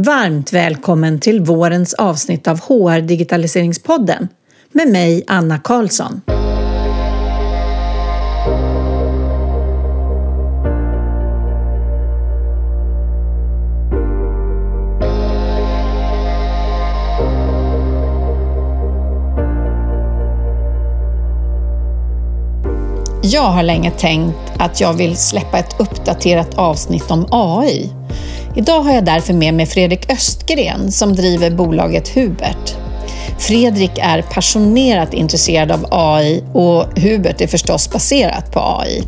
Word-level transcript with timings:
Varmt 0.00 0.52
välkommen 0.52 1.20
till 1.20 1.40
vårens 1.40 1.94
avsnitt 1.94 2.48
av 2.48 2.60
HR 2.60 3.00
Digitaliseringspodden 3.00 4.28
med 4.72 4.88
mig 4.88 5.24
Anna 5.26 5.58
Karlsson. 5.58 6.20
Jag 23.22 23.42
har 23.42 23.62
länge 23.62 23.90
tänkt 23.90 24.52
att 24.58 24.80
jag 24.80 24.92
vill 24.92 25.16
släppa 25.16 25.58
ett 25.58 25.80
uppdaterat 25.80 26.58
avsnitt 26.58 27.10
om 27.10 27.26
AI. 27.30 27.92
Idag 28.58 28.80
har 28.80 28.92
jag 28.92 29.04
därför 29.04 29.34
med 29.34 29.54
mig 29.54 29.66
Fredrik 29.66 30.12
Östgren 30.12 30.92
som 30.92 31.16
driver 31.16 31.50
bolaget 31.50 32.08
Hubert. 32.08 32.76
Fredrik 33.38 33.90
är 33.98 34.22
passionerat 34.22 35.14
intresserad 35.14 35.72
av 35.72 35.86
AI 35.90 36.44
och 36.52 36.98
Hubert 36.98 37.40
är 37.40 37.46
förstås 37.46 37.90
baserat 37.90 38.52
på 38.52 38.60
AI. 38.60 39.02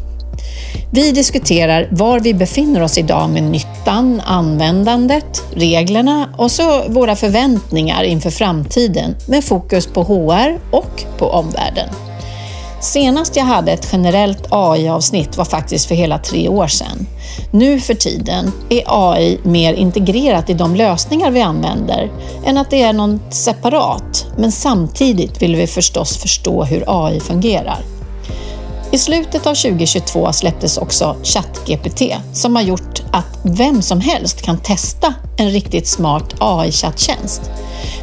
Vi 0.92 1.12
diskuterar 1.12 1.88
var 1.90 2.20
vi 2.20 2.34
befinner 2.34 2.82
oss 2.82 2.98
idag 2.98 3.30
med 3.30 3.42
nyttan, 3.42 4.22
användandet, 4.24 5.42
reglerna 5.54 6.34
och 6.38 6.50
så 6.50 6.88
våra 6.88 7.16
förväntningar 7.16 8.02
inför 8.02 8.30
framtiden 8.30 9.16
med 9.26 9.44
fokus 9.44 9.86
på 9.86 10.02
HR 10.02 10.58
och 10.70 11.04
på 11.18 11.26
omvärlden. 11.26 11.88
Senast 12.80 13.36
jag 13.36 13.44
hade 13.44 13.72
ett 13.72 13.88
generellt 13.92 14.46
AI-avsnitt 14.50 15.36
var 15.36 15.44
faktiskt 15.44 15.86
för 15.86 15.94
hela 15.94 16.18
tre 16.18 16.48
år 16.48 16.66
sedan. 16.66 17.06
Nu 17.50 17.80
för 17.80 17.94
tiden 17.94 18.52
är 18.70 18.82
AI 18.86 19.40
mer 19.42 19.74
integrerat 19.74 20.50
i 20.50 20.54
de 20.54 20.74
lösningar 20.74 21.30
vi 21.30 21.40
använder 21.40 22.10
än 22.44 22.58
att 22.58 22.70
det 22.70 22.82
är 22.82 22.92
något 22.92 23.34
separat, 23.34 24.26
men 24.36 24.52
samtidigt 24.52 25.42
vill 25.42 25.56
vi 25.56 25.66
förstås 25.66 26.16
förstå 26.16 26.64
hur 26.64 26.84
AI 26.86 27.20
fungerar. 27.20 27.78
I 28.92 28.98
slutet 28.98 29.46
av 29.46 29.54
2022 29.54 30.32
släpptes 30.32 30.78
också 30.78 31.16
ChatGPT 31.22 32.02
som 32.32 32.56
har 32.56 32.62
gjort 32.62 33.02
att 33.12 33.38
vem 33.42 33.82
som 33.82 34.00
helst 34.00 34.42
kan 34.42 34.58
testa 34.58 35.14
en 35.36 35.50
riktigt 35.50 35.88
smart 35.88 36.34
AI-chatttjänst, 36.38 37.50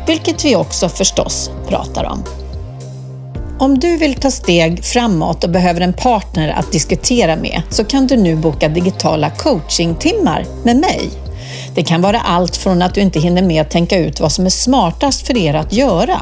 vilket 0.07 0.45
vi 0.45 0.55
också 0.55 0.89
förstås 0.89 1.51
pratar 1.67 2.03
om. 2.03 2.46
Om 3.59 3.79
du 3.79 3.97
vill 3.97 4.15
ta 4.15 4.31
steg 4.31 4.85
framåt 4.85 5.43
och 5.43 5.49
behöver 5.49 5.81
en 5.81 5.93
partner 5.93 6.49
att 6.49 6.71
diskutera 6.71 7.35
med 7.35 7.61
så 7.69 7.83
kan 7.83 8.07
du 8.07 8.17
nu 8.17 8.35
boka 8.35 8.69
digitala 8.69 9.29
coachingtimmar 9.29 10.45
med 10.63 10.77
mig. 10.77 11.09
Det 11.75 11.83
kan 11.83 12.01
vara 12.01 12.19
allt 12.19 12.57
från 12.57 12.81
att 12.81 12.95
du 12.95 13.01
inte 13.01 13.19
hinner 13.19 13.41
med 13.41 13.61
att 13.61 13.69
tänka 13.69 13.97
ut 13.97 14.19
vad 14.19 14.31
som 14.31 14.45
är 14.45 14.49
smartast 14.49 15.27
för 15.27 15.37
er 15.37 15.53
att 15.53 15.73
göra, 15.73 16.21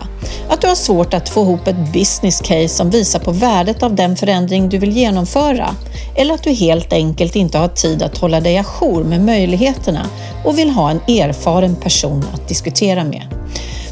att 0.50 0.62
du 0.62 0.68
har 0.68 0.76
svårt 0.76 1.14
att 1.14 1.30
få 1.30 1.42
ihop 1.42 1.68
ett 1.68 1.94
business 1.94 2.42
case 2.42 2.68
som 2.68 2.90
visar 2.90 3.20
på 3.20 3.32
värdet 3.32 3.84
av 3.84 3.96
den 3.96 4.16
förändring 4.16 4.70
du 4.70 4.78
vill 4.78 4.98
genomföra, 4.98 5.76
eller 6.16 6.34
att 6.34 6.44
du 6.44 6.52
helt 6.52 6.94
enkelt 6.94 7.36
inte 7.36 7.58
har 7.58 7.68
tid 7.68 8.04
att 8.04 8.18
hålla 8.18 8.40
dig 8.40 8.58
ajour 8.58 9.04
med 9.04 9.22
möjligheterna 9.22 10.06
och 10.46 10.58
vill 10.58 10.70
ha 10.70 10.92
en 10.92 11.00
erfaren 11.08 11.76
person 11.76 12.26
att 12.34 12.48
diskutera 12.48 13.04
med. 13.04 13.24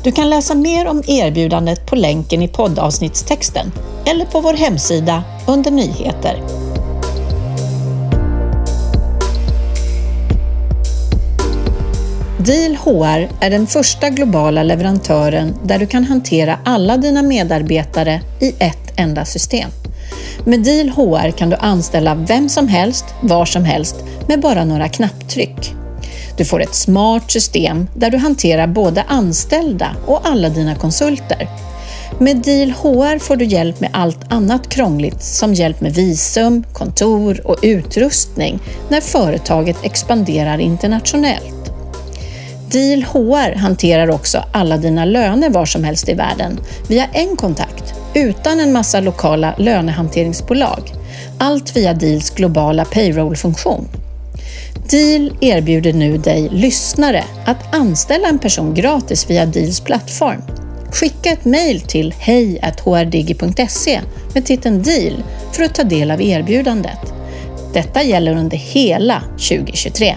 Du 0.03 0.11
kan 0.11 0.29
läsa 0.29 0.55
mer 0.55 0.87
om 0.87 1.03
erbjudandet 1.07 1.85
på 1.85 1.95
länken 1.95 2.41
i 2.41 2.47
poddavsnittstexten 2.47 3.71
eller 4.05 4.25
på 4.25 4.41
vår 4.41 4.53
hemsida 4.53 5.23
under 5.47 5.71
nyheter. 5.71 6.41
Deal 12.37 12.75
HR 12.75 13.29
är 13.39 13.49
den 13.49 13.67
första 13.67 14.09
globala 14.09 14.63
leverantören 14.63 15.55
där 15.63 15.79
du 15.79 15.87
kan 15.87 16.03
hantera 16.03 16.59
alla 16.65 16.97
dina 16.97 17.21
medarbetare 17.21 18.21
i 18.39 18.53
ett 18.59 18.93
enda 18.95 19.25
system. 19.25 19.69
Med 20.45 20.63
Deal 20.63 20.89
HR 20.89 21.31
kan 21.31 21.49
du 21.49 21.55
anställa 21.55 22.15
vem 22.15 22.49
som 22.49 22.67
helst, 22.67 23.05
var 23.21 23.45
som 23.45 23.63
helst 23.63 23.95
med 24.27 24.41
bara 24.41 24.65
några 24.65 24.89
knapptryck. 24.89 25.75
Du 26.37 26.45
får 26.45 26.61
ett 26.61 26.75
smart 26.75 27.31
system 27.31 27.87
där 27.95 28.09
du 28.09 28.17
hanterar 28.17 28.67
både 28.67 29.03
anställda 29.07 29.95
och 30.05 30.27
alla 30.27 30.49
dina 30.49 30.75
konsulter. 30.75 31.49
Med 32.19 32.37
Deal 32.37 32.71
HR 32.71 33.19
får 33.19 33.35
du 33.35 33.45
hjälp 33.45 33.79
med 33.79 33.89
allt 33.93 34.33
annat 34.33 34.69
krångligt 34.69 35.23
som 35.23 35.53
hjälp 35.53 35.81
med 35.81 35.93
visum, 35.93 36.63
kontor 36.73 37.47
och 37.47 37.55
utrustning 37.61 38.59
när 38.89 39.01
företaget 39.01 39.77
expanderar 39.83 40.57
internationellt. 40.57 41.73
Deal 42.71 43.03
HR 43.03 43.55
hanterar 43.55 44.11
också 44.11 44.43
alla 44.51 44.77
dina 44.77 45.05
löner 45.05 45.49
var 45.49 45.65
som 45.65 45.83
helst 45.83 46.09
i 46.09 46.13
världen 46.13 46.59
via 46.87 47.05
en 47.13 47.35
kontakt 47.35 47.93
utan 48.13 48.59
en 48.59 48.73
massa 48.73 48.99
lokala 48.99 49.55
lönehanteringsbolag. 49.57 50.93
Allt 51.37 51.75
via 51.75 51.93
Deals 51.93 52.29
globala 52.29 52.85
payroll-funktion. 52.85 54.02
Deal 54.89 55.37
erbjuder 55.41 55.93
nu 55.93 56.17
dig 56.17 56.49
lyssnare 56.51 57.23
att 57.45 57.75
anställa 57.75 58.27
en 58.27 58.39
person 58.39 58.73
gratis 58.73 59.29
via 59.29 59.45
Deals 59.45 59.79
plattform. 59.79 60.41
Skicka 60.91 61.29
ett 61.29 61.45
mejl 61.45 61.81
till 61.81 62.13
hej.hrdigi.se 62.19 64.01
med 64.33 64.45
titeln 64.45 64.83
Deal 64.83 65.23
för 65.51 65.63
att 65.63 65.75
ta 65.75 65.83
del 65.83 66.11
av 66.11 66.21
erbjudandet. 66.21 67.13
Detta 67.73 68.03
gäller 68.03 68.37
under 68.37 68.57
hela 68.57 69.23
2023. 69.31 70.15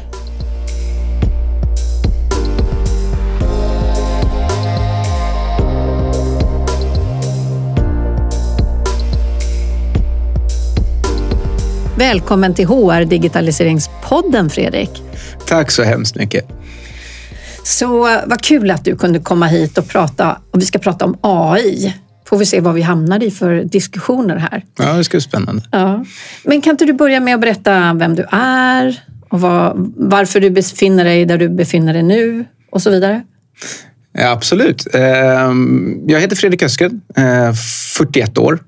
Välkommen 11.99 12.55
till 12.55 12.67
HR 12.67 13.05
Digitaliseringspodden 13.05 14.51
Fredrik. 14.51 15.03
Tack 15.47 15.71
så 15.71 15.83
hemskt 15.83 16.17
mycket. 16.17 16.49
Så 17.65 17.99
vad 18.27 18.43
kul 18.43 18.71
att 18.71 18.85
du 18.85 18.97
kunde 18.97 19.19
komma 19.19 19.47
hit 19.47 19.79
och 19.79 19.89
prata. 19.89 20.41
Och 20.51 20.61
vi 20.61 20.67
ska 20.67 20.79
prata 20.79 21.05
om 21.05 21.19
AI. 21.21 21.95
Får 22.27 22.39
vi 22.39 22.47
se 22.47 22.61
vad 22.61 22.75
vi 22.75 22.83
hamnar 22.83 23.23
i 23.23 23.31
för 23.31 23.65
diskussioner 23.65 24.37
här. 24.37 24.65
Ja, 24.79 24.93
det 24.93 25.05
ska 25.05 25.17
bli 25.17 25.21
spännande. 25.21 25.63
Ja. 25.73 26.05
Men 26.45 26.61
kan 26.61 26.71
inte 26.71 26.85
du 26.85 26.93
börja 26.93 27.21
med 27.21 27.35
att 27.35 27.41
berätta 27.41 27.95
vem 27.95 28.15
du 28.15 28.27
är 28.31 29.01
och 29.29 29.41
vad, 29.41 29.93
varför 29.97 30.41
du 30.41 30.51
befinner 30.51 31.05
dig 31.05 31.25
där 31.25 31.39
du 31.39 31.49
befinner 31.49 31.93
dig 31.93 32.03
nu 32.03 32.45
och 32.71 32.83
så 32.83 32.91
vidare? 32.91 33.23
Ja, 34.13 34.31
absolut. 34.31 34.95
Ehm, 34.95 36.05
jag 36.07 36.21
heter 36.21 36.37
Fredrik 36.37 36.63
Ösken, 36.63 37.01
41 37.97 38.39
år 38.39 38.59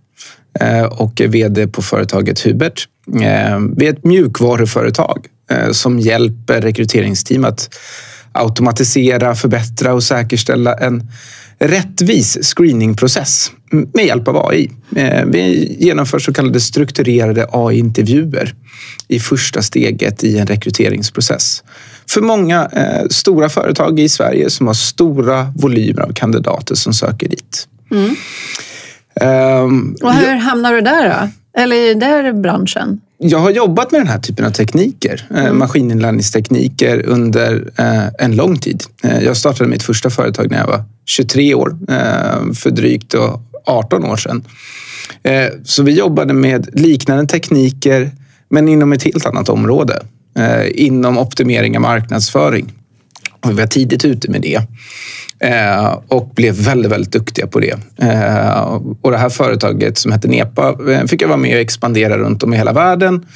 eh, 0.61 0.85
och 0.85 1.21
är 1.21 1.29
VD 1.29 1.67
på 1.67 1.83
företaget 1.83 2.41
Hubert. 2.41 2.89
Eh, 3.15 3.59
vi 3.77 3.87
är 3.87 3.93
ett 3.93 4.05
mjukvaruföretag 4.05 5.27
eh, 5.51 5.71
som 5.71 5.99
hjälper 5.99 6.61
rekryteringsteam 6.61 7.45
att 7.45 7.75
automatisera, 8.33 9.35
förbättra 9.35 9.95
och 9.95 10.03
säkerställa 10.03 10.75
en 10.75 11.11
rättvis 11.59 12.39
screeningprocess 12.43 13.53
med 13.71 14.07
hjälp 14.07 14.29
av 14.29 14.47
AI. 14.47 14.71
Eh, 14.97 15.25
vi 15.27 15.77
genomför 15.81 16.19
så 16.19 16.33
kallade 16.33 16.61
strukturerade 16.61 17.47
AI-intervjuer 17.53 18.55
i 19.09 19.21
första 19.21 19.63
steget 19.63 20.25
i 20.25 20.39
en 20.39 20.47
rekryteringsprocess. 20.47 21.63
För 22.11 22.21
många 22.21 22.71
stora 23.11 23.49
företag 23.49 24.01
i 24.01 24.09
Sverige 24.09 24.51
som 24.51 24.67
har 24.67 24.75
stora 24.75 25.53
volymer 25.57 26.03
av 26.03 26.13
kandidater 26.13 26.75
som 26.75 26.93
söker 26.93 27.29
dit. 27.29 27.69
Mm. 27.91 28.15
Um, 29.21 29.97
och 30.03 30.15
hur 30.15 30.37
hamnar 30.37 30.73
du 30.73 30.81
där 30.81 31.09
då? 31.09 31.29
Eller 31.59 31.77
i 31.77 31.95
den 31.95 32.43
branschen? 32.43 33.01
Jag 33.19 33.39
har 33.39 33.51
jobbat 33.51 33.93
med 33.93 34.01
den 34.01 34.09
här 34.09 34.19
typen 34.19 34.45
av 34.45 34.51
tekniker, 34.51 35.27
eh, 35.31 35.45
mm. 35.45 35.59
maskininlärningstekniker 35.59 37.07
under 37.07 37.71
eh, 37.79 38.07
en 38.19 38.37
lång 38.37 38.59
tid. 38.59 38.83
Eh, 39.05 39.25
jag 39.25 39.37
startade 39.37 39.71
mitt 39.71 39.83
första 39.83 40.11
företag 40.11 40.51
när 40.51 40.59
jag 40.59 40.67
var 40.67 40.85
23 41.07 41.55
år, 41.55 41.77
för 42.55 42.71
drygt 42.71 43.15
18 43.67 44.05
år 44.05 44.17
sedan. 44.17 44.45
Så 45.65 45.83
vi 45.83 45.93
jobbade 45.93 46.35
med 46.35 46.69
liknande 46.73 47.27
tekniker, 47.27 48.11
men 48.49 48.69
inom 48.69 48.93
ett 48.93 49.03
helt 49.03 49.27
annat 49.27 49.49
område. 49.49 50.03
Inom 50.75 51.19
optimering 51.19 51.77
av 51.77 51.83
marknadsföring 51.83 52.73
vi 53.47 53.53
var 53.53 53.67
tidigt 53.67 54.05
ute 54.05 54.31
med 54.31 54.43
det. 54.43 54.63
Eh, 55.41 55.99
och 56.09 56.31
blev 56.35 56.55
väldigt, 56.55 56.93
väldigt 56.93 57.13
duktiga 57.13 57.47
på 57.47 57.61
det. 57.61 57.77
Eh, 58.03 58.81
och 59.03 59.11
det 59.11 59.19
här 59.19 59.29
företaget 59.29 59.99
som 59.99 60.13
hette 60.13 60.29
Nepa 60.29 60.77
eh, 60.93 61.05
fick 61.05 61.23
jag 61.23 61.29
vara 61.29 61.39
med 61.39 61.55
och 61.55 61.61
expandera 61.61 62.19
runt 62.19 62.43
om 62.43 62.55
i 62.55 62.57
hela 62.57 62.73
världen. 62.73 63.27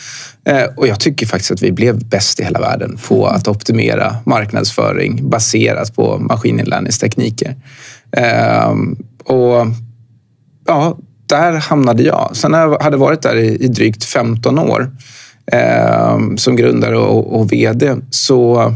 Eh, 0.44 0.64
och 0.76 0.86
jag 0.86 1.00
tycker 1.00 1.26
faktiskt 1.26 1.50
att 1.50 1.62
vi 1.62 1.72
blev 1.72 2.04
bäst 2.04 2.40
i 2.40 2.44
hela 2.44 2.60
världen 2.60 2.98
på 3.08 3.26
att 3.26 3.48
optimera 3.48 4.16
marknadsföring 4.26 5.30
baserat 5.30 5.94
på 5.94 6.18
maskininlärningstekniker. 6.18 7.56
Eh, 8.16 8.74
och 9.24 9.66
ja, 10.66 10.98
där 11.26 11.52
hamnade 11.52 12.02
jag. 12.02 12.30
Sen 12.32 12.50
när 12.50 12.60
jag 12.60 12.82
hade 12.82 12.96
varit 12.96 13.22
där 13.22 13.36
i, 13.36 13.68
drygt 13.68 14.04
15 14.04 14.58
år 14.58 14.90
som 16.36 16.56
grundare 16.56 16.98
och, 16.98 17.40
och 17.40 17.52
vd 17.52 17.96
så 18.10 18.72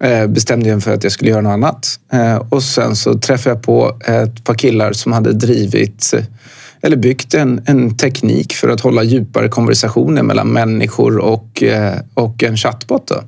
Eh, 0.00 0.26
bestämde 0.26 0.68
jag 0.68 0.76
mig 0.76 0.82
för 0.82 0.94
att 0.94 1.02
jag 1.02 1.12
skulle 1.12 1.30
göra 1.30 1.40
något 1.40 1.50
annat. 1.50 2.00
Eh, 2.12 2.36
och 2.36 2.62
sen 2.62 2.96
så 2.96 3.18
träffade 3.18 3.54
jag 3.54 3.62
på 3.62 3.96
ett 4.04 4.44
par 4.44 4.54
killar 4.54 4.92
som 4.92 5.12
hade 5.12 5.32
drivit 5.32 6.14
eller 6.80 6.96
byggt 6.96 7.34
en, 7.34 7.62
en 7.66 7.96
teknik 7.96 8.52
för 8.52 8.68
att 8.68 8.80
hålla 8.80 9.02
djupare 9.02 9.48
konversationer 9.48 10.22
mellan 10.22 10.48
människor 10.48 11.18
och, 11.18 11.62
eh, 11.62 11.94
och 12.14 12.42
en 12.42 12.56
chatbot. 12.56 13.06
Då. 13.06 13.22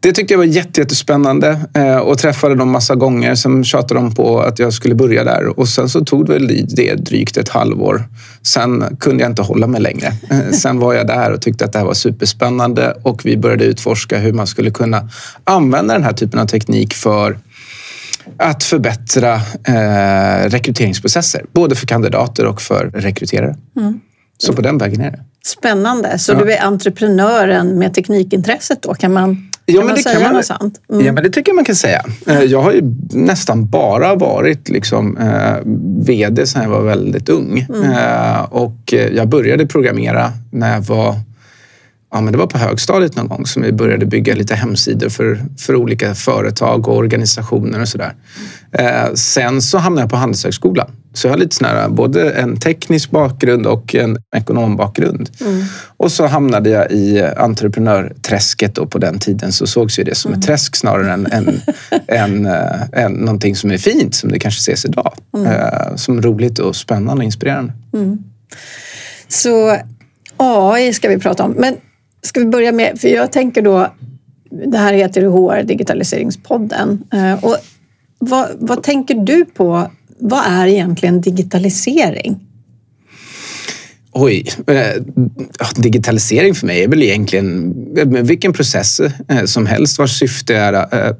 Det 0.00 0.12
tyckte 0.12 0.34
jag 0.34 0.38
var 0.38 0.44
jättespännande 0.44 1.60
och 2.02 2.18
träffade 2.18 2.54
dem 2.54 2.70
massa 2.70 2.94
gånger. 2.94 3.34
Sen 3.34 3.64
tjatade 3.64 4.00
de 4.00 4.14
på 4.14 4.40
att 4.40 4.58
jag 4.58 4.72
skulle 4.72 4.94
börja 4.94 5.24
där 5.24 5.58
och 5.58 5.68
sen 5.68 5.88
så 5.88 6.04
tog 6.04 6.26
det 6.26 6.32
väl 6.32 6.66
det 6.68 6.94
drygt 6.94 7.36
ett 7.36 7.48
halvår. 7.48 8.04
Sen 8.42 8.96
kunde 9.00 9.22
jag 9.22 9.30
inte 9.30 9.42
hålla 9.42 9.66
mig 9.66 9.80
längre. 9.80 10.12
Sen 10.52 10.78
var 10.78 10.94
jag 10.94 11.06
där 11.06 11.32
och 11.32 11.42
tyckte 11.42 11.64
att 11.64 11.72
det 11.72 11.78
här 11.78 11.86
var 11.86 11.94
superspännande 11.94 12.96
och 13.02 13.26
vi 13.26 13.36
började 13.36 13.64
utforska 13.64 14.18
hur 14.18 14.32
man 14.32 14.46
skulle 14.46 14.70
kunna 14.70 15.08
använda 15.44 15.94
den 15.94 16.04
här 16.04 16.12
typen 16.12 16.40
av 16.40 16.46
teknik 16.46 16.94
för 16.94 17.38
att 18.36 18.64
förbättra 18.64 19.34
eh, 19.64 20.48
rekryteringsprocesser, 20.48 21.44
både 21.52 21.74
för 21.74 21.86
kandidater 21.86 22.46
och 22.46 22.62
för 22.62 22.90
rekryterare. 22.94 23.56
Mm. 23.76 24.00
Så 24.38 24.52
på 24.52 24.62
den 24.62 24.78
vägen 24.78 25.00
är 25.00 25.10
det. 25.10 25.24
Spännande. 25.44 26.18
Så 26.18 26.32
ja. 26.32 26.38
du 26.38 26.52
är 26.52 26.62
entreprenören 26.62 27.78
med 27.78 27.94
teknikintresset 27.94 28.82
då? 28.82 28.94
Kan 28.94 29.12
man 29.12 29.47
Ja, 29.70 29.84
men 29.84 29.94
det 29.94 30.02
kan 30.02 30.22
man? 30.22 30.42
Mm. 30.92 31.06
ja, 31.06 31.12
men 31.12 31.22
det 31.22 31.30
tycker 31.30 31.50
jag 31.50 31.56
man 31.56 31.64
kan 31.64 31.74
säga. 31.74 32.04
Eh, 32.26 32.42
jag 32.42 32.62
har 32.62 32.72
ju 32.72 32.82
nästan 33.10 33.68
bara 33.68 34.14
varit 34.14 34.68
liksom, 34.68 35.16
eh, 35.16 35.56
VD 36.06 36.46
sedan 36.46 36.62
jag 36.62 36.70
var 36.70 36.82
väldigt 36.82 37.28
ung. 37.28 37.66
Mm. 37.68 37.90
Eh, 37.90 38.40
och 38.40 38.94
jag 39.12 39.28
började 39.28 39.66
programmera 39.66 40.32
när 40.50 40.74
jag 40.74 40.80
var 40.80 41.14
ja, 42.10 42.20
men 42.20 42.32
det 42.32 42.38
var 42.38 42.46
på 42.46 42.58
högstadiet 42.58 43.16
någon 43.16 43.28
gång 43.28 43.46
som 43.46 43.62
vi 43.62 43.72
började 43.72 44.06
bygga 44.06 44.34
lite 44.34 44.54
hemsidor 44.54 45.08
för, 45.08 45.40
för 45.58 45.76
olika 45.76 46.14
företag 46.14 46.88
och 46.88 46.96
organisationer 46.96 47.80
och 47.80 47.88
sådär. 47.88 48.14
Eh, 48.72 49.14
sen 49.14 49.62
så 49.62 49.78
hamnade 49.78 50.02
jag 50.02 50.10
på 50.10 50.16
Handelshögskolan. 50.16 50.90
Så 51.12 51.26
jag 51.26 51.32
har 51.32 51.38
lite 51.38 51.56
sån 51.56 51.66
här, 51.66 51.88
både 51.88 52.30
en 52.30 52.60
teknisk 52.60 53.10
bakgrund 53.10 53.66
och 53.66 53.94
en 53.94 54.18
ekonombakgrund. 54.36 55.30
Mm. 55.40 55.64
Och 55.96 56.12
så 56.12 56.26
hamnade 56.26 56.70
jag 56.70 56.90
i 56.90 57.22
entreprenörträsket 57.22 58.78
och 58.78 58.90
på 58.90 58.98
den 58.98 59.18
tiden 59.18 59.52
så 59.52 59.66
sågs 59.66 59.98
ju 59.98 60.04
det 60.04 60.14
som 60.14 60.28
mm. 60.28 60.40
ett 60.40 60.46
träsk 60.46 60.76
snarare 60.76 61.12
än, 61.12 61.26
än, 61.26 61.60
än, 62.08 62.46
äh, 62.46 63.04
än 63.04 63.12
någonting 63.12 63.56
som 63.56 63.70
är 63.70 63.78
fint 63.78 64.14
som 64.14 64.30
det 64.32 64.38
kanske 64.38 64.58
ses 64.58 64.84
idag. 64.84 65.12
Mm. 65.36 65.46
Äh, 65.46 65.96
som 65.96 66.22
roligt 66.22 66.58
och 66.58 66.76
spännande 66.76 67.20
och 67.20 67.24
inspirerande. 67.24 67.72
Mm. 67.94 68.18
Så 69.28 69.76
AI 70.36 70.92
ska 70.92 71.08
vi 71.08 71.18
prata 71.18 71.44
om. 71.44 71.50
Men 71.50 71.76
ska 72.22 72.40
vi 72.40 72.46
börja 72.46 72.72
med, 72.72 73.00
för 73.00 73.08
jag 73.08 73.32
tänker 73.32 73.62
då, 73.62 73.92
det 74.50 74.78
här 74.78 74.92
heter 74.92 75.22
HR 75.22 75.62
Digitaliseringspodden. 75.62 77.02
Eh, 77.12 77.44
och 77.44 77.56
vad, 78.18 78.48
vad 78.58 78.82
tänker 78.82 79.14
du 79.14 79.44
på 79.44 79.90
vad 80.18 80.44
är 80.46 80.66
egentligen 80.66 81.20
digitalisering? 81.20 82.40
Oj, 84.12 84.46
eh, 84.66 85.02
digitalisering 85.76 86.54
för 86.54 86.66
mig 86.66 86.84
är 86.84 86.88
väl 86.88 87.02
egentligen 87.02 87.74
eh, 87.98 88.06
vilken 88.06 88.52
process 88.52 89.00
som 89.44 89.66
helst 89.66 89.98
vars 89.98 90.18
syfte 90.18 90.56
är 90.56 90.72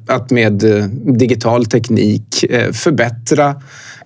att 0.07 0.31
med 0.31 0.63
digital 1.05 1.65
teknik 1.65 2.45
förbättra 2.73 3.55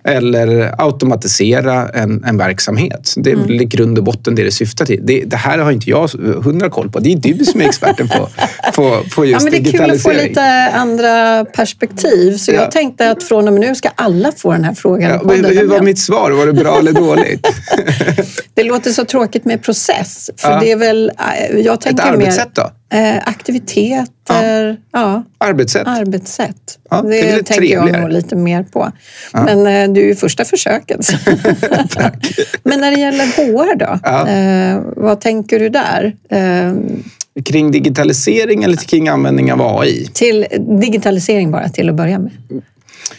eller 0.04 0.74
automatisera 0.82 1.88
en, 1.88 2.24
en 2.24 2.36
verksamhet. 2.36 3.14
Det 3.16 3.30
är 3.30 3.34
mm. 3.34 3.46
väl 3.46 3.60
i 3.60 3.64
grund 3.64 3.98
och 3.98 4.04
botten 4.04 4.34
det 4.34 4.44
det 4.44 4.50
syftar 4.50 4.84
till. 4.84 5.00
Det, 5.02 5.24
det, 5.24 5.36
här 5.36 5.58
har 5.58 5.72
inte 5.72 5.90
jag 5.90 6.08
hundra 6.44 6.70
koll 6.70 6.90
på. 6.90 6.98
Det 6.98 7.12
är 7.12 7.16
du 7.16 7.44
som 7.44 7.60
är 7.60 7.64
experten 7.64 8.08
på, 8.08 8.28
på, 8.74 9.02
på 9.14 9.24
just 9.24 9.46
ja, 9.46 9.50
men 9.50 9.62
Det 9.62 9.68
är 9.68 9.72
kul 9.72 9.90
att 9.90 10.02
få 10.02 10.12
lite 10.12 10.70
andra 10.72 11.44
perspektiv. 11.44 12.36
Så 12.36 12.52
ja. 12.52 12.54
jag 12.54 12.70
tänkte 12.70 13.10
att 13.10 13.22
från 13.22 13.48
och 13.48 13.54
med 13.54 13.60
nu 13.60 13.74
ska 13.74 13.88
alla 13.94 14.32
få 14.32 14.52
den 14.52 14.64
här 14.64 14.74
frågan. 14.74 15.10
Ja, 15.10 15.20
men, 15.24 15.44
hur 15.44 15.66
var 15.66 15.80
mitt 15.80 15.98
svar? 15.98 16.30
Var 16.30 16.46
det 16.46 16.52
bra 16.52 16.78
eller 16.78 16.92
dåligt? 16.92 17.46
det 18.54 18.62
låter 18.62 18.90
så 18.90 19.04
tråkigt 19.04 19.44
med 19.44 19.62
process. 19.62 20.30
För 20.36 20.50
ja. 20.50 20.60
det 20.60 20.72
är 20.72 20.76
väl, 20.76 21.12
eh, 21.50 21.58
jag 21.58 21.80
tänker 21.80 22.04
Ett 22.04 22.10
arbetssätt 22.10 22.54
då? 22.54 22.70
Eh, 22.92 23.22
aktiviteter, 23.26 24.76
ja. 24.92 25.00
ja. 25.00 25.24
Arbetssätt. 25.38 25.86
Arbetssätt. 25.86 26.78
Ja, 26.90 27.02
det, 27.02 27.08
det 27.08 27.30
tänker 27.30 27.54
trevligare. 27.54 27.90
jag 27.90 28.00
nog 28.00 28.10
lite 28.10 28.36
mer 28.36 28.62
på. 28.62 28.92
Ja. 29.32 29.42
Men 29.44 29.58
eh, 29.66 29.94
du 29.94 30.02
är 30.02 30.06
ju 30.06 30.14
första 30.14 30.44
försöket. 30.44 31.00
Men 32.62 32.80
när 32.80 32.90
det 32.90 33.00
gäller 33.00 33.24
HR 33.24 33.76
då? 33.76 34.08
Eh, 34.30 35.04
vad 35.04 35.20
tänker 35.20 35.58
du 35.58 35.68
där? 35.68 36.16
Eh, 36.28 36.72
kring 37.44 37.70
digitalisering 37.70 38.64
eller 38.64 38.76
kring 38.76 39.08
användning 39.08 39.52
av 39.52 39.78
AI? 39.78 40.10
Till 40.12 40.46
digitalisering 40.80 41.50
bara 41.50 41.68
till 41.68 41.88
att 41.88 41.94
börja 41.94 42.18
med. 42.18 42.32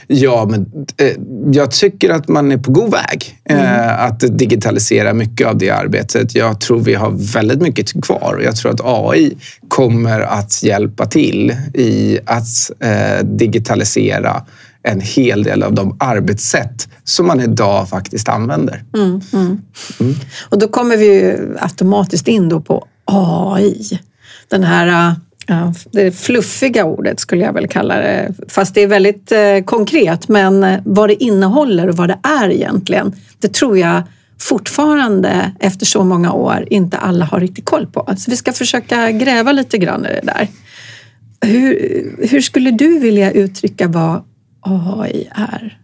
Ja, 0.08 0.46
men 0.50 0.86
eh, 0.98 1.14
jag 1.52 1.72
tycker 1.72 2.10
att 2.10 2.28
man 2.28 2.52
är 2.52 2.58
på 2.58 2.72
god 2.72 2.92
väg 2.92 3.40
eh, 3.50 3.76
mm. 3.76 4.10
att 4.10 4.38
digitalisera 4.38 5.14
mycket 5.14 5.48
av 5.48 5.58
det 5.58 5.70
arbetet. 5.70 6.36
Jag 6.36 6.62
tror 6.62 6.80
vi 6.80 6.94
har 6.94 7.12
väldigt 7.34 7.62
mycket 7.62 8.06
kvar 8.06 8.36
och 8.38 8.44
jag 8.44 8.56
tror 8.56 8.72
att 8.72 8.82
AI 8.84 9.38
kommer 9.68 10.22
att 10.22 10.64
hjälpa 10.64 11.06
till 11.06 11.56
i 11.74 12.20
att 12.26 12.72
eh, 12.80 13.26
digitalisera 13.26 14.46
en 14.84 15.02
hel 15.02 15.44
del 15.44 15.64
av 15.64 15.74
de 15.74 15.98
arbetssätt 16.00 16.90
som 17.04 17.28
man 17.28 17.42
idag 17.42 17.90
faktiskt 17.90 18.30
använder. 18.30 18.84
Mm, 18.94 19.22
mm. 19.34 19.62
Mm. 20.00 20.16
Och 20.50 20.60
då 20.60 20.68
kommer 20.68 20.98
vi 20.98 21.38
automatiskt 21.60 22.28
in 22.28 22.50
då 22.50 22.62
på 22.62 22.88
AI. 23.06 24.00
Den 24.50 24.64
här 24.64 25.16
Ja, 25.48 25.74
det 25.92 26.12
fluffiga 26.12 26.86
ordet 26.86 27.20
skulle 27.20 27.44
jag 27.44 27.54
väl 27.54 27.68
kalla 27.68 27.96
det. 27.96 28.34
Fast 28.48 28.76
det 28.76 28.82
är 28.82 28.88
väldigt 28.88 29.32
eh, 29.32 29.60
konkret. 29.66 30.28
Men 30.28 30.64
eh, 30.64 30.80
vad 30.86 31.10
det 31.10 31.24
innehåller 31.24 31.90
och 31.90 31.96
vad 31.96 32.10
det 32.10 32.20
är 32.24 32.50
egentligen, 32.50 33.16
det 33.40 33.54
tror 33.54 33.78
jag 33.78 34.04
fortfarande 34.40 35.52
efter 35.60 35.86
så 35.86 36.04
många 36.04 36.34
år 36.34 36.68
inte 36.70 36.98
alla 36.98 37.26
har 37.26 37.40
riktigt 37.40 37.66
koll 37.66 37.88
på. 37.88 38.14
Så 38.18 38.32
vi 38.32 38.38
ska 38.38 38.54
försöka 38.54 39.12
gräva 39.12 39.52
lite 39.52 39.78
grann 39.78 40.06
i 40.06 40.10
det 40.10 40.22
där. 40.24 40.48
Hur, 41.42 42.28
hur 42.30 42.42
skulle 42.42 42.72
du 42.72 43.00
vilja 43.00 43.32
uttrycka 43.32 43.88
vad 43.88 44.24
AI 44.62 45.30
är? 45.36 45.80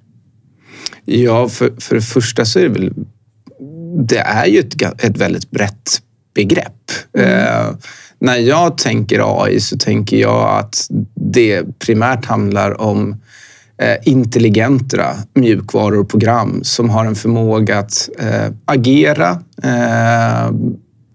Ja, 1.05 1.49
för, 1.49 1.81
för 1.81 1.95
det 1.95 2.01
första 2.01 2.45
så 2.45 2.59
är 2.59 2.63
det 2.63 2.69
väl... 2.69 2.93
Det 4.07 4.19
är 4.19 4.45
ju 4.45 4.59
ett, 4.59 5.03
ett 5.03 5.17
väldigt 5.17 5.51
brett 5.51 6.01
begrepp. 6.33 6.91
Mm. 7.17 7.77
När 8.21 8.37
jag 8.37 8.77
tänker 8.77 9.43
AI 9.43 9.59
så 9.59 9.77
tänker 9.77 10.17
jag 10.17 10.59
att 10.59 10.87
det 11.15 11.79
primärt 11.79 12.25
handlar 12.25 12.81
om 12.81 13.21
eh, 13.77 13.97
intelligenta 14.03 15.15
mjukvaror 15.33 15.99
och 15.99 16.09
program 16.09 16.59
som 16.63 16.89
har 16.89 17.05
en 17.05 17.15
förmåga 17.15 17.79
att 17.79 18.09
eh, 18.19 18.51
agera 18.65 19.39
eh, 19.63 20.51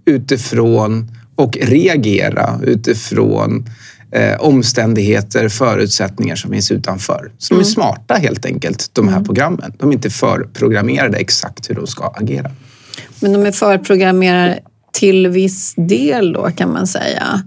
utifrån 0.06 1.10
och 1.36 1.56
reagera 1.60 2.60
utifrån 2.62 3.66
omständigheter, 4.38 5.48
förutsättningar 5.48 6.36
som 6.36 6.50
finns 6.50 6.70
utanför. 6.70 7.32
Så 7.38 7.54
de 7.54 7.54
är 7.54 7.58
mm. 7.58 7.64
smarta 7.64 8.14
helt 8.14 8.46
enkelt, 8.46 8.90
de 8.92 9.08
här 9.08 9.16
mm. 9.16 9.24
programmen. 9.24 9.72
De 9.78 9.88
är 9.88 9.92
inte 9.92 10.10
förprogrammerade 10.10 11.16
exakt 11.18 11.70
hur 11.70 11.74
de 11.74 11.86
ska 11.86 12.04
agera. 12.04 12.50
Men 13.20 13.32
de 13.32 13.46
är 13.46 13.52
förprogrammerade 13.52 14.60
till 14.96 15.28
viss 15.28 15.74
del 15.76 16.32
då 16.32 16.50
kan 16.50 16.72
man 16.72 16.86
säga. 16.86 17.42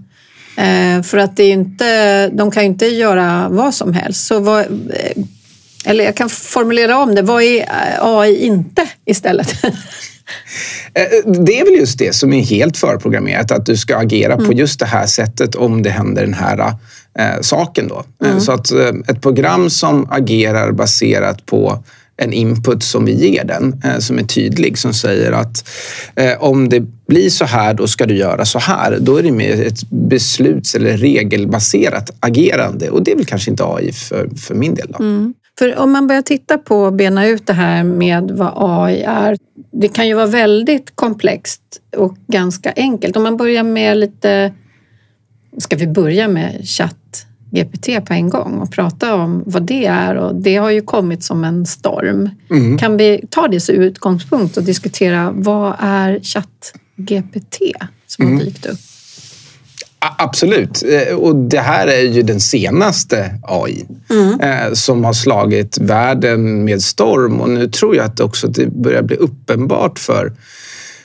Eh, 0.56 1.02
för 1.02 1.18
att 1.18 1.36
det 1.36 1.44
är 1.44 1.52
inte, 1.52 2.28
de 2.28 2.50
kan 2.50 2.62
ju 2.62 2.68
inte 2.68 2.86
göra 2.86 3.48
vad 3.50 3.74
som 3.74 3.92
helst. 3.92 4.26
Så 4.26 4.40
vad, 4.40 4.60
eh, 4.60 5.24
eller 5.84 6.04
jag 6.04 6.16
kan 6.16 6.28
formulera 6.30 6.98
om 6.98 7.14
det. 7.14 7.22
Vad 7.22 7.42
är 7.42 7.66
AI 8.00 8.46
inte 8.46 8.88
istället? 9.04 9.54
Eh, 10.94 11.32
det 11.32 11.60
är 11.60 11.64
väl 11.64 11.74
just 11.74 11.98
det 11.98 12.14
som 12.14 12.32
är 12.32 12.42
helt 12.42 12.76
förprogrammerat, 12.76 13.50
att 13.50 13.66
du 13.66 13.76
ska 13.76 13.96
agera 13.96 14.32
mm. 14.32 14.46
på 14.46 14.52
just 14.52 14.80
det 14.80 14.86
här 14.86 15.06
sättet 15.06 15.54
om 15.54 15.82
det 15.82 15.90
händer 15.90 16.22
den 16.22 16.34
här 16.34 16.58
eh, 17.18 17.40
saken. 17.40 17.88
Då. 17.88 18.04
Mm. 18.24 18.40
Så 18.40 18.52
att 18.52 18.72
eh, 18.72 18.88
ett 19.08 19.22
program 19.22 19.70
som 19.70 20.10
agerar 20.10 20.72
baserat 20.72 21.46
på 21.46 21.84
en 22.20 22.32
input 22.32 22.82
som 22.82 23.04
vi 23.04 23.12
ger 23.12 23.44
den 23.44 23.82
eh, 23.84 23.98
som 23.98 24.18
är 24.18 24.22
tydlig 24.22 24.78
som 24.78 24.94
säger 24.94 25.32
att 25.32 25.68
eh, 26.14 26.42
om 26.42 26.68
det 26.68 26.80
blir 27.06 27.30
så 27.30 27.44
här, 27.44 27.74
då 27.74 27.86
ska 27.86 28.06
du 28.06 28.16
göra 28.16 28.44
så 28.44 28.58
här. 28.58 28.98
Då 29.00 29.16
är 29.16 29.22
det 29.22 29.32
mer 29.32 29.66
ett 29.66 29.90
besluts 29.90 30.74
eller 30.74 30.96
regelbaserat 30.96 32.10
agerande 32.20 32.90
och 32.90 33.02
det 33.02 33.12
är 33.12 33.16
väl 33.16 33.26
kanske 33.26 33.50
inte 33.50 33.64
AI 33.64 33.92
för, 33.92 34.28
för 34.36 34.54
min 34.54 34.74
del. 34.74 34.94
Mm. 34.98 35.34
För 35.58 35.78
om 35.78 35.92
man 35.92 36.06
börjar 36.06 36.22
titta 36.22 36.58
på 36.58 36.76
och 36.76 36.92
bena 36.92 37.26
ut 37.26 37.46
det 37.46 37.52
här 37.52 37.84
med 37.84 38.30
vad 38.30 38.52
AI 38.56 39.02
är. 39.02 39.36
Det 39.72 39.88
kan 39.88 40.08
ju 40.08 40.14
vara 40.14 40.26
väldigt 40.26 40.96
komplext 40.96 41.62
och 41.96 42.16
ganska 42.26 42.72
enkelt. 42.76 43.16
Om 43.16 43.22
man 43.22 43.36
börjar 43.36 43.62
med 43.62 43.96
lite... 43.96 44.52
Ska 45.58 45.76
vi 45.76 45.86
börja 45.86 46.28
med 46.28 46.68
chatt 46.68 47.26
GPT 47.50 48.06
på 48.06 48.12
en 48.12 48.28
gång 48.28 48.58
och 48.58 48.72
prata 48.72 49.14
om 49.14 49.42
vad 49.46 49.62
det 49.62 49.86
är 49.86 50.14
och 50.14 50.34
det 50.34 50.56
har 50.56 50.70
ju 50.70 50.82
kommit 50.82 51.24
som 51.24 51.44
en 51.44 51.66
storm. 51.66 52.30
Mm. 52.50 52.78
Kan 52.78 52.96
vi 52.96 53.24
ta 53.30 53.48
det 53.48 53.60
som 53.60 53.74
utgångspunkt 53.74 54.56
och 54.56 54.62
diskutera 54.62 55.32
vad 55.34 55.76
är 55.78 56.20
ChatGPT 56.20 57.58
som 58.06 58.24
mm. 58.24 58.38
har 58.38 58.44
dykt 58.44 58.66
upp? 58.66 58.78
Absolut. 60.18 60.82
Eh, 60.82 61.14
och 61.14 61.36
det 61.36 61.58
här 61.58 61.86
är 61.86 62.00
ju 62.00 62.22
den 62.22 62.40
senaste 62.40 63.34
AI 63.42 63.86
mm. 64.10 64.40
Eh, 64.40 64.72
som 64.72 65.04
har 65.04 65.12
slagit 65.12 65.78
världen 65.78 66.64
med 66.64 66.82
storm. 66.82 67.40
Och 67.40 67.50
nu 67.50 67.68
tror 67.68 67.96
jag 67.96 68.04
att 68.04 68.20
också 68.20 68.46
det 68.46 68.66
börjar 68.66 69.02
bli 69.02 69.16
uppenbart 69.16 69.98
för 69.98 70.32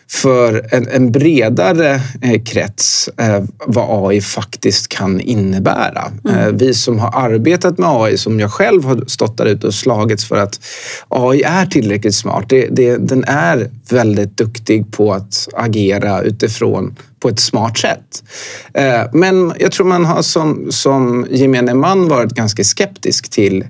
för 0.07 0.67
en, 0.71 0.87
en 0.87 1.11
bredare 1.11 2.01
eh, 2.21 2.43
krets 2.43 3.09
eh, 3.17 3.43
vad 3.65 4.09
AI 4.09 4.21
faktiskt 4.21 4.87
kan 4.87 5.21
innebära. 5.21 6.11
Mm. 6.25 6.39
Eh, 6.39 6.47
vi 6.47 6.73
som 6.73 6.99
har 6.99 7.25
arbetat 7.25 7.77
med 7.77 7.89
AI, 7.89 8.17
som 8.17 8.39
jag 8.39 8.51
själv 8.51 8.83
har 8.83 9.03
stått 9.07 9.37
där 9.37 9.45
ute 9.45 9.67
och 9.67 9.73
slagits 9.73 10.25
för 10.25 10.37
att 10.37 10.59
AI 11.07 11.41
är 11.41 11.65
tillräckligt 11.65 12.15
smart. 12.15 12.45
Det, 12.49 12.67
det, 12.71 12.97
den 12.97 13.23
är 13.23 13.69
väldigt 13.89 14.37
duktig 14.37 14.91
på 14.91 15.13
att 15.13 15.47
agera 15.53 16.21
utifrån 16.21 16.95
på 17.19 17.29
ett 17.29 17.39
smart 17.39 17.77
sätt. 17.77 18.23
Men 19.13 19.53
jag 19.59 19.71
tror 19.71 19.87
man 19.87 20.05
har 20.05 20.21
som, 20.21 20.67
som 20.69 21.27
gemene 21.29 21.73
man 21.73 22.07
varit 22.07 22.31
ganska 22.31 22.63
skeptisk 22.63 23.29
till 23.29 23.63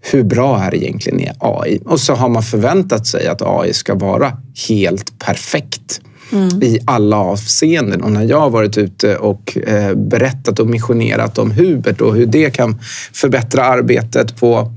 hur 0.00 0.22
bra 0.22 0.62
är 0.62 0.74
egentligen 0.74 1.34
AI? 1.38 1.80
Och 1.84 2.00
så 2.00 2.14
har 2.14 2.28
man 2.28 2.42
förväntat 2.42 3.06
sig 3.06 3.26
att 3.26 3.42
AI 3.42 3.72
ska 3.72 3.94
vara 3.94 4.32
helt 4.68 5.18
perfekt. 5.18 6.00
Mm. 6.32 6.62
i 6.62 6.78
alla 6.84 7.16
avseenden. 7.16 8.02
Och 8.02 8.12
när 8.12 8.24
jag 8.24 8.40
har 8.40 8.50
varit 8.50 8.78
ute 8.78 9.16
och 9.16 9.58
eh, 9.66 9.94
berättat 9.94 10.58
och 10.58 10.66
missionerat 10.66 11.38
om 11.38 11.50
Hubert 11.50 12.00
och 12.00 12.14
hur 12.14 12.26
det 12.26 12.50
kan 12.50 12.80
förbättra 13.12 13.64
arbetet 13.64 14.36
på 14.36 14.72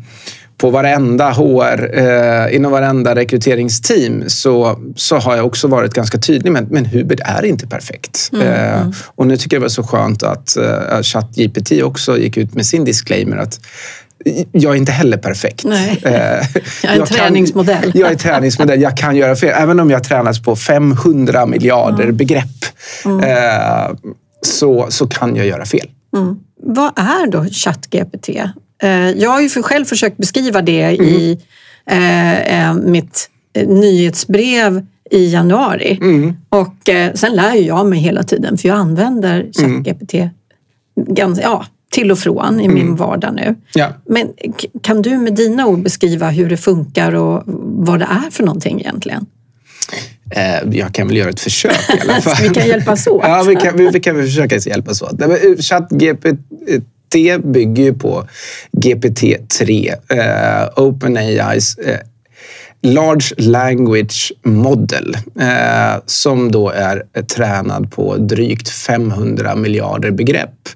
på 0.57 0.69
varenda 0.69 1.31
HR, 1.31 1.99
eh, 1.99 2.55
inom 2.55 2.71
varenda 2.71 3.15
rekryteringsteam 3.15 4.23
så, 4.27 4.79
så 4.95 5.17
har 5.17 5.35
jag 5.35 5.45
också 5.45 5.67
varit 5.67 5.93
ganska 5.93 6.17
tydlig 6.17 6.51
med 6.51 6.71
men 6.71 6.85
Hubert 6.85 7.19
är 7.23 7.45
inte 7.45 7.67
perfekt. 7.67 8.29
Mm, 8.33 8.47
eh, 8.47 8.81
mm. 8.81 8.93
Och 9.15 9.27
nu 9.27 9.37
tycker 9.37 9.55
jag 9.55 9.61
det 9.61 9.63
var 9.63 9.69
så 9.69 9.83
skönt 9.83 10.23
att 10.23 10.57
eh, 10.57 11.01
ChatGPT 11.01 11.71
också 11.83 12.17
gick 12.17 12.37
ut 12.37 12.53
med 12.53 12.65
sin 12.65 12.85
disclaimer 12.85 13.37
att 13.37 13.59
jag 14.51 14.73
är 14.73 14.77
inte 14.77 14.91
heller 14.91 15.17
perfekt. 15.17 15.63
Nej. 15.63 16.01
Eh, 16.05 16.11
jag 16.11 16.21
är 16.83 16.93
en 16.93 16.97
jag 16.97 17.07
träningsmodell. 17.07 17.91
Kan, 17.91 18.01
jag 18.01 18.11
är 18.11 18.15
träningsmodell. 18.15 18.81
Jag 18.81 18.97
kan 18.97 19.15
göra 19.15 19.35
fel. 19.35 19.53
Även 19.57 19.79
om 19.79 19.89
jag 19.89 20.03
tränas 20.03 20.43
på 20.43 20.55
500 20.55 21.45
miljarder 21.45 22.03
mm. 22.03 22.17
begrepp 22.17 22.65
mm. 23.05 23.19
Eh, 23.19 23.95
så, 24.41 24.87
så 24.89 25.07
kan 25.07 25.35
jag 25.35 25.45
göra 25.45 25.65
fel. 25.65 25.89
Mm. 26.15 26.39
Vad 26.63 26.91
är 26.95 27.27
då 27.27 27.45
ChatGPT? 27.45 28.29
Eh, 28.83 28.89
jag 28.91 29.29
har 29.29 29.41
ju 29.41 29.49
själv 29.49 29.85
försökt 29.85 30.17
beskriva 30.17 30.61
det 30.61 30.81
mm. 30.81 31.05
i 31.05 31.39
mitt 32.83 33.29
nyhetsbrev 33.65 34.85
i 35.11 35.29
januari. 35.29 35.99
Mm. 36.01 36.33
Och 36.49 36.89
sen 37.13 37.35
lär 37.35 37.53
jag 37.53 37.85
mig 37.85 37.99
hela 37.99 38.23
tiden 38.23 38.57
för 38.57 38.67
jag 38.67 38.77
använder 38.77 39.51
mm. 39.59 39.83
ChatGPT 39.83 40.13
ganska, 40.95 41.43
ja, 41.43 41.65
till 41.93 42.11
och 42.11 42.19
från 42.19 42.59
i 42.59 42.67
min 42.67 42.83
mm. 42.83 42.95
vardag 42.95 43.33
nu. 43.33 43.55
Ja. 43.73 43.89
Men 44.05 44.27
kan 44.81 45.01
du 45.01 45.17
med 45.17 45.35
dina 45.35 45.67
ord 45.67 45.83
beskriva 45.83 46.29
hur 46.29 46.49
det 46.49 46.57
funkar 46.57 47.15
och 47.15 47.43
vad 47.85 47.99
det 47.99 48.07
är 48.25 48.31
för 48.31 48.43
någonting 48.43 48.79
egentligen? 48.79 49.25
Eh, 50.31 50.77
jag 50.77 50.93
kan 50.93 51.07
väl 51.07 51.17
göra 51.17 51.29
ett 51.29 51.39
försök 51.39 51.89
i 51.89 52.01
alla 52.01 52.13
fall. 52.21 52.35
vi 52.41 52.49
kan 52.49 52.67
hjälpas 52.67 53.07
åt. 53.07 53.21
ja, 53.23 53.43
vi 53.47 53.55
kan, 53.55 53.77
vi, 53.77 53.87
vi 53.87 53.99
kan 53.99 54.15
väl 54.15 54.25
försöka 54.25 54.57
hjälpas 54.57 55.01
åt. 55.01 55.21
Eh, 55.21 55.27
ChatGPT 55.59 57.43
bygger 57.43 57.83
ju 57.83 57.93
på 57.93 58.27
GPT-3, 58.77 59.93
eh, 60.09 60.83
OpenAIs 60.83 61.77
eh, 61.77 61.99
Large 62.83 63.33
Language 63.37 64.31
Model 64.43 65.17
eh, 65.39 66.01
som 66.05 66.51
då 66.51 66.69
är 66.69 67.03
tränad 67.35 67.91
på 67.91 68.17
drygt 68.17 68.69
500 68.69 69.55
miljarder 69.55 70.11
begrepp. 70.11 70.69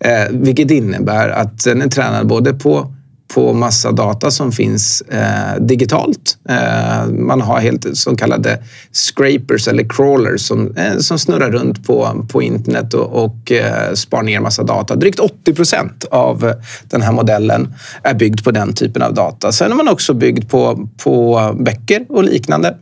Eh, 0.00 0.30
vilket 0.30 0.70
innebär 0.70 1.28
att 1.28 1.64
den 1.64 1.82
är 1.82 1.88
tränad 1.88 2.26
både 2.26 2.54
på 2.54 2.94
på 3.34 3.52
massa 3.52 3.92
data 3.92 4.30
som 4.30 4.52
finns 4.52 5.00
eh, 5.00 5.62
digitalt. 5.62 6.38
Eh, 6.48 7.06
man 7.06 7.40
har 7.40 7.60
helt 7.60 7.96
så 7.96 8.16
kallade 8.16 8.58
scrapers 8.92 9.68
eller 9.68 9.88
crawlers 9.88 10.40
som, 10.40 10.76
eh, 10.76 10.96
som 10.98 11.18
snurrar 11.18 11.50
runt 11.50 11.86
på, 11.86 12.26
på 12.32 12.42
internet 12.42 12.94
och, 12.94 13.24
och 13.24 13.52
eh, 13.52 13.94
spar 13.94 14.22
ner 14.22 14.40
massa 14.40 14.62
data. 14.62 14.96
Drygt 14.96 15.20
80 15.20 15.54
procent 15.54 16.04
av 16.10 16.52
den 16.84 17.02
här 17.02 17.12
modellen 17.12 17.74
är 18.02 18.14
byggd 18.14 18.44
på 18.44 18.50
den 18.50 18.72
typen 18.72 19.02
av 19.02 19.14
data. 19.14 19.52
Sen 19.52 19.72
är 19.72 19.76
man 19.76 19.88
också 19.88 20.14
byggd 20.14 20.50
på, 20.50 20.88
på 21.02 21.40
böcker 21.58 22.06
och 22.08 22.24
liknande. 22.24 22.76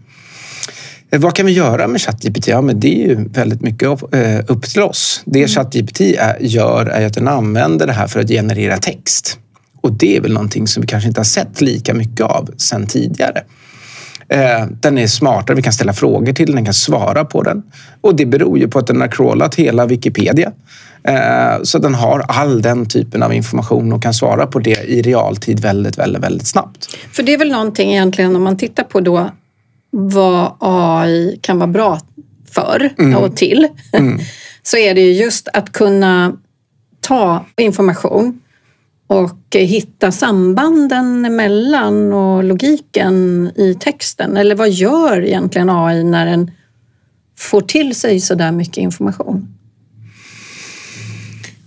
Eh, 1.10 1.20
vad 1.20 1.34
kan 1.34 1.46
vi 1.46 1.52
göra 1.52 1.88
med 1.88 2.00
ChatGPT? 2.00 2.48
Ja, 2.48 2.60
men 2.60 2.80
det 2.80 3.04
är 3.04 3.08
ju 3.08 3.28
väldigt 3.28 3.60
mycket 3.60 3.88
upp, 3.88 4.14
eh, 4.14 4.38
upp 4.46 4.62
till 4.62 4.82
oss. 4.82 5.22
Det 5.24 5.38
mm. 5.38 5.48
ChatGPT 5.48 6.00
gör 6.40 6.86
är 6.86 7.06
att 7.06 7.14
den 7.14 7.28
använder 7.28 7.86
det 7.86 7.92
här 7.92 8.06
för 8.06 8.20
att 8.20 8.28
generera 8.28 8.76
text. 8.76 9.38
Och 9.80 9.92
det 9.92 10.16
är 10.16 10.20
väl 10.20 10.32
någonting 10.32 10.66
som 10.66 10.80
vi 10.80 10.86
kanske 10.86 11.08
inte 11.08 11.20
har 11.20 11.24
sett 11.24 11.60
lika 11.60 11.94
mycket 11.94 12.26
av 12.26 12.50
sedan 12.56 12.86
tidigare. 12.86 13.42
Eh, 14.28 14.66
den 14.80 14.98
är 14.98 15.06
smartare, 15.06 15.56
vi 15.56 15.62
kan 15.62 15.72
ställa 15.72 15.92
frågor 15.92 16.32
till 16.32 16.46
den, 16.46 16.54
den 16.54 16.64
kan 16.64 16.74
svara 16.74 17.24
på 17.24 17.42
den. 17.42 17.62
Och 18.00 18.14
det 18.14 18.26
beror 18.26 18.58
ju 18.58 18.68
på 18.68 18.78
att 18.78 18.86
den 18.86 19.00
har 19.00 19.08
crawlat 19.08 19.54
hela 19.54 19.86
Wikipedia. 19.86 20.52
Eh, 21.02 21.62
så 21.62 21.78
den 21.78 21.94
har 21.94 22.20
all 22.28 22.62
den 22.62 22.86
typen 22.86 23.22
av 23.22 23.34
information 23.34 23.92
och 23.92 24.02
kan 24.02 24.14
svara 24.14 24.46
på 24.46 24.58
det 24.58 24.84
i 24.84 25.02
realtid 25.02 25.60
väldigt, 25.60 25.98
väldigt, 25.98 26.22
väldigt 26.22 26.46
snabbt. 26.46 26.96
För 27.12 27.22
det 27.22 27.34
är 27.34 27.38
väl 27.38 27.50
någonting 27.50 27.90
egentligen 27.90 28.36
om 28.36 28.42
man 28.42 28.56
tittar 28.56 28.84
på 28.84 29.00
då 29.00 29.30
vad 29.90 30.52
AI 30.60 31.38
kan 31.42 31.58
vara 31.58 31.66
bra 31.66 32.00
för 32.50 32.90
mm. 32.98 33.16
och 33.16 33.36
till. 33.36 33.68
Mm. 33.92 34.18
Så 34.62 34.76
är 34.76 34.94
det 34.94 35.12
just 35.12 35.48
att 35.52 35.72
kunna 35.72 36.32
ta 37.00 37.44
information 37.56 38.40
och 39.08 39.54
hitta 39.54 40.12
sambanden 40.12 41.36
mellan 41.36 42.12
och 42.12 42.44
logiken 42.44 43.50
i 43.56 43.74
texten. 43.80 44.36
Eller 44.36 44.54
vad 44.54 44.70
gör 44.70 45.24
egentligen 45.24 45.70
AI 45.70 46.04
när 46.04 46.26
den 46.26 46.50
får 47.38 47.60
till 47.60 47.94
sig 47.94 48.20
så 48.20 48.34
där 48.34 48.52
mycket 48.52 48.76
information? 48.76 49.54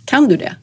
Kan 0.06 0.28
du 0.28 0.38
det? 0.38 0.56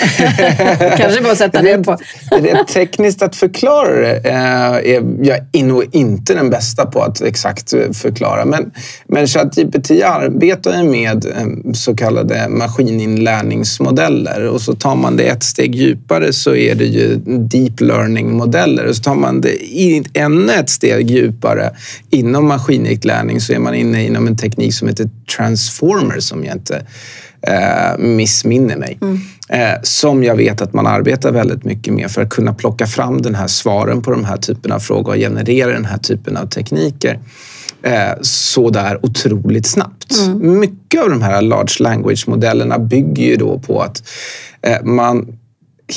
Kanske 0.96 1.22
bara 1.22 1.34
sätta 1.34 1.62
ner 1.62 1.78
på. 1.78 1.96
Rent 2.30 2.68
tekniskt 2.68 3.22
att 3.22 3.36
förklara 3.36 4.00
det 4.00 4.16
eh, 4.16 4.34
är 4.34 5.02
jag 5.22 5.38
är 5.52 5.64
nog 5.64 5.84
inte 5.92 6.34
den 6.34 6.50
bästa 6.50 6.86
på 6.86 7.02
att 7.02 7.22
exakt 7.22 7.70
förklara. 7.92 8.44
Men, 8.44 8.70
men 9.06 9.26
ChatGPT 9.26 9.90
arbetar 9.90 10.82
med 10.82 11.24
eh, 11.24 11.46
så 11.72 11.96
kallade 11.96 12.48
maskininlärningsmodeller 12.48 14.48
och 14.48 14.60
så 14.60 14.74
tar 14.74 14.96
man 14.96 15.16
det 15.16 15.28
ett 15.28 15.42
steg 15.42 15.74
djupare 15.74 16.32
så 16.32 16.54
är 16.54 16.74
det 16.74 16.86
ju 16.86 17.16
deep 17.26 17.80
learning-modeller. 17.80 18.86
Och 18.86 18.96
så 18.96 19.02
tar 19.02 19.14
man 19.14 19.40
det 19.40 19.56
ännu 20.14 20.52
ett 20.52 20.70
steg 20.70 21.10
djupare 21.10 21.70
inom 22.10 22.46
maskininlärning 22.46 23.40
så 23.40 23.52
är 23.52 23.58
man 23.58 23.74
inne 23.74 24.04
inom 24.04 24.26
en 24.26 24.36
teknik 24.36 24.74
som 24.74 24.88
heter 24.88 25.10
transformer 25.36 26.20
som 26.20 26.44
jag 26.44 26.54
inte 26.54 26.82
eh, 27.42 27.98
missminner 27.98 28.76
mig. 28.76 28.98
Mm. 29.02 29.18
Eh, 29.48 29.78
som 29.82 30.24
jag 30.24 30.36
vet 30.36 30.62
att 30.62 30.72
man 30.72 30.86
arbetar 30.86 31.32
väldigt 31.32 31.64
mycket 31.64 31.94
med 31.94 32.10
för 32.10 32.22
att 32.22 32.30
kunna 32.30 32.54
plocka 32.54 32.86
fram 32.86 33.22
den 33.22 33.34
här 33.34 33.46
svaren 33.46 34.02
på 34.02 34.10
de 34.10 34.24
här 34.24 34.36
typerna 34.36 34.74
av 34.74 34.80
frågor 34.80 35.12
och 35.12 35.18
generera 35.18 35.72
den 35.72 35.84
här 35.84 35.98
typen 35.98 36.36
av 36.36 36.46
tekniker 36.46 37.18
eh, 37.82 38.12
så 38.20 38.70
där 38.70 39.06
otroligt 39.06 39.66
snabbt. 39.66 40.18
Mm. 40.26 40.60
Mycket 40.60 41.02
av 41.02 41.10
de 41.10 41.22
här 41.22 41.42
large 41.42 41.74
language-modellerna 41.80 42.78
bygger 42.78 43.24
ju 43.24 43.36
då 43.36 43.58
på 43.58 43.80
att 43.80 44.02
eh, 44.62 44.82
man 44.82 45.38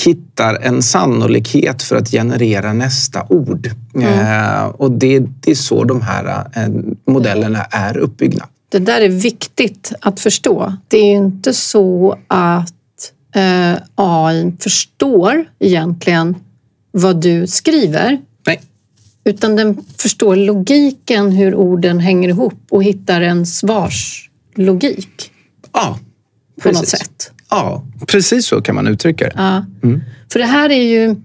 hittar 0.05 0.55
en 0.61 0.81
sannolikhet 0.81 1.83
för 1.83 1.95
att 1.95 2.11
generera 2.11 2.73
nästa 2.73 3.25
ord. 3.29 3.69
Mm. 3.95 4.07
Eh, 4.07 4.65
och 4.65 4.91
det, 4.91 5.19
det, 5.19 5.51
är 5.51 5.55
så 5.55 5.83
de 5.83 6.01
här 6.01 6.45
eh, 6.55 6.67
modellerna 7.07 7.61
är 7.61 7.97
uppbyggda. 7.97 8.45
Det 8.73 8.79
där 8.79 9.01
är 9.01 9.09
viktigt 9.09 9.93
att 9.99 10.19
förstå. 10.19 10.73
Det 10.87 10.97
är 10.97 11.15
inte 11.15 11.53
så 11.53 12.17
att 12.27 12.73
eh, 13.35 13.73
AI 13.95 14.53
förstår 14.59 15.45
egentligen 15.59 16.35
vad 16.91 17.21
du 17.21 17.47
skriver. 17.47 18.21
Nej. 18.45 18.61
Utan 19.23 19.55
den 19.55 19.85
förstår 19.97 20.35
logiken, 20.35 21.31
hur 21.31 21.55
orden 21.55 21.99
hänger 21.99 22.29
ihop 22.29 22.59
och 22.69 22.83
hittar 22.83 23.21
en 23.21 23.45
svarslogik. 23.45 25.31
Ja, 25.73 25.99
precis. 26.61 26.63
På 26.63 26.79
något 26.79 26.87
sätt. 26.87 27.31
Ja, 27.49 27.83
precis 28.07 28.45
så 28.45 28.61
kan 28.61 28.75
man 28.75 28.87
uttrycka 28.87 29.25
det. 29.25 29.33
Ja. 29.35 29.65
Mm. 29.83 30.01
För 30.31 30.39
det 30.39 30.45
här 30.45 30.69
är 30.69 30.83
ju... 30.83 31.15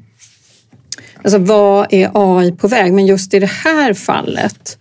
Alltså 1.22 1.38
vad 1.38 1.86
är 1.90 2.10
AI 2.14 2.52
på 2.52 2.68
väg? 2.68 2.92
Men 2.92 3.06
just 3.06 3.34
i 3.34 3.38
det 3.38 3.50
här 3.50 3.94
fallet 3.94 4.78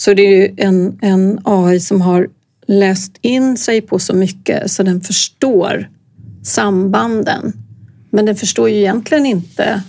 så 0.00 0.14
det 0.14 0.22
är 0.22 0.36
ju 0.36 0.54
en, 0.56 0.98
en 1.02 1.40
AI 1.44 1.80
som 1.80 2.00
har 2.00 2.28
läst 2.66 3.18
in 3.20 3.56
sig 3.56 3.80
på 3.80 3.98
så 3.98 4.14
mycket 4.14 4.70
så 4.70 4.82
den 4.82 5.00
förstår 5.00 5.88
sambanden. 6.42 7.52
Men 8.10 8.26
den 8.26 8.36
förstår 8.36 8.70
ju 8.70 8.76
egentligen 8.76 9.26
inte 9.26 9.82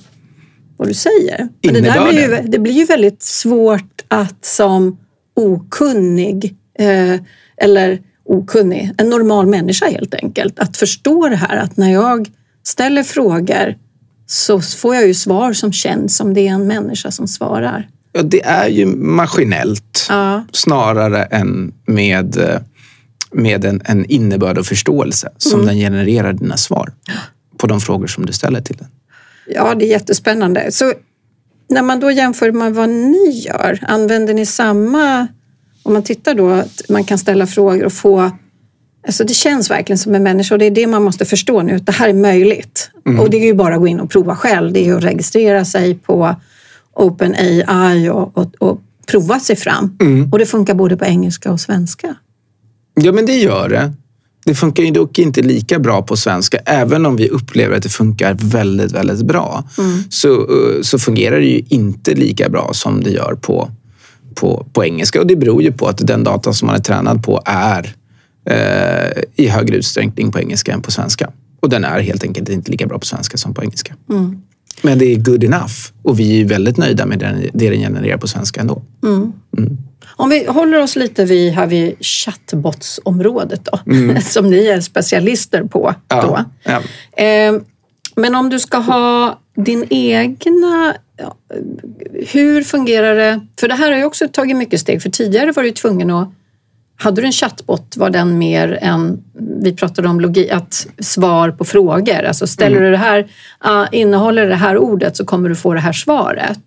vad 0.77 0.87
du 0.87 0.93
säger. 0.93 1.49
Men 1.63 1.73
det, 1.73 1.81
där 1.81 2.11
blir 2.11 2.21
ju, 2.21 2.47
det 2.47 2.59
blir 2.59 2.73
ju 2.73 2.85
väldigt 2.85 3.23
svårt 3.23 4.01
att 4.07 4.45
som 4.45 4.97
okunnig 5.35 6.55
eh, 6.79 7.15
eller 7.57 8.01
okunnig. 8.25 8.91
En 8.97 9.09
normal 9.09 9.47
människa 9.47 9.85
helt 9.85 10.13
enkelt. 10.13 10.59
Att 10.59 10.77
förstå 10.77 11.29
det 11.29 11.35
här 11.35 11.57
att 11.57 11.77
när 11.77 11.91
jag 11.91 12.29
ställer 12.63 13.03
frågor 13.03 13.77
så 14.25 14.61
får 14.61 14.95
jag 14.95 15.07
ju 15.07 15.13
svar 15.13 15.53
som 15.53 15.73
känns 15.73 16.17
som 16.17 16.33
det 16.33 16.47
är 16.47 16.51
en 16.51 16.67
människa 16.67 17.11
som 17.11 17.27
svarar. 17.27 17.89
Ja, 18.13 18.21
det 18.21 18.43
är 18.45 18.67
ju 18.67 18.85
maskinellt 18.85 20.05
Ja. 20.09 20.43
snarare 20.51 21.23
än 21.23 21.73
med, 21.85 22.37
eh, 22.37 22.59
med 23.31 23.65
en, 23.65 23.81
en 23.85 24.05
innebörd 24.05 24.57
och 24.57 24.65
förståelse 24.65 25.29
som 25.37 25.65
den 25.65 25.75
genererar 25.75 26.33
dina 26.33 26.57
svar 26.57 26.91
på 27.57 27.67
de 27.67 27.81
frågor 27.81 28.07
som 28.07 28.25
du 28.25 28.33
ställer 28.33 28.61
till 28.61 28.75
den. 28.75 28.87
Ja, 29.47 29.75
det 29.75 29.85
är 29.85 29.89
jättespännande. 29.89 30.71
Så 30.71 30.93
när 31.69 31.81
man 31.81 31.99
då 31.99 32.11
jämför 32.11 32.51
med 32.51 32.73
vad 32.73 32.89
ni 32.89 33.29
gör, 33.45 33.79
använder 33.87 34.33
ni 34.33 34.45
samma... 34.45 35.27
Om 35.83 35.93
man 35.93 36.03
tittar 36.03 36.33
då 36.35 36.49
att 36.49 36.81
man 36.89 37.03
kan 37.03 37.17
ställa 37.17 37.47
frågor 37.47 37.83
och 37.85 37.93
få... 37.93 38.31
Alltså 39.07 39.23
det 39.23 39.33
känns 39.33 39.69
verkligen 39.69 39.97
som 39.97 40.15
en 40.15 40.23
människa 40.23 40.55
och 40.55 40.59
det 40.59 40.65
är 40.65 40.71
det 40.71 40.87
man 40.87 41.03
måste 41.03 41.25
förstå 41.25 41.61
nu, 41.61 41.75
att 41.75 41.85
det 41.85 41.91
här 41.91 42.09
är 42.09 42.13
möjligt. 42.13 42.91
Och 43.19 43.29
det 43.29 43.37
är 43.37 43.45
ju 43.45 43.53
bara 43.53 43.73
att 43.75 43.79
gå 43.81 43.87
in 43.87 43.99
och 43.99 44.09
prova 44.09 44.35
själv. 44.35 44.73
Det 44.73 44.79
är 44.79 44.85
ju 44.85 44.97
att 44.97 45.03
registrera 45.03 45.65
sig 45.65 45.95
på 45.95 46.35
OpenAI 46.93 48.09
och, 48.09 48.37
och, 48.37 48.55
och 48.59 48.81
prova 49.05 49.39
sig 49.39 49.55
fram. 49.55 49.97
Och 50.31 50.39
det 50.39 50.45
funkar 50.45 50.73
både 50.73 50.97
på 50.97 51.05
engelska 51.05 51.51
och 51.51 51.59
svenska. 51.59 52.15
Ja, 52.93 53.11
men 53.11 53.25
det 53.25 53.35
gör 53.35 53.69
det. 53.69 53.93
Det 54.45 54.55
funkar 54.55 54.83
ju 54.83 54.91
dock 54.91 55.19
inte 55.19 55.41
lika 55.41 55.79
bra 55.79 56.01
på 56.01 56.17
svenska. 56.17 56.57
Även 56.57 57.05
om 57.05 57.15
vi 57.15 57.29
upplever 57.29 57.77
att 57.77 57.83
det 57.83 57.89
funkar 57.89 58.37
väldigt, 58.41 58.91
väldigt 58.91 59.25
bra 59.25 59.63
så, 60.09 60.33
eh, 60.33 60.81
så 60.81 60.99
fungerar 60.99 61.39
det 61.39 61.45
ju 61.45 61.63
inte 61.69 62.13
lika 62.13 62.49
bra 62.49 62.69
som 62.73 63.03
det 63.03 63.09
gör 63.09 63.37
på, 63.41 63.71
på, 64.35 64.65
på 64.73 64.85
engelska. 64.85 65.19
Och 65.21 65.27
det 65.27 65.35
beror 65.35 65.61
ju 65.61 65.71
på 65.71 65.87
att 65.87 66.07
den 66.07 66.23
data 66.23 66.53
som 66.53 66.65
man 66.65 66.75
är 66.75 66.79
tränad 66.79 67.23
på 67.23 67.41
är 67.45 67.95
eh, 68.49 69.23
i 69.35 69.47
högre 69.47 69.77
utsträckning 69.77 70.31
på 70.31 70.39
engelska 70.39 70.73
än 70.73 70.81
på 70.81 70.91
svenska. 70.91 71.31
Och 71.59 71.69
den 71.69 71.83
är 71.83 71.99
helt 71.99 72.23
enkelt 72.23 72.49
inte 72.49 72.71
lika 72.71 72.87
bra 72.87 72.99
på 72.99 73.05
svenska 73.05 73.37
som 73.37 73.53
på 73.53 73.63
engelska. 73.63 73.95
Men 74.81 74.97
det 74.97 75.05
är 75.05 75.15
good 75.15 75.43
enough 75.43 75.73
och 76.03 76.19
vi 76.19 76.41
är 76.41 76.45
väldigt 76.45 76.77
nöjda 76.77 77.05
med 77.05 77.19
den, 77.19 77.45
det 77.53 77.69
den 77.69 77.79
genererar 77.79 78.17
på 78.17 78.27
svenska 78.27 78.61
ändå. 78.61 78.81
Om 80.15 80.29
vi 80.29 80.45
håller 80.45 80.81
oss 80.81 80.95
lite 80.95 81.25
vid, 81.25 81.53
här 81.53 81.67
vid 81.67 81.95
chattbotsområdet 81.99 83.61
då, 83.71 83.79
som 84.21 84.49
ni 84.49 84.65
är 84.65 84.81
specialister 84.81 85.63
på. 85.63 85.95
Då. 86.07 86.45
Ja. 86.63 86.81
Eh, 87.23 87.53
men 88.15 88.35
om 88.35 88.49
du 88.49 88.59
ska 88.59 88.77
ha 88.77 89.39
din 89.55 89.85
egna... 89.89 90.95
ja, 91.17 91.35
Hur 92.27 92.63
fungerar 92.63 93.15
det? 93.15 93.47
För 93.59 93.67
det 93.67 93.73
här 93.73 93.91
har 93.91 93.97
ju 93.97 94.05
också 94.05 94.27
tagit 94.27 94.57
mycket 94.57 94.79
steg. 94.79 95.01
För 95.01 95.09
tidigare 95.09 95.51
var 95.51 95.63
du 95.63 95.71
tvungen 95.71 96.09
att... 96.11 96.29
Hade 97.01 97.21
du 97.21 97.25
en 97.25 97.31
chattbot 97.31 97.97
var 97.97 98.09
den 98.09 98.37
mer 98.37 98.79
än... 98.81 99.23
Vi 99.63 99.73
pratade 99.73 100.07
om 100.07 100.19
logi, 100.19 100.51
att 100.51 100.87
svar 100.99 101.51
på 101.51 101.65
frågor. 101.65 102.23
Alltså 102.23 102.47
ställer 102.47 102.79
du 102.81 102.91
det 102.91 102.97
här, 102.97 103.27
ah, 103.59 103.87
innehåller 103.91 104.47
det 104.47 104.55
här 104.55 104.77
ordet 104.77 105.17
så 105.17 105.25
kommer 105.25 105.49
du 105.49 105.55
få 105.55 105.73
det 105.73 105.79
här 105.79 105.93
svaret. 105.93 106.59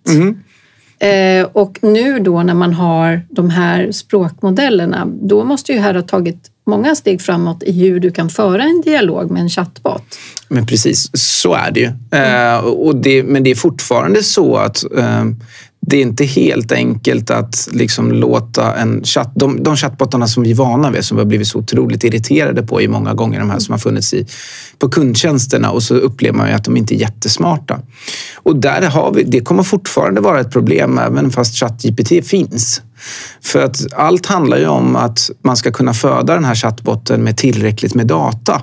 Eh, 0.99 1.47
och 1.53 1.79
nu 1.81 2.19
då 2.19 2.43
när 2.43 2.53
man 2.53 2.73
har 2.73 3.21
de 3.29 3.49
här 3.49 3.91
språkmodellerna, 3.91 5.07
då 5.21 5.43
måste 5.43 5.71
ju 5.71 5.79
här 5.79 5.93
ha 5.93 6.01
tagit 6.01 6.51
många 6.67 6.95
steg 6.95 7.21
framåt 7.21 7.63
i 7.63 7.71
hur 7.71 7.99
du 7.99 8.11
kan 8.11 8.29
föra 8.29 8.63
en 8.63 8.81
dialog 8.81 9.31
med 9.31 9.41
en 9.41 9.49
chattbot. 9.49 10.03
Men 10.47 10.67
precis, 10.67 11.09
så 11.13 11.53
är 11.53 11.71
det 11.71 11.79
ju. 11.79 11.91
Eh, 12.19 12.57
och 12.57 12.95
det, 12.95 13.23
men 13.23 13.43
det 13.43 13.51
är 13.51 13.55
fortfarande 13.55 14.23
så 14.23 14.55
att 14.55 14.83
eh, 14.97 15.25
det 15.87 15.97
är 15.97 16.01
inte 16.01 16.25
helt 16.25 16.71
enkelt 16.71 17.29
att 17.29 17.69
liksom 17.71 18.11
låta 18.11 18.75
en 18.75 19.03
chatt... 19.03 19.31
De, 19.35 19.63
de 19.63 19.75
chattbottarna 19.75 20.27
som 20.27 20.43
vi 20.43 20.51
är 20.51 20.55
vana 20.55 20.91
vid, 20.91 21.05
som 21.05 21.17
vi 21.17 21.21
har 21.21 21.27
blivit 21.27 21.47
så 21.47 21.59
otroligt 21.59 22.03
irriterade 22.03 22.63
på 22.63 22.81
i 22.81 22.87
många 22.87 23.13
gånger, 23.13 23.39
de 23.39 23.49
här 23.49 23.59
som 23.59 23.71
har 23.71 23.79
funnits 23.79 24.13
i, 24.13 24.27
på 24.79 24.89
kundtjänsterna 24.89 25.71
och 25.71 25.83
så 25.83 25.95
upplever 25.95 26.37
man 26.37 26.47
ju 26.47 26.53
att 26.53 26.63
de 26.63 26.77
inte 26.77 26.95
är 26.95 26.97
jättesmarta. 26.97 27.79
Och 28.35 28.55
där 28.55 28.81
har 28.81 29.13
vi, 29.13 29.23
det 29.23 29.39
kommer 29.39 29.63
fortfarande 29.63 30.21
vara 30.21 30.39
ett 30.39 30.51
problem 30.51 30.97
även 30.97 31.31
fast 31.31 31.55
ChatGPT 31.55 32.27
finns. 32.27 32.81
För 33.43 33.63
att 33.63 33.93
allt 33.93 34.25
handlar 34.25 34.57
ju 34.57 34.67
om 34.67 34.95
att 34.95 35.29
man 35.41 35.57
ska 35.57 35.71
kunna 35.71 35.93
föda 35.93 36.33
den 36.33 36.45
här 36.45 36.55
chattbotten 36.55 37.23
med 37.23 37.37
tillräckligt 37.37 37.95
med 37.95 38.07
data. 38.07 38.61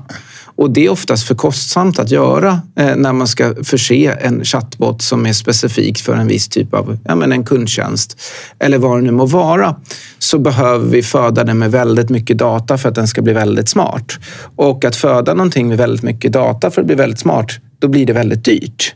Och 0.56 0.70
det 0.70 0.86
är 0.86 0.90
oftast 0.90 1.26
för 1.26 1.34
kostsamt 1.34 1.98
att 1.98 2.10
göra 2.10 2.60
eh, 2.76 2.96
när 2.96 3.12
man 3.12 3.28
ska 3.28 3.54
förse 3.64 4.16
en 4.20 4.44
chattbot 4.44 5.02
som 5.02 5.26
är 5.26 5.32
specifik 5.32 5.98
för 5.98 6.14
en 6.14 6.26
viss 6.26 6.48
typ 6.48 6.74
av 6.74 6.98
ja, 7.04 7.14
men 7.14 7.32
en 7.32 7.44
kundtjänst 7.44 8.20
eller 8.58 8.78
vad 8.78 8.98
det 8.98 9.02
nu 9.02 9.10
må 9.10 9.26
vara. 9.26 9.76
Så 10.18 10.38
behöver 10.38 10.86
vi 10.88 11.02
föda 11.02 11.44
den 11.44 11.58
med 11.58 11.70
väldigt 11.70 12.10
mycket 12.10 12.38
data 12.38 12.78
för 12.78 12.88
att 12.88 12.94
den 12.94 13.08
ska 13.08 13.22
bli 13.22 13.32
väldigt 13.32 13.68
smart. 13.68 14.12
Och 14.56 14.84
att 14.84 14.96
föda 14.96 15.34
någonting 15.34 15.68
med 15.68 15.78
väldigt 15.78 16.02
mycket 16.02 16.32
data 16.32 16.70
för 16.70 16.80
att 16.80 16.86
bli 16.86 16.96
väldigt 16.96 17.20
smart 17.20 17.50
då 17.82 17.88
blir 17.88 18.06
det 18.06 18.12
väldigt 18.12 18.44
dyrt. 18.44 18.94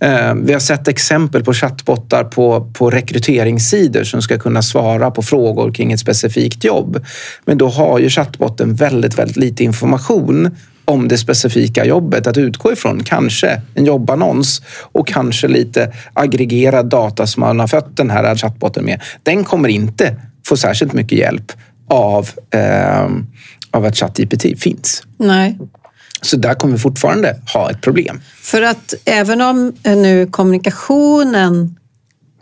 Eh, 0.00 0.34
Vi 0.34 0.52
har 0.52 0.60
sett 0.60 0.88
exempel 0.88 1.44
på 1.44 1.54
chattbottar 1.54 2.24
på, 2.24 2.70
på 2.72 2.90
rekryteringssidor 2.90 4.04
som 4.04 4.22
ska 4.22 4.38
kunna 4.38 4.62
svara 4.62 5.10
på 5.10 5.22
frågor 5.22 5.72
kring 5.72 5.92
ett 5.92 6.00
specifikt 6.00 6.64
jobb. 6.64 7.04
Men 7.44 7.58
då 7.58 7.68
har 7.68 7.98
ju 7.98 8.08
chattbotten 8.08 8.74
väldigt, 8.74 9.18
väldigt 9.18 9.36
lite 9.36 9.64
information 9.64 10.50
om 10.84 11.08
det 11.08 11.18
specifika 11.18 11.84
jobbet 11.84 12.26
att 12.26 12.36
utgå 12.36 12.72
ifrån. 12.72 13.02
Kanske 13.02 13.60
en 13.74 13.84
jobbannons 13.84 14.62
och 14.92 15.08
kanske 15.08 15.48
lite 15.48 15.92
aggregerad 16.12 16.86
data 16.86 17.26
som 17.26 17.40
man 17.40 17.60
har 17.60 17.66
fött 17.66 17.96
den 17.96 18.10
här 18.10 18.36
chattbotten 18.36 18.84
med. 18.84 19.02
Den 19.22 19.44
kommer 19.44 19.68
inte 19.68 20.16
få 20.46 20.56
särskilt 20.56 20.92
mycket 20.92 21.18
hjälp 21.18 21.52
av, 21.88 22.28
eh, 22.50 23.08
av 23.70 23.84
att 23.84 23.96
ChatGPT 23.96 24.60
finns. 24.60 25.02
Nej. 25.18 25.58
Så 26.22 26.36
där 26.36 26.54
kommer 26.54 26.74
vi 26.74 26.78
fortfarande 26.78 27.36
ha 27.54 27.70
ett 27.70 27.80
problem. 27.80 28.20
För 28.40 28.62
att 28.62 28.94
även 29.04 29.40
om 29.40 29.72
eh, 29.82 29.96
nu 29.96 30.26
kommunikationen 30.26 31.76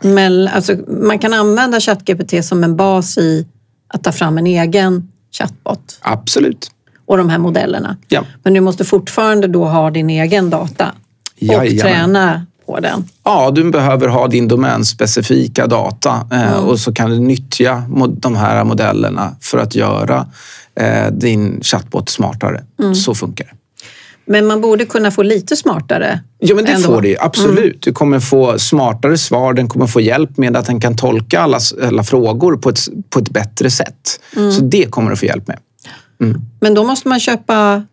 mellan, 0.01 0.53
alltså 0.53 0.75
man 0.87 1.19
kan 1.19 1.33
använda 1.33 1.79
ChatGPT 1.79 2.45
som 2.45 2.63
en 2.63 2.75
bas 2.75 3.17
i 3.17 3.47
att 3.87 4.03
ta 4.03 4.11
fram 4.11 4.37
en 4.37 4.47
egen 4.47 5.11
chatbot 5.31 5.99
Absolut. 6.01 6.71
Och 7.05 7.17
de 7.17 7.29
här 7.29 7.37
modellerna. 7.37 7.97
Ja. 8.07 8.23
Men 8.43 8.53
du 8.53 8.61
måste 8.61 8.85
fortfarande 8.85 9.47
då 9.47 9.65
ha 9.65 9.91
din 9.91 10.09
egen 10.09 10.49
data 10.49 10.91
och 11.35 11.43
Jajamän. 11.43 11.79
träna 11.79 12.45
på 12.65 12.79
den. 12.79 13.03
Ja, 13.23 13.51
du 13.51 13.71
behöver 13.71 14.07
ha 14.07 14.27
din 14.27 14.47
domänspecifika 14.47 15.67
data 15.67 16.27
eh, 16.31 16.53
och 16.53 16.79
så 16.79 16.93
kan 16.93 17.09
du 17.09 17.19
nyttja 17.19 17.83
de 18.17 18.35
här 18.35 18.63
modellerna 18.63 19.35
för 19.41 19.57
att 19.57 19.75
göra 19.75 20.27
eh, 20.75 21.11
din 21.11 21.61
chatbot 21.61 22.09
smartare. 22.09 22.63
Så 22.95 23.15
funkar 23.15 23.45
det. 23.45 23.51
Men 24.25 24.47
man 24.47 24.61
borde 24.61 24.85
kunna 24.85 25.11
få 25.11 25.23
lite 25.23 25.55
smartare. 25.55 26.19
Ja, 26.39 26.55
men 26.55 26.65
det 26.65 26.71
ändå. 26.71 26.87
får 26.87 27.01
du 27.01 27.07
ju, 27.07 27.15
absolut. 27.19 27.81
Du 27.81 27.93
kommer 27.93 28.19
få 28.19 28.59
smartare 28.59 29.17
svar. 29.17 29.53
Den 29.53 29.67
kommer 29.67 29.87
få 29.87 30.01
hjälp 30.01 30.37
med 30.37 30.57
att 30.57 30.65
den 30.65 30.79
kan 30.79 30.97
tolka 30.97 31.39
alla, 31.39 31.59
alla 31.83 32.03
frågor 32.03 32.57
på 32.57 32.69
ett, 32.69 32.79
på 33.09 33.19
ett 33.19 33.29
bättre 33.29 33.69
sätt. 33.69 34.19
Så 34.33 34.61
det 34.61 34.91
kommer 34.91 35.09
du 35.09 35.15
få 35.15 35.25
hjälp 35.25 35.47
med. 35.47 35.57
Men 36.59 36.73
då 36.73 36.83
måste 36.83 37.07
man 37.07 37.19
köpa 37.19 37.83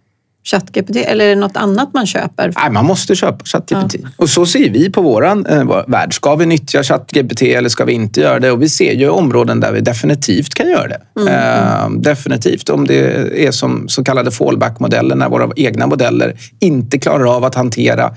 ChatGPT 0.44 0.96
eller 0.96 1.24
är 1.24 1.28
det 1.28 1.40
något 1.40 1.56
annat 1.56 1.94
man 1.94 2.06
köper? 2.06 2.52
Nej, 2.56 2.70
man 2.70 2.84
måste 2.84 3.16
köpa 3.16 3.44
ChatGPT. 3.44 3.94
Och 4.16 4.30
så 4.30 4.46
ser 4.46 4.70
vi 4.70 4.90
på 4.90 5.02
vår 5.02 5.26
eh, 5.26 5.64
vår 5.64 5.84
värld. 5.90 6.14
Ska 6.14 6.34
vi 6.34 6.46
nyttja 6.46 6.82
ChatGPT 6.82 7.42
eller 7.42 7.68
ska 7.68 7.84
vi 7.84 7.92
inte 7.92 8.20
göra 8.20 8.40
det? 8.40 8.50
Och 8.50 8.62
vi 8.62 8.68
ser 8.68 8.92
ju 8.92 9.08
områden 9.08 9.60
där 9.60 9.72
vi 9.72 9.80
definitivt 9.80 10.54
kan 10.54 10.68
göra 10.68 10.88
det. 10.88 11.30
Eh, 11.30 11.90
definitivt. 11.90 12.68
Om 12.68 12.86
det 12.86 12.98
är 13.46 13.50
som 13.50 13.88
så 13.88 14.04
kallade 14.04 14.30
fallback-modeller, 14.30 15.14
när 15.14 15.28
våra 15.28 15.50
egna 15.56 15.86
modeller 15.86 16.36
inte 16.58 16.98
klarar 16.98 17.36
av 17.36 17.44
att 17.44 17.54
hantera 17.54 18.12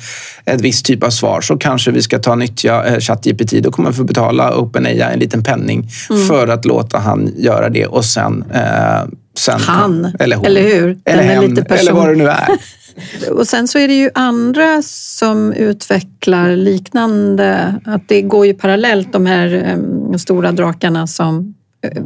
ett 0.45 0.62
visst 0.62 0.86
typ 0.86 1.04
av 1.04 1.10
svar, 1.10 1.41
så 1.41 1.58
kanske 1.58 1.91
vi 1.91 2.02
ska 2.02 2.19
ta 2.19 2.36
nyttja 2.36 2.86
eh, 2.86 2.99
ChatGPT. 2.99 3.52
Då 3.63 3.71
kommer 3.71 3.89
vi 3.89 3.95
få 3.95 4.04
betala 4.04 4.58
OpenAI 4.58 5.02
en 5.02 5.19
liten 5.19 5.43
penning 5.43 5.89
för 6.30 6.47
att 6.47 6.65
låta 6.65 6.99
han 6.99 7.32
göra 7.38 7.69
det 7.69 7.86
och 7.86 8.06
sen 8.06 8.43
eh, 8.54 9.04
Sen, 9.37 9.59
Han, 9.59 10.13
eller, 10.19 10.35
hon, 10.35 10.45
eller 10.45 10.61
hur? 10.61 10.97
Eller 11.05 11.23
hen, 11.23 11.45
lite 11.45 11.63
person. 11.63 11.77
eller 11.77 11.91
vad 11.91 12.09
det 12.09 12.15
nu 12.15 12.27
är. 12.27 12.47
Och 13.31 13.47
sen 13.47 13.67
så 13.67 13.79
är 13.79 13.87
det 13.87 13.93
ju 13.93 14.09
andra 14.13 14.81
som 14.81 15.53
utvecklar 15.53 16.55
liknande, 16.55 17.75
att 17.85 18.07
det 18.07 18.21
går 18.21 18.45
ju 18.45 18.53
parallellt 18.53 19.13
de 19.13 19.25
här 19.25 19.77
eh, 20.11 20.17
stora 20.17 20.51
drakarna 20.51 21.07
som 21.07 21.53
eh, 21.83 22.03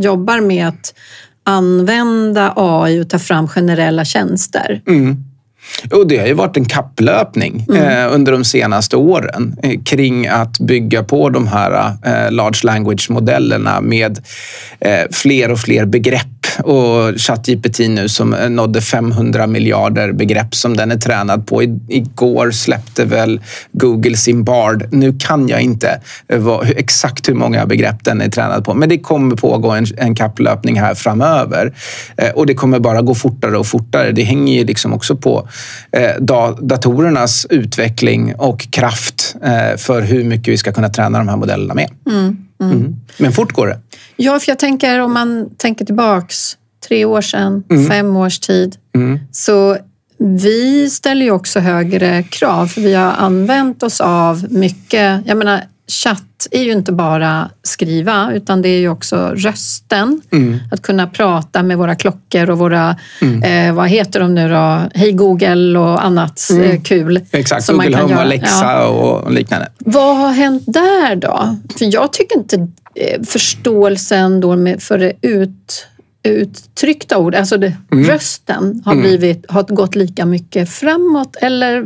jobbar 0.00 0.40
med 0.40 0.68
att 0.68 0.94
använda 1.44 2.52
AI 2.56 3.02
och 3.02 3.10
ta 3.10 3.18
fram 3.18 3.48
generella 3.48 4.04
tjänster. 4.04 4.82
Mm. 4.86 5.24
Och 5.92 6.06
det 6.08 6.18
har 6.18 6.26
ju 6.26 6.34
varit 6.34 6.56
en 6.56 6.64
kapplöpning 6.64 7.66
eh, 7.74 8.14
under 8.14 8.32
de 8.32 8.44
senaste 8.44 8.96
åren 8.96 9.56
eh, 9.62 9.80
kring 9.84 10.26
att 10.26 10.58
bygga 10.58 11.04
på 11.04 11.30
de 11.30 11.46
här 11.46 11.92
eh, 12.04 12.32
large 12.32 12.60
language-modellerna 12.64 13.80
med 13.80 14.18
fler 15.10 15.50
och 15.50 15.58
fler 15.58 15.84
begrepp 15.84 16.37
och 16.58 17.20
ChatGPT 17.20 17.78
nu 17.78 18.08
som 18.08 18.34
eh, 18.34 18.50
nådde 18.50 18.80
500 18.80 19.46
miljarder 19.46 20.12
begrepp 20.12 20.54
som 20.54 20.76
den 20.76 20.90
är 20.90 20.96
tränad 20.96 21.46
på. 21.46 21.62
igår 21.88 22.50
släppte 22.50 23.04
väl 23.04 23.40
Google 23.72 24.16
sin 24.16 24.44
Bard. 24.44 24.88
Nu 24.90 25.18
kan 25.18 25.48
jag 25.48 25.60
inte 25.60 26.00
eh, 26.28 26.58
exakt 26.76 27.28
hur 27.28 27.34
många 27.34 27.66
begrepp 27.66 28.04
den 28.04 28.20
är 28.20 28.28
tränad 28.28 28.64
på, 28.64 28.74
men 28.74 28.88
det 28.88 28.98
kommer 28.98 29.36
pågå 29.36 29.70
en, 29.70 29.86
en 29.96 30.14
kapplöpning 30.14 30.80
här 30.80 30.94
framöver 30.94 31.74
eh, 32.16 32.30
och 32.30 32.46
det 32.46 32.54
kommer 32.54 32.78
bara 32.78 33.02
gå 33.02 33.14
fortare 33.14 33.58
och 33.58 33.66
fortare. 33.66 34.12
Det 34.12 34.22
hänger 34.22 34.58
ju 34.58 34.64
liksom 34.64 34.92
också 34.92 35.16
på 35.16 35.48
datorernas 36.60 37.46
utveckling 37.50 38.34
och 38.34 38.70
kraft 38.70 39.36
för 39.76 40.02
hur 40.02 40.24
mycket 40.24 40.48
vi 40.48 40.56
ska 40.56 40.72
kunna 40.72 40.88
träna 40.88 41.18
de 41.18 41.28
här 41.28 41.36
modellerna 41.36 41.74
med. 41.74 41.90
Mm, 42.10 42.47
mm. 42.60 42.76
Mm. 42.76 42.96
Men 43.18 43.32
fort 43.32 43.52
går 43.52 43.66
det. 43.66 43.80
Ja, 44.16 44.38
för 44.38 44.50
jag 44.50 44.58
tänker 44.58 44.98
om 44.98 45.12
man 45.12 45.50
tänker 45.56 45.84
tillbaks 45.84 46.56
tre 46.88 47.04
år 47.04 47.20
sedan, 47.20 47.64
mm. 47.70 47.86
fem 47.86 48.16
års 48.16 48.38
tid, 48.38 48.76
mm. 48.94 49.18
så 49.32 49.76
vi 50.18 50.90
ställer 50.90 51.24
ju 51.24 51.30
också 51.30 51.60
högre 51.60 52.22
krav 52.22 52.66
för 52.66 52.80
vi 52.80 52.94
har 52.94 53.12
använt 53.12 53.82
oss 53.82 54.00
av 54.00 54.46
mycket, 54.52 55.22
jag 55.26 55.36
menar 55.36 55.62
chatt 55.88 56.46
är 56.50 56.62
ju 56.62 56.72
inte 56.72 56.92
bara 56.92 57.50
skriva 57.62 58.32
utan 58.32 58.62
det 58.62 58.68
är 58.68 58.78
ju 58.78 58.88
också 58.88 59.32
rösten. 59.34 60.20
Mm. 60.32 60.58
Att 60.72 60.82
kunna 60.82 61.06
prata 61.06 61.62
med 61.62 61.78
våra 61.78 61.94
klockor 61.94 62.50
och 62.50 62.58
våra, 62.58 62.96
mm. 63.20 63.68
eh, 63.68 63.74
vad 63.74 63.88
heter 63.88 64.20
de 64.20 64.34
nu 64.34 64.48
då? 64.48 64.80
Hej 64.94 65.12
Google 65.12 65.78
och 65.78 66.04
annat 66.04 66.48
mm. 66.50 66.70
eh, 66.70 66.82
kul. 66.82 67.20
Exakt, 67.30 67.64
som 67.64 67.76
Google 67.76 67.90
man 67.90 68.00
kan 68.00 68.10
Home, 68.10 68.22
Alexa 68.22 68.64
ja. 68.64 68.86
och 68.86 69.32
liknande. 69.32 69.68
Vad 69.78 70.16
har 70.16 70.32
hänt 70.32 70.62
där 70.66 71.16
då? 71.16 71.56
För 71.78 71.94
jag 71.94 72.12
tycker 72.12 72.38
inte 72.38 72.56
eh, 72.94 73.22
förståelsen 73.22 74.40
då 74.40 74.56
med, 74.56 74.82
för 74.82 74.98
det 74.98 75.12
ut 75.22 75.86
uttryckta 76.22 77.18
ord, 77.18 77.34
alltså 77.34 77.56
det, 77.56 77.76
mm. 77.92 78.04
rösten, 78.04 78.82
har, 78.84 78.92
mm. 78.92 79.02
blivit, 79.02 79.44
har 79.48 79.62
gått 79.62 79.94
lika 79.94 80.26
mycket 80.26 80.70
framåt? 80.70 81.36
Eller 81.36 81.84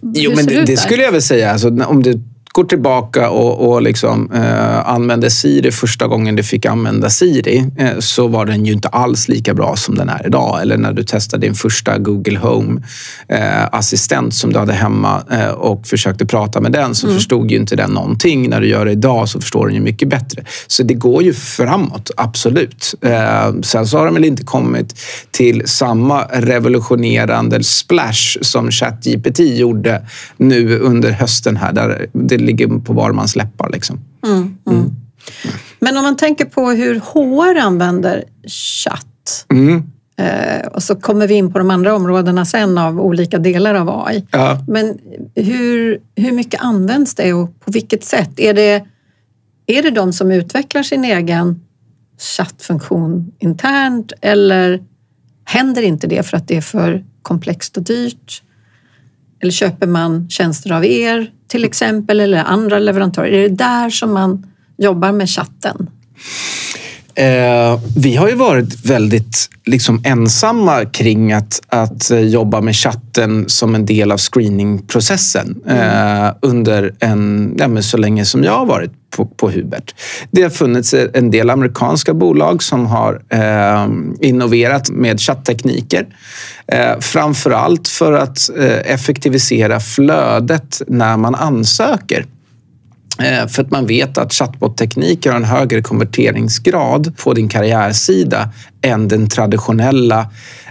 Jo, 0.00 0.32
men 0.36 0.46
det, 0.46 0.64
det 0.64 0.76
skulle 0.76 1.02
jag 1.02 1.12
väl 1.12 1.22
säga. 1.22 1.52
Alltså, 1.52 1.68
om 1.68 2.02
du 2.02 2.20
går 2.52 2.64
tillbaka 2.64 3.30
och, 3.30 3.68
och 3.68 3.82
liksom, 3.82 4.30
eh, 4.32 4.88
använder 4.88 5.28
Siri 5.28 5.72
första 5.72 6.06
gången 6.06 6.36
du 6.36 6.42
fick 6.42 6.66
använda 6.66 7.10
Siri 7.10 7.64
eh, 7.78 7.98
så 7.98 8.28
var 8.28 8.46
den 8.46 8.66
ju 8.66 8.72
inte 8.72 8.88
alls 8.88 9.28
lika 9.28 9.54
bra 9.54 9.76
som 9.76 9.94
den 9.94 10.08
är 10.08 10.26
idag. 10.26 10.62
Eller 10.62 10.76
när 10.76 10.92
du 10.92 11.02
testade 11.02 11.46
din 11.46 11.54
första 11.54 11.98
Google 11.98 12.38
Home-assistent 12.38 14.32
eh, 14.32 14.36
som 14.36 14.52
du 14.52 14.58
hade 14.58 14.72
hemma 14.72 15.22
eh, 15.30 15.50
och 15.50 15.86
försökte 15.86 16.26
prata 16.26 16.60
med 16.60 16.72
den 16.72 16.94
så 16.94 17.06
mm. 17.06 17.18
förstod 17.18 17.50
ju 17.50 17.56
inte 17.56 17.76
den 17.76 17.90
någonting. 17.90 18.50
När 18.50 18.60
du 18.60 18.68
gör 18.68 18.84
det 18.84 18.92
idag 18.92 19.28
så 19.28 19.40
förstår 19.40 19.66
den 19.66 19.74
ju 19.74 19.80
mycket 19.80 20.08
bättre. 20.08 20.44
Så 20.66 20.82
det 20.82 20.94
går 20.94 21.22
ju 21.22 21.32
framåt, 21.32 22.10
absolut. 22.16 22.94
Eh, 23.02 23.54
sen 23.62 23.86
så 23.86 23.98
har 23.98 24.04
de 24.04 24.14
väl 24.14 24.24
inte 24.24 24.42
kommit 24.42 25.00
till 25.30 25.62
samma 25.66 26.22
revolutionerande 26.22 27.64
splash 27.64 28.38
som 28.40 28.70
ChatGPT 28.70 29.38
gjorde 29.38 30.02
nu 30.36 30.78
under 30.78 31.10
hösten 31.10 31.56
här. 31.56 31.72
Där 31.72 32.06
det 32.12 32.39
ligger 32.40 32.78
på 32.78 32.92
var 32.92 33.12
man 33.12 33.28
släppar. 33.28 33.70
Liksom. 33.70 34.00
Mm, 34.26 34.38
mm. 34.38 34.56
Mm. 34.66 34.90
Men 35.78 35.96
om 35.96 36.02
man 36.02 36.16
tänker 36.16 36.44
på 36.44 36.70
hur 36.70 37.00
HR 37.00 37.58
använder 37.58 38.24
chatt 38.84 39.46
mm. 39.48 39.82
eh, 40.16 40.66
och 40.66 40.82
så 40.82 40.96
kommer 40.96 41.26
vi 41.26 41.34
in 41.34 41.52
på 41.52 41.58
de 41.58 41.70
andra 41.70 41.94
områdena 41.94 42.44
sen 42.44 42.78
av 42.78 43.00
olika 43.00 43.38
delar 43.38 43.74
av 43.74 44.04
AI. 44.06 44.26
Ja. 44.30 44.64
Men 44.68 44.98
hur, 45.34 46.00
hur 46.16 46.32
mycket 46.32 46.60
används 46.60 47.14
det 47.14 47.32
och 47.32 47.60
på 47.60 47.70
vilket 47.70 48.04
sätt? 48.04 48.40
Är 48.40 48.54
det, 48.54 48.84
är 49.66 49.82
det 49.82 49.90
de 49.90 50.12
som 50.12 50.30
utvecklar 50.30 50.82
sin 50.82 51.04
egen 51.04 51.60
chattfunktion 52.36 53.32
internt 53.38 54.12
eller 54.20 54.84
händer 55.44 55.82
inte 55.82 56.06
det 56.06 56.22
för 56.22 56.36
att 56.36 56.48
det 56.48 56.56
är 56.56 56.60
för 56.60 57.04
komplext 57.22 57.76
och 57.76 57.82
dyrt? 57.82 58.42
Eller 59.42 59.52
köper 59.52 59.86
man 59.86 60.28
tjänster 60.28 60.72
av 60.72 60.84
er 60.84 61.30
till 61.48 61.64
exempel 61.64 62.20
eller 62.20 62.44
andra 62.44 62.78
leverantörer? 62.78 63.32
Är 63.32 63.48
det 63.48 63.56
där 63.56 63.90
som 63.90 64.12
man 64.12 64.46
jobbar 64.78 65.12
med 65.12 65.30
chatten? 65.30 65.90
Eh, 67.14 67.80
vi 67.96 68.16
har 68.16 68.28
ju 68.28 68.34
varit 68.34 68.86
väldigt 68.86 69.48
liksom, 69.64 70.02
ensamma 70.04 70.84
kring 70.84 71.32
att, 71.32 71.62
att 71.68 72.10
jobba 72.10 72.60
med 72.60 72.76
chatten 72.76 73.48
som 73.48 73.74
en 73.74 73.86
del 73.86 74.12
av 74.12 74.18
screeningprocessen 74.18 75.62
mm. 75.66 76.24
eh, 76.24 76.32
under 76.42 76.94
en, 77.00 77.54
ja, 77.58 77.82
så 77.82 77.96
länge 77.96 78.24
som 78.24 78.44
jag 78.44 78.58
har 78.58 78.66
varit 78.66 78.92
på, 79.10 79.26
på 79.26 79.50
Hubert. 79.50 79.94
Det 80.30 80.42
har 80.42 80.50
funnits 80.50 80.94
en 81.14 81.30
del 81.30 81.50
amerikanska 81.50 82.14
bolag 82.14 82.62
som 82.62 82.86
har 82.86 83.22
eh, 83.28 83.88
innoverat 84.20 84.90
med 84.90 85.20
chatttekniker. 85.20 86.06
Eh, 86.66 86.98
framför 87.00 87.50
allt 87.50 87.88
för 87.88 88.12
att 88.12 88.50
eh, 88.58 88.92
effektivisera 88.92 89.80
flödet 89.80 90.82
när 90.86 91.16
man 91.16 91.34
ansöker. 91.34 92.26
Eh, 93.20 93.46
för 93.46 93.62
att 93.62 93.70
man 93.70 93.86
vet 93.86 94.18
att 94.18 94.32
chatbottekniker 94.32 95.30
har 95.30 95.36
en 95.36 95.44
högre 95.44 95.82
konverteringsgrad 95.82 97.16
på 97.16 97.34
din 97.34 97.48
karriärsida 97.48 98.50
än 98.82 99.08
den 99.08 99.28
traditionella 99.28 100.30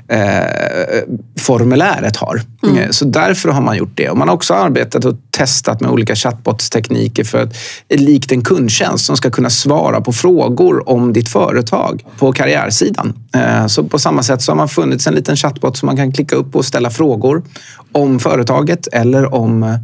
eh, 0.10 1.04
formuläret 1.40 2.16
har. 2.16 2.42
Mm. 2.64 2.78
Eh, 2.78 2.90
så 2.90 3.06
därför 3.06 3.50
har 3.50 3.62
man 3.62 3.78
gjort 3.78 3.92
det. 3.96 4.10
Och 4.10 4.18
man 4.18 4.28
har 4.28 4.36
också 4.36 4.54
arbetat 4.54 5.06
och 5.06 5.16
testat 5.32 5.82
med 5.82 5.92
olika 5.92 6.16
chatbot-tekniker 6.16 7.24
för 7.24 7.44
att 7.44 7.56
likt 7.90 8.32
en 8.32 8.44
kundtjänst 8.44 9.06
som 9.06 9.18
ska 9.18 9.32
kunna 9.32 9.50
svara 9.50 10.02
på 10.02 10.14
frågor 10.14 10.90
om 10.90 11.14
ditt 11.14 11.30
företag 11.30 12.06
på 12.18 12.32
karriärsidan. 12.32 13.14
Eh, 13.36 13.68
så 13.68 13.84
på 13.84 14.00
samma 14.00 14.24
sätt 14.24 14.42
så 14.42 14.52
har 14.52 14.58
man 14.58 14.70
funnits 14.70 15.08
en 15.08 15.14
liten 15.14 15.36
chatbot 15.36 15.78
som 15.78 15.86
man 15.86 15.98
kan 15.98 16.12
klicka 16.12 16.36
upp 16.36 16.56
och 16.56 16.66
ställa 16.66 16.90
frågor 16.90 17.44
om 17.92 18.20
företaget 18.20 18.88
eller 18.92 19.34
om 19.34 19.64
eh, 19.64 19.76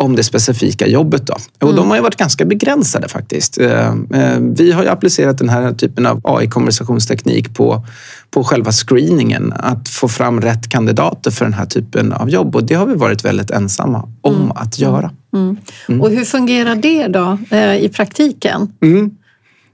om 0.00 0.16
det 0.16 0.24
specifika 0.24 0.86
jobbet. 0.86 1.26
Då. 1.26 1.34
Och 1.58 1.62
mm. 1.62 1.76
De 1.76 1.88
har 1.88 1.96
ju 1.96 2.02
varit 2.02 2.16
ganska 2.16 2.44
begränsade 2.44 3.08
faktiskt. 3.08 3.58
Eh, 3.58 3.88
eh, 3.88 4.38
vi 4.40 4.72
har 4.72 4.82
ju 4.82 4.88
applicerat 4.88 5.38
den 5.38 5.48
här 5.48 5.72
typen 5.72 6.06
av 6.06 6.20
AI-konversationsteknik 6.24 7.54
på, 7.54 7.84
på 8.30 8.44
själva 8.44 8.72
screeningen. 8.72 9.52
Att 9.56 9.88
få 9.88 10.08
fram 10.08 10.40
rätt 10.40 10.68
kandidater 10.68 11.30
för 11.30 11.44
den 11.44 11.54
här 11.54 11.66
typen 11.66 12.12
av 12.12 12.30
jobb 12.30 12.56
och 12.56 12.64
det 12.64 12.74
har 12.74 12.86
vi 12.86 12.94
varit 12.94 13.24
väldigt 13.24 13.50
ensamma 13.50 14.08
om 14.20 14.34
mm. 14.34 14.50
att 14.50 14.78
göra. 14.78 15.10
Mm. 15.34 15.56
mm. 15.88 16.00
Och 16.00 16.10
hur 16.10 16.24
fungerar 16.24 16.74
det 16.74 17.06
då 17.06 17.38
eh, 17.50 17.76
i 17.76 17.88
praktiken? 17.88 18.72
Mm. 18.82 19.10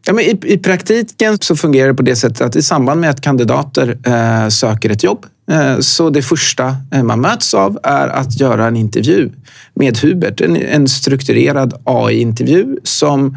Ja, 0.07 0.12
men 0.12 0.25
i, 0.25 0.38
I 0.45 0.59
praktiken 0.59 1.38
så 1.40 1.57
fungerar 1.57 1.88
det 1.88 1.95
på 1.95 2.03
det 2.03 2.16
sättet 2.16 2.40
att 2.40 2.57
i 2.57 2.62
samband 2.62 3.01
med 3.01 3.11
att 3.11 3.21
kandidater 3.21 3.99
eh, 4.05 4.49
söker 4.49 4.90
ett 4.90 5.03
jobb 5.03 5.27
Eh, 5.50 5.78
så 5.78 6.11
det 6.11 6.22
första 6.22 6.76
eh, 6.92 7.02
man 7.02 7.20
möts 7.20 7.54
av 7.54 7.78
är 7.82 8.09
att 8.09 8.40
göra 8.40 8.66
en 8.66 8.76
intervju 8.76 9.30
med 9.74 9.98
Hubert. 9.98 10.40
En 10.40 10.88
strukturerad 10.88 11.74
AI-intervju 11.85 12.76
som 12.82 13.37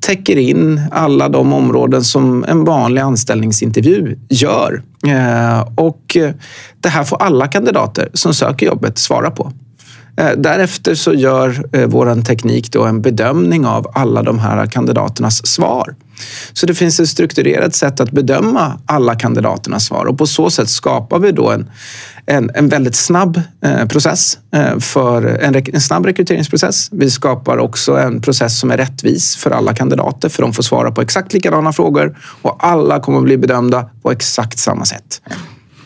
täcker 0.00 0.36
in 0.36 0.80
alla 0.92 1.28
de 1.28 1.52
områden 1.52 2.04
som 2.04 2.44
en 2.44 2.64
vanlig 2.64 3.00
anställningsintervju 3.00 4.18
gör. 4.28 4.82
Eh, 5.06 5.68
och 5.74 6.16
det 6.80 6.88
här 6.88 7.04
får 7.04 7.22
alla 7.22 7.48
kandidater 7.48 8.08
som 8.14 8.34
söker 8.34 8.66
jobbet 8.66 8.98
svara 8.98 9.30
på. 9.30 9.52
Därefter 10.36 10.94
så 10.94 11.14
gör 11.14 11.86
vår 11.86 12.22
teknik 12.22 12.72
då 12.72 12.84
en 12.84 13.02
bedömning 13.02 13.66
av 13.66 13.86
alla 13.94 14.22
de 14.22 14.38
här 14.38 14.66
kandidaternas 14.66 15.46
svar. 15.46 15.94
Så 16.52 16.66
det 16.66 16.74
finns 16.74 17.00
ett 17.00 17.08
strukturerat 17.08 17.74
sätt 17.74 18.00
att 18.00 18.10
bedöma 18.10 18.80
alla 18.86 19.14
kandidaternas 19.14 19.84
svar 19.84 20.04
och 20.04 20.18
på 20.18 20.26
så 20.26 20.50
sätt 20.50 20.68
skapar 20.68 21.18
vi 21.18 21.32
då 21.32 21.50
en, 21.50 21.70
en, 22.26 22.50
en 22.54 22.68
väldigt 22.68 22.94
snabb 22.94 23.40
eh, 23.64 23.86
process 23.86 24.38
eh, 24.54 24.78
för 24.78 25.24
en, 25.24 25.54
en, 25.54 25.80
snabb 25.80 26.06
rekryteringsprocess. 26.06 26.88
Vi 26.92 27.10
skapar 27.10 27.58
också 27.58 27.96
en 27.98 28.20
process 28.20 28.60
som 28.60 28.70
är 28.70 28.76
rättvis 28.76 29.36
för 29.36 29.50
alla 29.50 29.74
kandidater 29.74 30.28
för 30.28 30.42
de 30.42 30.52
får 30.52 30.62
svara 30.62 30.90
på 30.92 31.00
exakt 31.00 31.32
likadana 31.32 31.72
frågor 31.72 32.18
och 32.42 32.56
alla 32.66 33.00
kommer 33.00 33.18
att 33.18 33.24
bli 33.24 33.38
bedömda 33.38 33.90
på 34.02 34.10
exakt 34.10 34.58
samma 34.58 34.84
sätt 34.84 35.22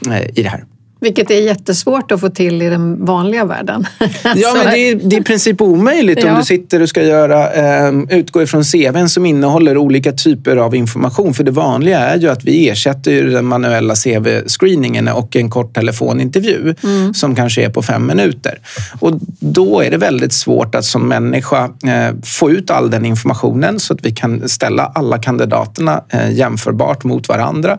eh, 0.07 0.39
i 0.39 0.43
det 0.43 0.49
här. 0.49 0.65
Vilket 1.07 1.31
är 1.31 1.41
jättesvårt 1.41 2.13
att 2.13 2.21
få 2.21 2.29
till 2.29 2.63
i 2.63 2.69
den 2.69 3.05
vanliga 3.05 3.45
världen. 3.45 3.87
Ja, 4.37 4.55
men 4.55 4.73
det 4.73 4.79
är, 4.79 4.95
det 4.95 5.17
är 5.17 5.21
i 5.21 5.25
princip 5.25 5.61
omöjligt 5.61 6.23
ja. 6.23 6.31
om 6.33 6.39
du 6.39 6.45
sitter 6.45 6.83
och 6.83 6.89
ska 6.89 7.03
göra, 7.03 7.53
eh, 7.53 7.93
utgå 8.11 8.43
ifrån 8.43 8.65
CVn 8.65 9.09
som 9.09 9.27
innehåller 9.27 9.77
olika 9.77 10.13
typer 10.13 10.57
av 10.57 10.75
information. 10.75 11.35
För 11.35 11.45
det 11.45 11.51
vanliga 11.51 11.99
är 11.99 12.19
ju 12.19 12.29
att 12.29 12.45
vi 12.45 12.69
ersätter 12.69 13.23
den 13.23 13.45
manuella 13.45 13.95
CV-screeningen 13.95 15.09
och 15.09 15.37
en 15.37 15.51
kort 15.51 15.75
telefonintervju 15.75 16.75
mm. 16.83 17.15
som 17.15 17.35
kanske 17.35 17.65
är 17.65 17.69
på 17.69 17.83
fem 17.83 18.07
minuter. 18.07 18.59
Och 19.01 19.13
då 19.39 19.81
är 19.81 19.91
det 19.91 19.97
väldigt 19.97 20.33
svårt 20.33 20.75
att 20.75 20.85
som 20.85 21.09
människa 21.09 21.65
eh, 21.65 22.15
få 22.25 22.51
ut 22.51 22.71
all 22.71 22.91
den 22.91 23.07
informationen 23.07 23.81
så 23.81 23.95
att 23.95 24.05
vi 24.05 24.11
kan 24.11 24.49
ställa 24.49 24.93
alla 24.95 25.19
kandidaterna 25.19 26.03
eh, 26.09 26.33
jämförbart 26.33 27.05
mot 27.05 27.29
varandra. 27.29 27.79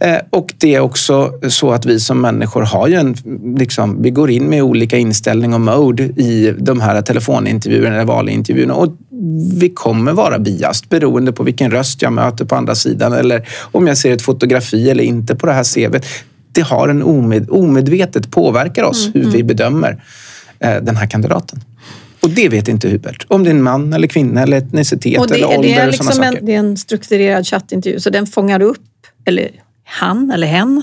Eh, 0.00 0.18
och 0.30 0.54
det 0.58 0.74
är 0.74 0.80
också 0.80 1.32
så 1.48 1.72
att 1.72 1.86
vi 1.86 2.00
som 2.00 2.20
människor 2.20 2.55
människor 2.56 2.78
har 2.78 2.88
ju 2.88 2.94
en... 2.94 3.14
Liksom, 3.58 4.02
vi 4.02 4.10
går 4.10 4.30
in 4.30 4.48
med 4.48 4.62
olika 4.62 4.96
inställning 4.96 5.54
och 5.54 5.60
mode 5.60 6.02
i 6.02 6.54
de 6.58 6.80
här 6.80 7.02
telefonintervjuerna 7.02 7.94
eller 7.94 8.04
valintervjuerna 8.04 8.74
och 8.74 8.96
vi 9.60 9.68
kommer 9.68 10.12
vara 10.12 10.38
biast 10.38 10.88
beroende 10.88 11.32
på 11.32 11.42
vilken 11.42 11.70
röst 11.70 12.02
jag 12.02 12.12
möter 12.12 12.44
på 12.44 12.54
andra 12.54 12.74
sidan 12.74 13.12
eller 13.12 13.48
om 13.72 13.86
jag 13.86 13.98
ser 13.98 14.12
ett 14.12 14.22
fotografi 14.22 14.90
eller 14.90 15.04
inte 15.04 15.34
på 15.34 15.46
det 15.46 15.52
här 15.52 15.64
CVt. 15.64 16.06
Det 16.52 16.62
har 16.62 16.88
en 16.88 17.02
omed, 17.02 17.50
omedvetet 17.50 18.30
påverkar 18.30 18.84
oss 18.84 19.06
mm, 19.06 19.12
hur 19.14 19.22
mm. 19.22 19.32
vi 19.32 19.42
bedömer 19.42 20.02
eh, 20.60 20.82
den 20.82 20.96
här 20.96 21.06
kandidaten. 21.06 21.60
Och 22.22 22.30
det 22.30 22.48
vet 22.48 22.68
inte 22.68 22.88
Hubert. 22.88 23.26
Om 23.28 23.44
det 23.44 23.50
är 23.50 23.54
en 23.54 23.62
man 23.62 23.92
eller 23.92 24.08
kvinna 24.08 24.42
eller 24.42 24.56
etnicitet 24.56 25.18
och 25.18 25.28
det, 25.28 25.34
eller 25.34 25.46
ålder. 25.46 25.62
Det 25.62 25.74
är, 25.74 25.86
liksom 25.86 26.22
en, 26.22 26.36
det 26.42 26.54
är 26.54 26.58
en 26.58 26.76
strukturerad 26.76 27.46
chattintervju 27.46 28.00
så 28.00 28.10
den 28.10 28.26
fångar 28.26 28.62
upp, 28.62 28.78
eller 29.24 29.50
han 29.88 30.30
eller 30.30 30.46
hen, 30.46 30.82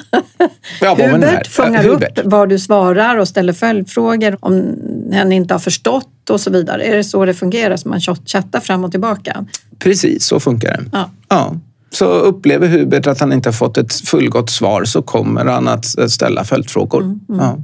ja, 0.82 0.96
Hubert 0.96 1.48
fångar 1.48 1.84
Hubert. 1.84 2.20
upp 2.20 2.26
vad 2.26 2.50
du 2.50 2.60
svarar 2.60 3.18
och 3.18 3.28
ställer 3.28 3.54
följdfrågor 3.54 4.38
om 4.40 4.76
hen 5.12 5.32
inte 5.32 5.54
har 5.54 5.60
förstått 5.60 6.30
och 6.30 6.42
så 6.42 6.52
vidare. 6.52 6.84
Är 6.84 6.96
det 6.96 7.04
så 7.04 7.26
det 7.26 7.34
fungerar, 7.34 7.78
så 7.78 7.90
man 7.90 8.02
chattar 8.02 8.60
fram 8.60 8.84
och 8.84 8.92
tillbaka? 8.92 9.46
Precis, 9.80 10.26
så 10.26 10.40
funkar 10.40 10.78
det. 10.78 10.84
Ja. 10.92 11.10
ja. 11.30 11.56
Så 11.92 12.06
upplever 12.06 12.68
Hubert 12.68 13.08
att 13.08 13.20
han 13.20 13.34
inte 13.34 13.50
har 13.50 13.54
fått 13.54 13.78
ett 13.78 13.94
fullgott 13.94 14.50
svar 14.50 14.84
så 14.84 15.02
kommer 15.02 15.46
han 15.46 15.68
att 15.68 15.86
ställa 16.12 16.44
följdfrågor. 16.44 17.02
Mm, 17.02 17.20
mm. 17.30 17.42
Ja. 17.46 17.58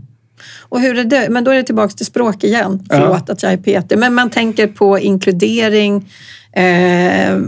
Och 0.60 0.82
hur 0.82 0.98
är 0.98 1.04
det? 1.04 1.28
Men 1.30 1.44
då 1.44 1.52
är 1.52 1.56
det 1.56 1.64
tillbaka 1.64 1.94
till 1.94 2.06
språk 2.06 2.44
igen. 2.44 2.84
Förlåt 2.90 3.24
ja. 3.28 3.34
att 3.34 3.44
jag 3.44 3.54
är 3.54 3.58
petig. 3.58 3.98
Men 3.98 4.14
man 4.14 4.30
tänker 4.30 4.68
på 4.68 5.00
inkludering 5.00 6.12
eh, 6.56 7.40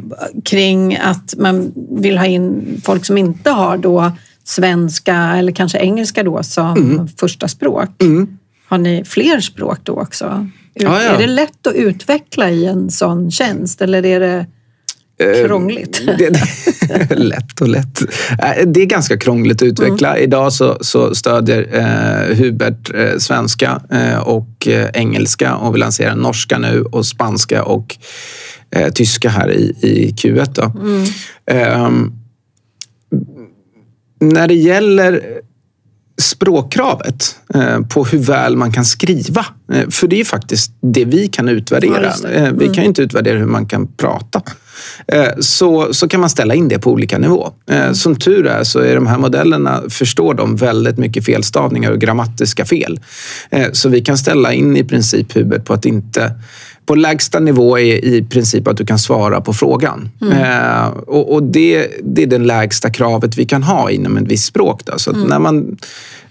kring 0.45 0.97
att 0.97 1.33
man 1.37 1.73
vill 1.91 2.17
ha 2.17 2.25
in 2.25 2.81
folk 2.85 3.05
som 3.05 3.17
inte 3.17 3.49
har 3.49 3.77
då 3.77 4.11
svenska 4.43 5.15
eller 5.15 5.51
kanske 5.51 5.77
engelska 5.77 6.23
då 6.23 6.43
som 6.43 6.77
mm. 6.77 7.07
första 7.07 7.47
språk. 7.47 7.89
Mm. 8.01 8.37
Har 8.67 8.77
ni 8.77 9.03
fler 9.05 9.39
språk 9.39 9.79
då 9.83 9.93
också? 9.93 10.47
Ja, 10.73 11.03
ja. 11.03 11.09
Är 11.09 11.17
det 11.17 11.27
lätt 11.27 11.67
att 11.67 11.75
utveckla 11.75 12.49
i 12.49 12.65
en 12.65 12.91
sån 12.91 13.31
tjänst 13.31 13.81
eller 13.81 14.05
är 14.05 14.19
det 14.19 14.45
Eh, 15.21 15.45
krångligt? 15.47 16.01
Det, 16.17 17.15
lätt 17.15 17.61
och 17.61 17.67
lätt. 17.67 18.01
Eh, 18.31 18.67
det 18.67 18.81
är 18.81 18.85
ganska 18.85 19.17
krångligt 19.17 19.61
att 19.61 19.65
utveckla. 19.65 20.09
Mm. 20.09 20.23
Idag 20.23 20.53
så, 20.53 20.77
så 20.81 21.15
stödjer 21.15 21.67
eh, 21.73 22.35
Hubert 22.35 22.95
eh, 22.95 23.17
svenska 23.17 23.81
eh, 23.91 24.19
och 24.19 24.67
eh, 24.67 24.89
engelska 24.93 25.55
och 25.55 25.75
vi 25.75 25.79
lanserar 25.79 26.15
norska 26.15 26.57
nu 26.57 26.81
och 26.81 27.05
spanska 27.05 27.63
och 27.63 27.97
tyska 28.93 29.29
här 29.29 29.51
i, 29.51 29.75
i 29.81 30.11
Q1. 30.11 30.49
Då. 30.53 30.79
Mm. 30.79 31.05
Ehm, 31.45 32.11
när 34.19 34.47
det 34.47 34.55
gäller 34.55 35.41
språkkravet 36.21 37.35
eh, 37.53 37.81
på 37.81 38.05
hur 38.05 38.19
väl 38.19 38.57
man 38.57 38.71
kan 38.71 38.85
skriva. 38.85 39.45
Eh, 39.73 39.89
för 39.89 40.07
det 40.07 40.19
är 40.19 40.25
faktiskt 40.25 40.71
det 40.81 41.05
vi 41.05 41.27
kan 41.27 41.49
utvärdera. 41.49 42.13
Ja, 42.23 42.29
mm. 42.29 42.57
Vi 42.57 42.65
kan 42.65 42.83
ju 42.83 42.87
inte 42.87 43.01
utvärdera 43.01 43.39
hur 43.39 43.45
man 43.45 43.65
kan 43.65 43.87
prata. 43.87 44.41
Så, 45.39 45.93
så 45.93 46.07
kan 46.07 46.19
man 46.19 46.29
ställa 46.29 46.55
in 46.55 46.67
det 46.67 46.79
på 46.79 46.91
olika 46.91 47.17
nivå. 47.17 47.51
Mm. 47.69 47.95
Som 47.95 48.15
tur 48.15 48.47
är 48.47 48.63
så 48.63 48.79
är 48.79 48.95
de 48.95 49.07
här 49.07 49.17
modellerna, 49.17 49.81
förstår 49.89 50.33
de 50.33 50.55
väldigt 50.55 50.97
mycket 50.97 51.25
felstavningar 51.25 51.91
och 51.91 51.99
grammatiska 51.99 52.65
fel. 52.65 52.99
Så 53.71 53.89
vi 53.89 54.01
kan 54.01 54.17
ställa 54.17 54.53
in 54.53 54.77
i 54.77 54.83
princip 54.83 55.35
huvudet 55.35 55.65
på 55.65 55.73
att 55.73 55.85
inte 55.85 56.31
på 56.85 56.95
lägsta 56.95 57.39
nivå 57.39 57.79
är 57.79 58.05
i 58.05 58.25
princip 58.29 58.67
att 58.67 58.77
du 58.77 58.85
kan 58.85 58.99
svara 58.99 59.41
på 59.41 59.53
frågan. 59.53 60.09
Mm. 60.21 60.37
Eh, 60.37 60.87
och, 60.87 61.33
och 61.33 61.43
det, 61.43 61.87
det, 62.03 62.23
är 62.23 62.27
det 62.27 62.37
lägsta 62.37 62.89
kravet 62.89 63.37
vi 63.37 63.45
kan 63.45 63.63
ha 63.63 63.89
inom 63.91 64.17
ett 64.17 64.27
visst 64.27 64.45
språk. 64.45 64.81
Då. 64.85 64.99
Så 64.99 65.13
mm. 65.13 65.27
när 65.27 65.39
man 65.39 65.77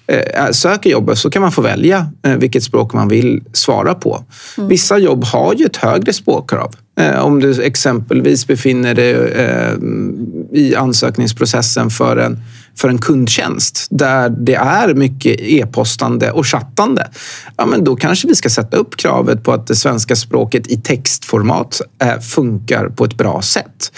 eh, 0.06 0.50
söker 0.50 0.90
jobbet 0.90 1.18
så 1.18 1.30
kan 1.30 1.42
man 1.42 1.52
få 1.52 1.62
välja 1.62 2.06
eh, 2.22 2.36
vilket 2.36 2.62
språk 2.62 2.92
man 2.92 3.08
vill 3.08 3.42
svara 3.52 3.94
på. 3.94 4.24
Mm. 4.58 4.68
Vissa 4.68 4.98
jobb 4.98 5.24
har 5.24 5.54
ju 5.54 5.64
ett 5.64 5.76
högre 5.76 6.12
språkkrav. 6.12 6.74
Eh, 7.00 7.24
om 7.24 7.40
du 7.40 7.62
exempelvis 7.62 8.46
befinner 8.46 8.94
dig 8.94 9.12
eh, 9.12 9.74
i 10.52 10.74
ansökningsprocessen 10.76 11.90
för 11.90 12.16
en 12.16 12.38
för 12.76 12.88
en 12.88 12.98
kundtjänst 12.98 13.86
där 13.90 14.28
det 14.28 14.54
är 14.54 14.94
mycket 14.94 15.40
e-postande 15.40 16.30
och 16.30 16.46
chattande, 16.46 17.08
ja, 17.56 17.66
men 17.66 17.84
då 17.84 17.96
kanske 17.96 18.28
vi 18.28 18.34
ska 18.34 18.50
sätta 18.50 18.76
upp 18.76 18.96
kravet 18.96 19.44
på 19.44 19.52
att 19.52 19.66
det 19.66 19.76
svenska 19.76 20.16
språket 20.16 20.66
i 20.66 20.76
textformat 20.76 21.80
eh, 22.02 22.20
funkar 22.20 22.88
på 22.88 23.04
ett 23.04 23.16
bra 23.16 23.42
sätt. 23.42 23.92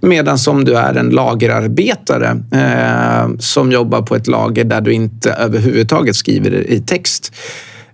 Medan 0.00 0.38
om 0.48 0.64
du 0.64 0.76
är 0.76 0.94
en 0.94 1.10
lagerarbetare 1.10 2.42
eh, 2.52 3.38
som 3.38 3.72
jobbar 3.72 4.02
på 4.02 4.16
ett 4.16 4.26
lager 4.26 4.64
där 4.64 4.80
du 4.80 4.92
inte 4.92 5.32
överhuvudtaget 5.32 6.16
skriver 6.16 6.70
i 6.70 6.80
text 6.80 7.32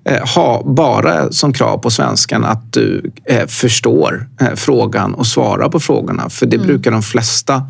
eh, 0.04 0.26
ha 0.34 0.62
bara 0.66 1.32
som 1.32 1.52
krav 1.52 1.78
på 1.78 1.90
svenskan 1.90 2.44
att 2.44 2.72
du 2.72 3.10
eh, 3.24 3.46
förstår 3.46 4.28
eh, 4.40 4.54
frågan 4.54 5.14
och 5.14 5.26
svarar 5.26 5.68
på 5.68 5.80
frågorna. 5.80 6.30
För 6.30 6.46
det 6.46 6.56
mm. 6.56 6.66
brukar 6.66 6.90
de 6.90 7.02
flesta 7.02 7.62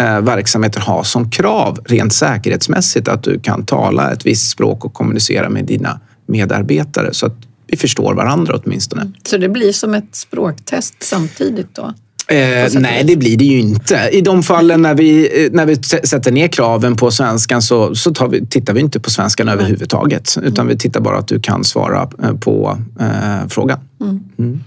verksamheter 0.00 0.80
ha 0.80 1.04
som 1.04 1.30
krav 1.30 1.78
rent 1.84 2.12
säkerhetsmässigt 2.12 3.08
att 3.08 3.22
du 3.22 3.40
kan 3.40 3.66
tala 3.66 4.12
ett 4.12 4.26
visst 4.26 4.50
språk 4.50 4.84
och 4.84 4.94
kommunicera 4.94 5.48
med 5.48 5.64
dina 5.64 6.00
medarbetare 6.26 7.14
så 7.14 7.26
att 7.26 7.36
vi 7.66 7.76
förstår 7.76 8.14
varandra 8.14 8.60
åtminstone. 8.64 9.12
Så 9.22 9.36
det 9.36 9.48
blir 9.48 9.72
som 9.72 9.94
ett 9.94 10.16
språktest 10.16 10.94
samtidigt 11.02 11.74
då? 11.74 11.94
Eh, 12.34 12.68
nej, 12.72 13.04
det 13.04 13.16
blir 13.16 13.36
det 13.36 13.44
ju 13.44 13.60
inte. 13.60 14.08
I 14.12 14.20
de 14.20 14.42
fallen 14.42 14.82
när 14.82 14.94
vi, 14.94 15.44
eh, 15.44 15.52
när 15.52 15.66
vi 15.66 15.76
sätter 16.06 16.32
ner 16.32 16.48
kraven 16.48 16.96
på 16.96 17.10
svenskan 17.10 17.62
så, 17.62 17.94
så 17.94 18.26
vi, 18.26 18.46
tittar 18.46 18.72
vi 18.72 18.80
inte 18.80 19.00
på 19.00 19.10
svenskan 19.10 19.46
nej. 19.46 19.54
överhuvudtaget. 19.54 20.38
Utan 20.42 20.66
vi 20.66 20.78
tittar 20.78 21.00
bara 21.00 21.18
att 21.18 21.28
du 21.28 21.40
kan 21.40 21.64
svara 21.64 22.08
eh, 22.22 22.34
på 22.34 22.78
eh, 23.00 23.48
frågan. 23.48 23.78
Mm. 24.00 24.20
Mm. 24.38 24.60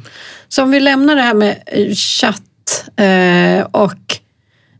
Så 0.49 0.63
om 0.63 0.71
vi 0.71 0.79
lämnar 0.79 1.15
det 1.15 1.21
här 1.21 1.33
med 1.33 1.57
chatt 1.95 2.89
eh, 2.95 3.65
och 3.71 4.19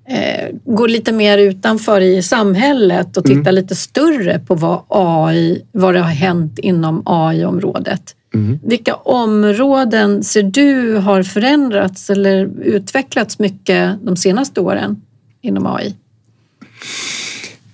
eh, 0.10 0.50
gå 0.66 0.88
lite 0.88 1.12
mer 1.12 1.38
utanför 1.38 2.02
i 2.02 2.24
samhället 2.24 3.18
och 3.18 3.24
titta 3.26 3.40
mm. 3.40 3.56
lite 3.56 3.76
större 3.76 4.40
på 4.40 4.56
vad 4.56 4.82
AI, 4.88 5.62
vad 5.72 5.94
det 5.94 6.00
har 6.00 6.10
hänt 6.10 6.60
inom 6.60 7.04
AI-området. 7.06 8.16
Mm. 8.34 8.60
Vilka 8.64 8.96
områden 8.96 10.24
ser 10.24 10.44
du 10.44 10.96
har 10.96 11.24
förändrats 11.24 12.10
eller 12.10 12.50
utvecklats 12.64 13.40
mycket 13.40 14.06
de 14.06 14.18
senaste 14.18 14.62
åren 14.62 15.02
inom 15.42 15.68
AI? 15.68 15.96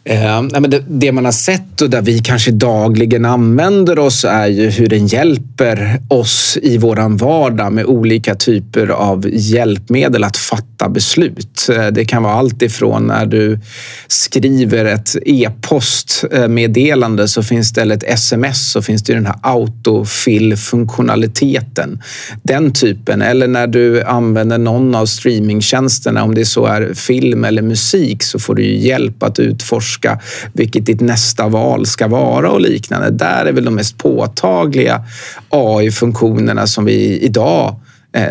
Eh, 0.04 0.42
det, 0.42 0.84
det, 0.88 1.12
man 1.12 1.26
har 1.26 1.32
sett 1.32 1.82
och 1.82 1.90
där 1.90 2.02
vi 2.02 2.20
kanske 2.20 2.52
dagligen 2.52 3.26
använder 3.26 4.00
oss 4.00 4.26
är 4.26 4.48
ju 4.48 4.70
hur 4.70 4.88
den 4.88 5.08
hjälper 5.08 6.02
oss 6.08 6.58
i 6.62 6.78
våran 6.78 7.18
vardag 7.18 7.74
med 7.74 7.86
olika 7.86 8.36
typer 8.36 8.88
av 8.88 9.30
hjälpmedel 9.32 10.24
att 10.24 10.38
fatta 10.38 10.69
beslut. 10.88 11.70
Eh, 11.72 11.88
det 11.88 12.06
kan 12.06 12.24
vara 12.24 12.34
allt 12.34 12.62
ifrån 12.62 13.08
när 13.08 13.26
du 13.26 13.60
skriver 14.08 14.86
ett 14.86 15.16
e-postmeddelande 15.26 17.24
eh, 17.24 17.28
så 17.28 17.44
finns 17.44 17.74
det, 17.74 17.82
eller 17.82 17.96
ett 17.96 18.04
sms 18.04 18.72
så 18.72 18.82
finns 18.82 19.04
det 19.04 19.14
den 19.14 19.26
här 19.26 19.36
autofill-funktionaliteten. 19.42 22.02
Den 22.44 22.74
typen. 22.74 23.22
Eller 23.22 23.48
när 23.48 23.68
du 23.68 24.04
använder 24.04 24.58
någon 24.58 24.96
av 24.96 25.06
streamingtjänsterna, 25.06 26.24
om 26.24 26.36
det 26.36 26.46
så 26.46 26.66
är 26.66 26.94
film 26.94 27.44
eller 27.44 27.62
musik 27.62 28.24
så 28.24 28.40
får 28.40 28.56
du 28.56 28.76
hjälp 28.76 29.24
att 29.24 29.40
utforska 29.40 30.20
vilket 30.54 30.86
ditt 30.86 31.02
nästa 31.02 31.48
val 31.48 31.86
ska 31.86 32.08
vara 32.08 32.52
och 32.52 32.62
liknande. 32.62 33.10
Där 33.10 33.46
är 33.46 33.52
väl 33.52 33.66
de 33.66 33.76
mest 33.76 33.98
påtagliga 33.98 35.04
AI-funktionerna 35.50 36.68
som 36.68 36.86
vi 36.86 37.20
idag 37.20 37.76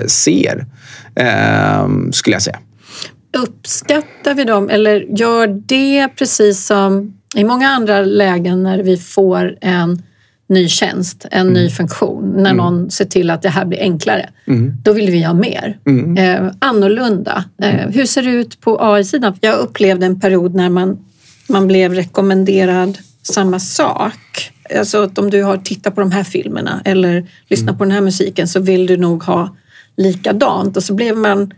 ser, 0.07 0.67
eh, 1.14 1.88
skulle 2.12 2.35
jag 2.35 2.43
säga. 2.43 2.59
Uppskattar 3.37 4.35
vi 4.35 4.45
dem 4.45 4.71
eller 4.71 5.01
gör 5.19 5.47
det 5.47 6.09
precis 6.09 6.67
som 6.67 7.14
i 7.35 7.45
många 7.45 7.69
andra 7.69 8.01
lägen 8.01 8.62
när 8.62 8.79
vi 8.79 8.97
får 8.97 9.57
en 9.61 10.03
ny 10.49 10.69
tjänst, 10.69 11.27
en 11.31 11.41
mm. 11.41 11.53
ny 11.53 11.71
funktion, 11.71 12.33
när 12.37 12.51
mm. 12.51 12.57
någon 12.57 12.91
ser 12.91 13.05
till 13.05 13.31
att 13.31 13.43
det 13.43 13.49
här 13.49 13.64
blir 13.64 13.81
enklare. 13.81 14.31
Mm. 14.47 14.75
Då 14.83 14.93
vill 14.93 15.11
vi 15.11 15.23
ha 15.23 15.35
mer. 15.35 15.79
Mm. 15.87 16.17
Eh, 16.17 16.53
annorlunda. 16.59 17.45
Eh, 17.62 17.88
hur 17.88 18.07
ser 18.07 18.23
det 18.23 18.31
ut 18.31 18.61
på 18.61 18.79
AI-sidan? 18.81 19.37
Jag 19.41 19.59
upplevde 19.59 20.07
en 20.07 20.21
period 20.21 20.55
när 20.55 20.69
man 20.69 20.99
man 21.49 21.67
blev 21.67 21.95
rekommenderad 21.95 22.99
samma 23.23 23.61
sak. 23.61 24.53
Alltså 24.79 25.03
att 25.03 25.19
om 25.19 25.31
du 25.31 25.43
har 25.43 25.57
tittat 25.57 25.95
på 25.95 26.01
de 26.01 26.12
här 26.12 26.25
filmerna 26.25 26.83
eller 26.85 27.27
lyssnat 27.49 27.69
mm. 27.69 27.79
på 27.79 27.85
den 27.85 27.91
här 27.91 28.01
musiken 28.01 28.49
så 28.49 28.61
vill 28.61 28.87
du 28.87 28.97
nog 28.97 29.23
ha 29.23 29.57
likadant. 29.99 30.77
Och 30.77 30.83
så 30.83 30.95
blev 30.95 31.17
man 31.17 31.55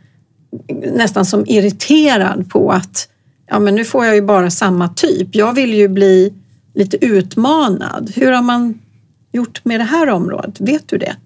nästan 0.92 1.24
som 1.24 1.46
irriterad 1.46 2.50
på 2.50 2.72
att 2.72 3.08
ja, 3.46 3.58
men 3.58 3.74
nu 3.74 3.84
får 3.84 4.06
jag 4.06 4.14
ju 4.14 4.22
bara 4.22 4.50
samma 4.50 4.88
typ. 4.88 5.34
Jag 5.34 5.52
vill 5.52 5.74
ju 5.74 5.88
bli 5.88 6.34
lite 6.74 7.04
utmanad. 7.06 8.12
Hur 8.14 8.32
har 8.32 8.42
man 8.42 8.78
gjort 9.32 9.64
med 9.64 9.80
det 9.80 9.84
här 9.84 10.08
området? 10.08 10.60
Vet 10.60 10.88
du 10.88 10.98
det? 10.98 11.16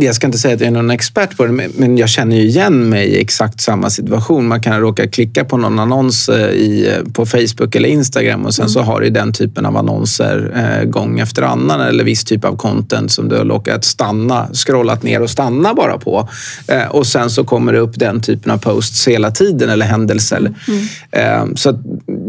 Jag 0.00 0.14
ska 0.14 0.26
inte 0.26 0.38
säga 0.38 0.54
att 0.54 0.60
jag 0.60 0.66
är 0.66 0.72
någon 0.72 0.90
expert 0.90 1.36
på 1.36 1.46
det, 1.46 1.52
men 1.52 1.98
jag 1.98 2.08
känner 2.08 2.36
ju 2.36 2.42
igen 2.42 2.88
mig 2.88 3.06
i 3.06 3.20
exakt 3.20 3.60
samma 3.60 3.90
situation. 3.90 4.48
Man 4.48 4.62
kan 4.62 4.80
råka 4.80 5.08
klicka 5.08 5.44
på 5.44 5.56
någon 5.56 5.78
annons 5.78 6.28
eh, 6.28 6.50
i, 6.50 6.92
på 7.12 7.26
Facebook 7.26 7.74
eller 7.74 7.88
Instagram 7.88 8.46
och 8.46 8.54
sen 8.54 8.62
mm. 8.62 8.72
så 8.72 8.80
har 8.80 9.00
du 9.00 9.10
den 9.10 9.32
typen 9.32 9.66
av 9.66 9.76
annonser 9.76 10.52
eh, 10.56 10.88
gång 10.90 11.20
efter 11.20 11.42
annan 11.42 11.80
eller 11.80 12.04
viss 12.04 12.24
typ 12.24 12.44
av 12.44 12.56
content 12.56 13.12
som 13.12 13.28
du 13.28 13.36
har 13.36 13.44
råkat 13.44 13.84
stanna, 13.84 14.48
scrollat 14.52 15.02
ner 15.02 15.22
och 15.22 15.30
stanna 15.30 15.74
bara 15.74 15.98
på. 15.98 16.28
Eh, 16.66 16.86
och 16.88 17.06
sen 17.06 17.30
så 17.30 17.44
kommer 17.44 17.72
det 17.72 17.78
upp 17.78 17.98
den 17.98 18.20
typen 18.20 18.52
av 18.52 18.58
posts 18.58 19.08
hela 19.08 19.30
tiden 19.30 19.70
eller 19.70 19.86
händelser. 19.86 20.54
Mm. 20.68 20.84
Eh, 21.12 21.54
så 21.54 21.78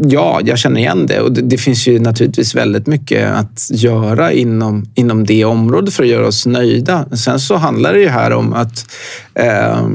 ja, 0.02 0.40
jag 0.44 0.58
känner 0.58 0.80
igen 0.80 1.06
det 1.06 1.20
och 1.20 1.32
det, 1.32 1.40
det, 1.40 1.58
finns 1.58 1.88
ju 1.88 1.98
naturligtvis 1.98 2.54
väldigt 2.54 2.86
mycket 2.86 3.32
att 3.32 3.68
göra 3.70 4.32
inom, 4.32 4.86
inom 4.94 5.26
det 5.26 5.44
området 5.44 5.94
för 5.94 6.02
att 6.02 6.08
göra 6.08 6.26
oss 6.26 6.39
nöjda. 6.46 7.06
Sen 7.16 7.40
så 7.40 7.56
handlar 7.56 7.92
det 7.92 8.00
ju 8.00 8.08
här 8.08 8.32
om 8.32 8.52
att 8.52 8.86
eh, 9.34 9.88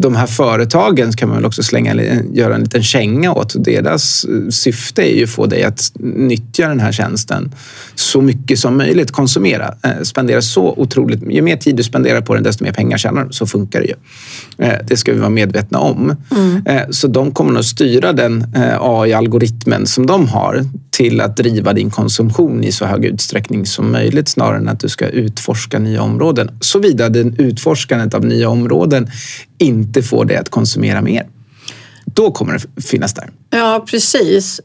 de 0.00 0.16
här 0.16 0.26
företagen 0.26 1.12
kan 1.12 1.28
man 1.28 1.36
väl 1.38 1.46
också 1.46 1.62
slänga, 1.62 1.94
göra 2.32 2.54
en 2.54 2.60
liten 2.60 2.82
känga 2.82 3.32
åt. 3.32 3.64
Deras 3.64 4.24
eh, 4.24 4.48
syfte 4.48 5.02
är 5.02 5.16
ju 5.16 5.24
att 5.24 5.30
få 5.30 5.46
dig 5.46 5.64
att 5.64 5.92
nyttja 6.00 6.68
den 6.68 6.80
här 6.80 6.92
tjänsten 6.92 7.54
så 8.02 8.20
mycket 8.20 8.58
som 8.58 8.76
möjligt, 8.76 9.10
konsumera, 9.10 9.74
eh, 9.84 10.02
spendera 10.02 10.42
så 10.42 10.74
otroligt. 10.76 11.22
Ju 11.30 11.42
mer 11.42 11.56
tid 11.56 11.76
du 11.76 11.82
spenderar 11.82 12.20
på 12.20 12.34
den, 12.34 12.42
desto 12.42 12.64
mer 12.64 12.72
pengar 12.72 12.98
tjänar 12.98 13.24
du. 13.24 13.32
Så 13.32 13.46
funkar 13.46 13.80
det 13.80 13.86
ju. 13.86 13.94
Eh, 14.66 14.78
det 14.86 14.96
ska 14.96 15.12
vi 15.12 15.18
vara 15.18 15.30
medvetna 15.30 15.78
om. 15.78 16.16
Mm. 16.30 16.66
Eh, 16.66 16.82
så 16.90 17.08
de 17.08 17.32
kommer 17.32 17.60
att 17.60 17.66
styra 17.66 18.12
den 18.12 18.46
AI-algoritmen 18.80 19.86
som 19.86 20.06
de 20.06 20.28
har 20.28 20.64
till 20.90 21.20
att 21.20 21.36
driva 21.36 21.72
din 21.72 21.90
konsumtion 21.90 22.64
i 22.64 22.72
så 22.72 22.84
hög 22.84 23.04
utsträckning 23.04 23.66
som 23.66 23.92
möjligt 23.92 24.28
snarare 24.28 24.58
än 24.58 24.68
att 24.68 24.80
du 24.80 24.88
ska 24.88 25.06
utforska 25.06 25.78
nya 25.78 26.02
områden. 26.02 26.50
Såvida 26.60 27.08
den 27.08 27.34
utforskandet 27.38 28.14
av 28.14 28.24
nya 28.24 28.48
områden 28.48 29.10
inte 29.58 30.02
får 30.02 30.24
dig 30.24 30.36
att 30.36 30.48
konsumera 30.48 31.02
mer. 31.02 31.26
Då 32.04 32.30
kommer 32.30 32.52
det 32.52 32.82
finnas 32.82 33.14
där. 33.14 33.30
Ja, 33.50 33.84
precis. 33.90 34.60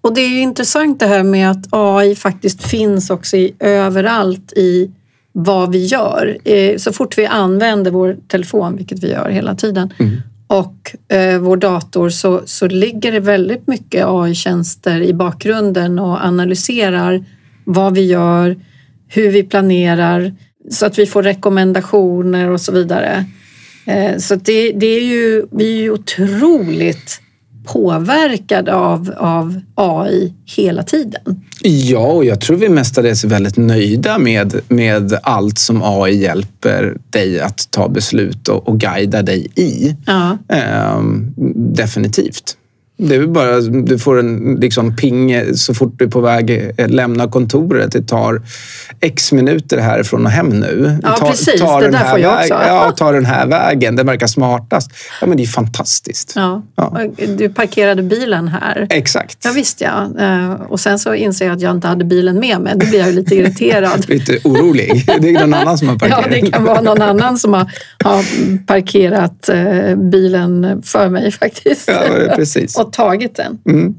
Och 0.00 0.14
det 0.14 0.20
är 0.20 0.42
intressant 0.42 1.00
det 1.00 1.06
här 1.06 1.22
med 1.22 1.50
att 1.50 1.66
AI 1.70 2.14
faktiskt 2.14 2.62
finns 2.62 3.10
också 3.10 3.36
i, 3.36 3.54
överallt 3.58 4.52
i 4.52 4.90
vad 5.32 5.72
vi 5.72 5.86
gör. 5.86 6.38
Eh, 6.44 6.76
så 6.76 6.92
fort 6.92 7.18
vi 7.18 7.26
använder 7.26 7.90
vår 7.90 8.16
telefon, 8.28 8.76
vilket 8.76 9.04
vi 9.04 9.10
gör 9.10 9.30
hela 9.30 9.54
tiden, 9.54 9.92
mm. 9.98 10.16
och 10.46 10.94
eh, 11.16 11.38
vår 11.38 11.56
dator 11.56 12.08
så, 12.10 12.42
så 12.44 12.66
ligger 12.66 13.12
det 13.12 13.20
väldigt 13.20 13.66
mycket 13.66 14.06
AI-tjänster 14.06 15.00
i 15.00 15.14
bakgrunden 15.14 15.98
och 15.98 16.24
analyserar 16.24 17.24
vad 17.64 17.94
vi 17.94 18.06
gör, 18.06 18.56
hur 19.08 19.30
vi 19.30 19.42
planerar 19.42 20.34
så 20.70 20.86
att 20.86 20.98
vi 20.98 21.06
får 21.06 21.22
rekommendationer 21.22 22.50
och 22.50 22.60
så 22.60 22.72
vidare. 22.72 23.24
Eh, 23.86 24.16
så 24.16 24.34
det, 24.34 24.72
det 24.72 24.86
är 24.86 25.04
ju, 25.04 25.46
vi 25.50 25.72
är 25.72 25.82
ju 25.82 25.90
otroligt 25.90 27.20
påverkad 27.72 28.68
av, 28.68 29.14
av 29.16 29.60
AI 29.74 30.34
hela 30.56 30.82
tiden. 30.82 31.44
Ja, 31.62 32.06
och 32.06 32.24
jag 32.24 32.40
tror 32.40 32.56
vi 32.56 32.68
mestadels 32.68 33.24
är 33.24 33.28
väldigt 33.28 33.56
nöjda 33.56 34.18
med, 34.18 34.60
med 34.68 35.18
allt 35.22 35.58
som 35.58 35.82
AI 35.82 36.22
hjälper 36.22 36.96
dig 37.10 37.40
att 37.40 37.70
ta 37.70 37.88
beslut 37.88 38.48
och, 38.48 38.68
och 38.68 38.80
guida 38.80 39.22
dig 39.22 39.46
i. 39.54 39.96
Ja. 40.06 40.38
Ehm, 40.48 41.34
definitivt. 41.74 42.56
Det 43.00 43.14
är 43.14 43.26
bara, 43.26 43.60
du 43.60 43.98
får 43.98 44.18
en 44.18 44.58
liksom 44.60 44.96
ping 44.96 45.54
så 45.54 45.74
fort 45.74 45.92
du 45.96 46.04
är 46.04 46.08
på 46.08 46.20
väg 46.20 46.72
att 46.78 46.90
lämna 46.90 47.28
kontoret. 47.28 47.92
Det 47.92 48.02
tar 48.02 48.42
x 49.00 49.32
minuter 49.32 49.78
härifrån 49.78 50.26
och 50.26 50.30
hem 50.30 50.48
nu. 50.48 50.98
Ja, 51.02 51.16
ta, 51.16 51.30
precis. 51.30 51.60
Ta 51.60 51.80
det 51.80 51.90
där 51.90 52.10
får 52.10 52.18
jag 52.18 52.40
också. 52.40 52.54
Ja, 52.54 52.92
ta 52.96 53.12
den 53.12 53.24
här 53.24 53.46
vägen. 53.46 53.96
Den 53.96 54.06
verkar 54.06 54.26
smartast. 54.26 54.90
Ja, 55.20 55.26
men 55.26 55.36
det 55.36 55.42
är 55.42 55.46
fantastiskt. 55.46 56.32
Ja. 56.36 56.62
ja. 56.76 57.00
Du 57.36 57.48
parkerade 57.48 58.02
bilen 58.02 58.48
här. 58.48 58.86
Exakt. 58.90 59.38
Ja, 59.44 59.52
visst 59.52 59.80
ja. 59.80 60.10
Eh, 60.18 60.52
och 60.52 60.80
sen 60.80 60.98
så 60.98 61.14
inser 61.14 61.46
jag 61.46 61.54
att 61.54 61.62
jag 61.62 61.76
inte 61.76 61.88
hade 61.88 62.04
bilen 62.04 62.40
med 62.40 62.60
mig. 62.60 62.72
Då 62.76 62.86
blir 62.86 62.98
jag 62.98 63.14
lite 63.14 63.34
irriterad. 63.34 64.08
lite 64.08 64.38
orolig. 64.44 65.04
Det 65.20 65.28
är 65.28 65.40
någon 65.40 65.54
annan 65.54 65.78
som 65.78 65.88
har 65.88 65.96
parkerat. 65.98 66.26
Ja, 66.30 66.40
det 66.40 66.50
kan 66.50 66.64
vara 66.64 66.80
någon 66.80 67.02
annan 67.02 67.38
som 67.38 67.52
har, 67.52 67.72
har 68.04 68.24
parkerat 68.66 69.48
eh, 69.48 69.96
bilen 69.96 70.82
för 70.82 71.08
mig 71.08 71.32
faktiskt. 71.32 71.88
Ja, 71.88 72.34
precis. 72.36 72.76
och 72.88 72.94
tagit 72.94 73.36
den. 73.36 73.58
Mm. 73.66 73.94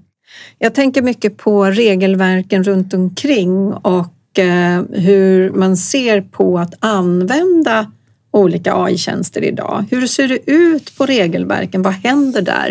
Jag 0.60 0.74
tänker 0.74 1.02
mycket 1.02 1.38
på 1.38 1.66
regelverken 1.66 2.64
runt 2.64 2.94
omkring 2.94 3.74
och 3.74 4.40
eh, 4.40 4.84
hur 4.92 5.52
man 5.52 5.78
ser 5.78 6.22
på 6.22 6.60
att 6.60 6.74
använda 6.80 7.92
olika 8.32 8.76
AI-tjänster 8.76 9.44
idag. 9.44 9.86
Hur 9.92 10.08
ser 10.08 10.28
det 10.28 10.52
ut 10.52 10.98
på 10.98 11.06
regelverken? 11.06 11.82
Vad 11.82 11.94
händer 11.94 12.42
där? 12.42 12.70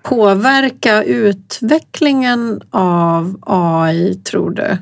påverka 0.03 1.03
utvecklingen 1.03 2.61
av 2.69 3.37
AI, 3.41 4.15
tror 4.15 4.51
du? 4.51 4.77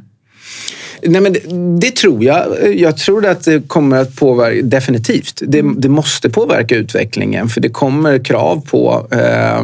Nej, 1.06 1.22
men 1.22 1.34
det, 1.34 1.40
det, 1.80 1.96
tror 1.96 2.24
jag. 2.24 2.76
Jag 2.76 2.98
tror 2.98 3.26
att 3.26 3.44
det 3.44 3.68
kommer 3.68 3.98
att 3.98 4.16
påverka, 4.16 4.62
definitivt. 4.62 5.42
Det, 5.48 5.60
mm. 5.60 5.82
det 5.82 5.90
måste 5.90 6.30
påverka 6.30 6.76
utvecklingen 6.76 7.50
för 7.50 7.62
det 7.62 7.70
kommer 7.70 8.26
krav 8.26 8.66
på 8.66 9.08
eh, 9.12 9.64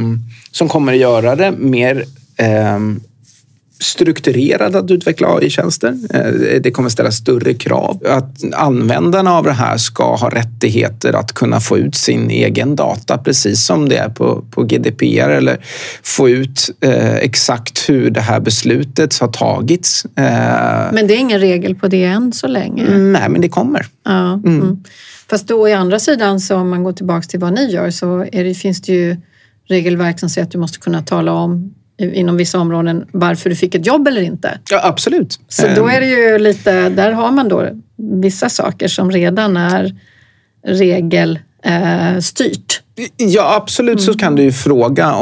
som 0.51 0.69
kommer 0.69 0.93
att 0.93 0.99
göra 0.99 1.35
det 1.35 1.51
mer 1.51 2.05
eh, 2.37 2.79
strukturerad 3.81 4.75
att 4.75 4.91
utveckla 4.91 5.27
AI-tjänster. 5.27 5.97
Eh, 6.13 6.61
det 6.61 6.71
kommer 6.71 6.89
ställa 6.89 7.11
större 7.11 7.53
krav. 7.53 8.03
Att 8.05 8.53
användarna 8.53 9.33
av 9.33 9.43
det 9.43 9.51
här 9.51 9.77
ska 9.77 10.15
ha 10.15 10.29
rättigheter 10.29 11.13
att 11.13 11.33
kunna 11.33 11.59
få 11.59 11.77
ut 11.77 11.95
sin 11.95 12.29
egen 12.29 12.75
data 12.75 13.17
precis 13.17 13.65
som 13.65 13.89
det 13.89 13.97
är 13.97 14.09
på, 14.09 14.43
på 14.51 14.63
GDPR 14.63 15.29
eller 15.29 15.65
få 16.03 16.29
ut 16.29 16.69
eh, 16.81 17.15
exakt 17.15 17.89
hur 17.89 18.09
det 18.09 18.21
här 18.21 18.39
beslutet 18.39 19.19
har 19.19 19.27
tagits. 19.27 20.05
Eh, 20.05 20.93
men 20.93 21.07
det 21.07 21.13
är 21.13 21.19
ingen 21.19 21.39
regel 21.39 21.75
på 21.75 21.87
det 21.87 22.04
än 22.04 22.33
så 22.33 22.47
länge? 22.47 22.97
Nej, 22.97 23.29
men 23.29 23.41
det 23.41 23.49
kommer. 23.49 23.85
Ja, 24.06 24.33
mm. 24.33 24.62
Mm. 24.62 24.83
Fast 25.29 25.47
då 25.47 25.69
i 25.69 25.73
andra 25.73 25.99
sidan, 25.99 26.39
så 26.39 26.56
om 26.56 26.69
man 26.69 26.83
går 26.83 26.93
tillbaka 26.93 27.27
till 27.27 27.39
vad 27.39 27.54
ni 27.54 27.71
gör, 27.71 27.89
så 27.89 28.25
det, 28.31 28.54
finns 28.54 28.81
det 28.81 28.93
ju 28.93 29.17
regelverk 29.67 30.19
som 30.19 30.29
säger 30.29 30.45
att 30.45 30.51
du 30.51 30.58
måste 30.58 30.79
kunna 30.79 31.01
tala 31.01 31.33
om 31.33 31.73
inom 32.00 32.37
vissa 32.37 32.60
områden 32.60 33.06
varför 33.12 33.50
du 33.50 33.56
fick 33.56 33.75
ett 33.75 33.85
jobb 33.85 34.08
eller 34.08 34.21
inte. 34.21 34.60
Ja, 34.71 34.81
absolut. 34.83 35.39
Så 35.47 35.67
då 35.75 35.87
är 35.87 36.02
det 36.02 36.08
ju 36.08 36.37
lite, 36.37 36.89
där 36.89 37.12
har 37.12 37.31
man 37.31 37.50
då 37.50 37.69
vissa 37.97 38.50
saker 38.50 38.87
som 38.87 39.12
redan 39.12 39.58
är 39.58 39.95
regelstyrt. 40.67 41.41
Ja, 43.17 43.56
absolut 43.56 44.02
så 44.02 44.13
kan 44.13 44.35
du 44.35 44.43
ju 44.43 44.52
fråga 44.52 45.15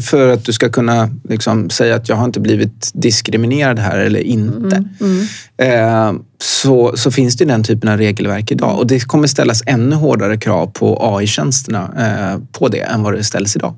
för 0.00 0.32
att 0.32 0.44
du 0.44 0.52
ska 0.52 0.68
kunna 0.68 1.10
liksom 1.28 1.70
säga 1.70 1.94
att 1.94 2.08
jag 2.08 2.16
har 2.16 2.24
inte 2.24 2.40
blivit 2.40 2.90
diskriminerad 2.94 3.78
här 3.78 3.98
eller 3.98 4.20
inte. 4.20 4.76
Mm, 4.76 4.88
mm. 5.00 5.26
Eh, 5.56 6.12
så, 6.42 6.96
så 6.96 7.10
finns 7.10 7.36
det 7.36 7.44
den 7.44 7.64
typen 7.64 7.88
av 7.88 7.98
regelverk 7.98 8.50
idag 8.50 8.78
och 8.78 8.86
det 8.86 9.00
kommer 9.00 9.26
ställas 9.26 9.62
ännu 9.66 9.96
hårdare 9.96 10.36
krav 10.36 10.66
på 10.66 10.98
AI-tjänsterna 11.16 11.90
eh, 11.98 12.40
på 12.52 12.68
det 12.68 12.80
än 12.80 13.02
vad 13.02 13.14
det 13.14 13.24
ställs 13.24 13.56
idag. 13.56 13.74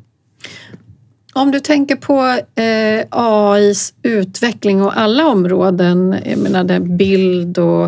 Om 1.32 1.50
du 1.50 1.60
tänker 1.60 1.96
på 1.96 2.20
eh, 2.62 3.06
AIs 3.10 3.94
utveckling 4.02 4.82
och 4.82 5.00
alla 5.00 5.26
områden, 5.26 6.16
jag 6.24 6.38
menar 6.38 6.80
bild 6.80 7.58
och 7.58 7.84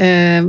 eh, 0.00 0.44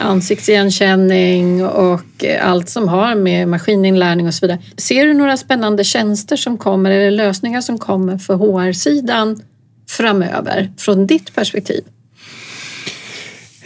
ansiktsigenkänning 0.00 1.66
och 1.66 2.24
allt 2.40 2.68
som 2.68 2.88
har 2.88 3.14
med 3.14 3.48
maskininlärning 3.48 4.26
och 4.26 4.34
så 4.34 4.46
vidare. 4.46 4.62
Ser 4.76 5.06
du 5.06 5.14
några 5.14 5.36
spännande 5.36 5.84
tjänster 5.84 6.36
som 6.36 6.58
kommer 6.58 6.90
eller 6.90 7.10
lösningar 7.10 7.60
som 7.60 7.78
kommer 7.78 8.18
för 8.18 8.34
HR-sidan 8.34 9.42
framöver 9.88 10.72
från 10.78 11.06
ditt 11.06 11.34
perspektiv? 11.34 11.84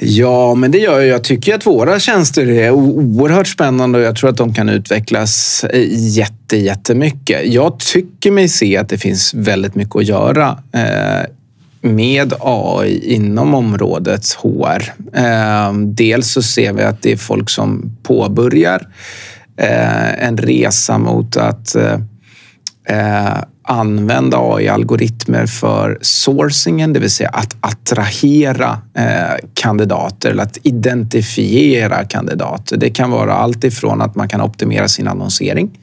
Ja, 0.03 0.55
men 0.55 0.71
det 0.71 0.79
gör 0.79 0.99
jag. 1.01 1.07
Jag 1.07 1.25
tycker 1.25 1.55
att 1.55 1.67
våra 1.67 2.01
tjänster 2.01 2.51
är 2.51 2.71
oerhört 2.71 3.47
spännande 3.47 3.99
och 3.99 4.05
jag 4.05 4.17
tror 4.17 4.31
att 4.31 4.37
de 4.37 4.55
kan 4.55 4.69
utvecklas 4.69 5.65
eh, 5.65 5.85
jätte, 5.91 6.57
jättemycket. 6.57 7.47
Jag 7.47 7.79
tycker 7.79 8.31
mig 8.31 8.49
se 8.49 8.77
att 8.77 8.89
det 8.89 8.99
finns 8.99 9.35
väldigt 9.35 9.75
mycket 9.75 9.97
att 9.97 10.05
göra 10.05 10.59
eh, 10.73 11.29
med 11.81 12.33
AI 12.41 13.15
inom 13.15 13.55
området 13.55 14.33
HR. 14.43 14.93
Eh, 15.13 15.73
dels 15.75 16.33
så 16.33 16.43
ser 16.43 16.73
vi 16.73 16.83
att 16.83 17.03
det 17.03 17.13
är 17.13 17.17
folk 17.17 17.51
som 17.51 17.97
påbörjar 18.03 18.89
en 20.19 20.39
resa 20.39 20.99
mot 20.99 21.37
att 21.37 21.77
använda 23.71 24.39
AI-algoritmer 24.41 25.47
för 25.47 25.99
sourcingen, 26.01 26.93
det 26.93 27.01
vill 27.01 27.11
säga 27.11 27.29
att 27.29 27.57
attrahera 27.61 28.79
eh, 28.95 29.49
kandidater 29.55 30.31
eller 30.31 30.43
att 30.43 30.59
identifiera 30.63 32.05
kandidater. 32.05 32.77
Det 32.77 32.91
kan 32.91 33.11
vara 33.11 33.35
allt 33.35 33.65
ifrån 33.65 34.03
att 34.03 34.15
man 34.15 34.29
kan 34.29 34.41
optimera 34.41 34.89
sin 34.89 35.09
annonsering 35.09 35.79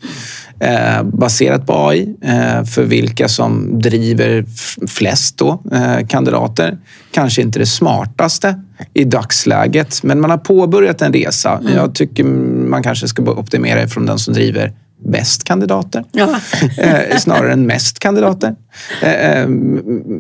eh, 0.60 1.04
baserat 1.04 1.68
på 1.68 1.88
AI 1.88 2.16
eh, 2.22 2.64
för 2.64 2.84
vilka 2.84 3.28
som 3.28 3.80
driver 3.80 4.46
flest 4.88 5.38
då, 5.38 5.64
kandidater. 6.08 6.78
Kanske 7.12 7.42
inte 7.42 7.60
det 7.60 7.66
smartaste 7.66 8.62
i 8.94 9.04
dagsläget, 9.04 10.04
men 10.04 10.22
man 10.22 10.30
har 10.30 10.38
påbörjat 10.38 11.02
en 11.02 11.14
resa. 11.14 11.58
Mm. 11.58 11.76
Jag 11.76 11.96
tycker 11.96 12.24
man 12.24 12.84
kanske 12.84 13.08
ska 13.08 13.24
optimera 13.24 13.84
ifrån 13.84 14.06
den 14.06 14.20
som 14.20 14.34
driver 14.34 14.74
bäst 15.06 15.44
kandidater 15.44 16.04
ja. 16.12 16.40
eh, 16.78 17.18
snarare 17.18 17.54
än 17.54 17.66
mest 17.66 18.00
kandidater. 18.00 18.56
Eh, 19.02 19.42
eh, 19.42 19.50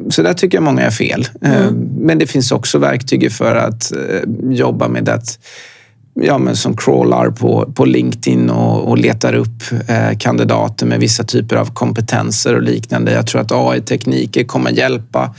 så 0.09 0.21
där 0.21 0.33
tycker 0.33 0.57
jag 0.57 0.63
många 0.63 0.81
är 0.81 0.91
fel. 0.91 1.27
Eh, 1.41 1.61
mm. 1.61 1.75
Men 1.99 2.19
det 2.19 2.27
finns 2.27 2.51
också 2.51 2.77
verktyg 2.77 3.31
för 3.31 3.55
att 3.55 3.91
eh, 3.91 4.29
jobba 4.51 4.87
med 4.87 5.09
att 5.09 5.39
ja, 6.21 6.37
men 6.37 6.55
som 6.55 6.77
crawlar 6.77 7.29
på, 7.29 7.71
på 7.75 7.85
LinkedIn 7.85 8.49
och, 8.49 8.89
och 8.89 8.97
letar 8.97 9.33
upp 9.33 9.63
eh, 9.87 10.17
kandidater 10.17 10.85
med 10.85 10.99
vissa 10.99 11.23
typer 11.23 11.55
av 11.55 11.73
kompetenser 11.73 12.55
och 12.55 12.61
liknande. 12.61 13.11
Jag 13.11 13.27
tror 13.27 13.41
att 13.41 13.51
AI-tekniker 13.51 14.43
kommer 14.43 14.71
hjälpa 14.71 15.35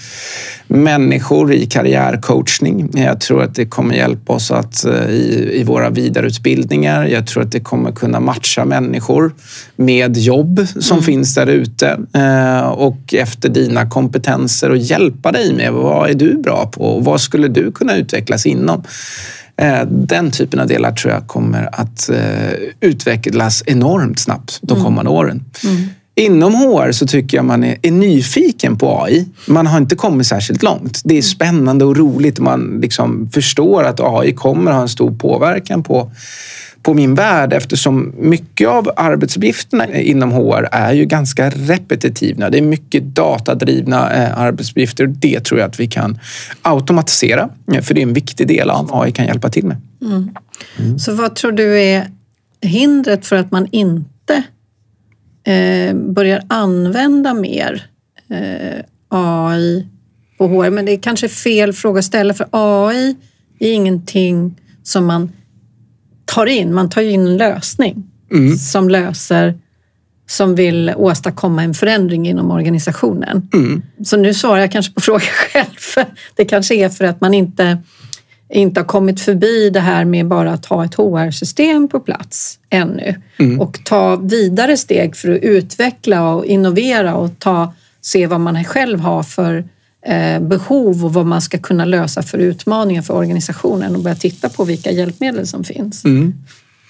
människor 0.66 1.52
i 1.52 1.66
karriärcoachning. 1.66 2.90
Jag 2.94 3.20
tror 3.20 3.42
att 3.42 3.54
det 3.54 3.66
kommer 3.66 3.94
hjälpa 3.94 4.32
oss 4.32 4.50
att, 4.50 4.84
eh, 4.84 5.10
i, 5.10 5.50
i 5.60 5.64
våra 5.64 5.90
vidareutbildningar. 5.90 7.04
Jag 7.06 7.26
tror 7.26 7.42
att 7.42 7.52
det 7.52 7.60
kommer 7.60 7.92
kunna 7.92 8.20
matcha 8.20 8.64
människor 8.64 9.32
med 9.76 10.16
jobb 10.16 10.66
som 10.80 10.96
mm. 10.96 11.04
finns 11.04 11.34
där 11.34 11.46
ute 11.46 11.98
eh, 12.14 12.68
och 12.68 13.14
efter 13.14 13.48
dina 13.48 13.90
kompetenser 13.90 14.70
och 14.70 14.76
hjälpa 14.76 15.32
dig 15.32 15.54
med 15.54 15.72
vad 15.72 16.10
är 16.10 16.14
du 16.14 16.38
bra 16.38 16.66
på 16.66 16.80
och 16.80 17.04
vad 17.04 17.20
skulle 17.20 17.48
du 17.48 17.72
kunna 17.72 17.96
utvecklas 17.96 18.46
inom? 18.46 18.82
Eh, 19.58 19.86
den 19.86 20.30
typen 20.30 20.60
av 20.60 20.66
delar 20.66 20.92
tror 20.92 21.12
jag 21.12 21.26
kommer 21.26 21.68
att 21.72 22.10
eh, 22.10 22.52
utvecklas 22.80 23.62
enormt 23.66 24.18
snabbt 24.18 24.58
de 24.62 24.72
mm. 24.72 24.84
kommande 24.84 25.10
åren. 25.10 25.44
Mm. 25.64 25.88
Inom 26.14 26.54
HR 26.54 26.92
så 26.92 27.06
tycker 27.06 27.36
jag 27.36 27.44
man 27.44 27.64
är, 27.64 27.76
är, 27.82 27.90
nyfiken 27.90 28.76
på 28.76 29.02
AI. 29.02 29.28
Man 29.46 29.66
har 29.66 29.78
inte 29.78 29.96
kommit 29.96 30.26
särskilt 30.26 30.62
långt. 30.62 31.00
Det 31.04 31.18
är 31.18 31.22
spännande 31.22 31.84
och 31.84 31.96
roligt. 31.96 32.38
Man 32.38 32.78
liksom 32.82 33.30
förstår 33.32 33.84
att 33.84 34.00
AI 34.00 34.32
kommer 34.32 34.72
ha 34.72 34.82
en 34.82 34.88
stor 34.88 35.10
påverkan 35.10 35.82
på 35.82 36.10
på 36.88 36.94
min 36.94 37.14
värld 37.14 37.52
eftersom 37.52 38.14
mycket 38.18 38.68
av 38.68 38.90
arbetsuppgifterna 38.96 39.94
inom 39.94 40.32
HR 40.32 40.68
är 40.72 40.92
ju 40.92 41.04
ganska 41.04 41.50
repetitiva. 41.50 42.50
Det 42.50 42.58
är 42.58 42.62
mycket 42.62 43.02
datadrivna 43.02 44.12
eh, 44.14 44.38
arbetsuppgifter 44.38 45.04
och 45.04 45.10
det 45.10 45.44
tror 45.44 45.60
jag 45.60 45.68
att 45.68 45.80
vi 45.80 45.86
kan 45.86 46.18
automatisera 46.62 47.48
eh, 47.72 47.82
för 47.82 47.94
det 47.94 48.00
är 48.00 48.02
en 48.02 48.12
viktig 48.12 48.48
del 48.48 48.70
av 48.70 48.90
AI 48.92 49.12
kan 49.12 49.26
hjälpa 49.26 49.48
till 49.48 49.66
med. 49.66 49.76
Mm. 50.02 50.30
Mm. 50.78 50.98
Så 50.98 51.12
vad 51.12 51.34
tror 51.34 51.52
du 51.52 51.80
är 51.80 52.10
hindret 52.60 53.26
för 53.26 53.36
att 53.36 53.50
man 53.50 53.68
inte 53.70 54.42
eh, 55.44 55.94
börjar 55.94 56.42
använda 56.48 57.34
mer 57.34 57.86
eh, 58.28 58.84
AI 59.08 59.86
på 60.38 60.48
HR? 60.48 60.70
Men 60.70 60.84
det 60.84 60.92
är 60.92 61.00
kanske 61.00 61.28
fel 61.28 61.72
fråga 61.72 61.98
att 61.98 62.04
ställa 62.04 62.34
för 62.34 62.46
AI 62.50 63.16
är 63.58 63.72
ingenting 63.72 64.60
som 64.82 65.06
man 65.06 65.32
tar 66.34 66.46
in, 66.46 66.74
man 66.74 66.90
tar 66.90 67.02
in 67.02 67.26
en 67.26 67.36
lösning 67.36 68.04
mm. 68.30 68.56
som 68.56 68.88
löser 68.88 69.54
som 70.28 70.54
vill 70.54 70.92
åstadkomma 70.96 71.62
en 71.62 71.74
förändring 71.74 72.28
inom 72.28 72.50
organisationen. 72.50 73.48
Mm. 73.54 73.82
Så 74.04 74.16
nu 74.16 74.34
svarar 74.34 74.60
jag 74.60 74.72
kanske 74.72 74.92
på 74.92 75.00
frågan 75.00 75.20
själv. 75.20 76.06
Det 76.34 76.44
kanske 76.44 76.74
är 76.74 76.88
för 76.88 77.04
att 77.04 77.20
man 77.20 77.34
inte, 77.34 77.78
inte 78.52 78.80
har 78.80 78.86
kommit 78.86 79.20
förbi 79.20 79.70
det 79.70 79.80
här 79.80 80.04
med 80.04 80.26
bara 80.26 80.52
att 80.52 80.66
ha 80.66 80.84
ett 80.84 80.94
HR-system 80.94 81.88
på 81.88 82.00
plats 82.00 82.58
ännu 82.70 83.14
mm. 83.38 83.60
och 83.60 83.84
ta 83.84 84.16
vidare 84.16 84.76
steg 84.76 85.16
för 85.16 85.34
att 85.34 85.42
utveckla 85.42 86.34
och 86.34 86.46
innovera 86.46 87.14
och 87.14 87.38
ta, 87.38 87.74
se 88.00 88.26
vad 88.26 88.40
man 88.40 88.64
själv 88.64 89.00
har 89.00 89.22
för 89.22 89.64
behov 90.40 91.04
och 91.04 91.12
vad 91.12 91.26
man 91.26 91.42
ska 91.42 91.58
kunna 91.58 91.84
lösa 91.84 92.22
för 92.22 92.38
utmaningar 92.38 93.02
för 93.02 93.14
organisationen 93.14 93.96
och 93.96 94.02
börja 94.02 94.16
titta 94.16 94.48
på 94.48 94.64
vilka 94.64 94.90
hjälpmedel 94.90 95.46
som 95.46 95.64
finns. 95.64 96.04
Mm. 96.04 96.34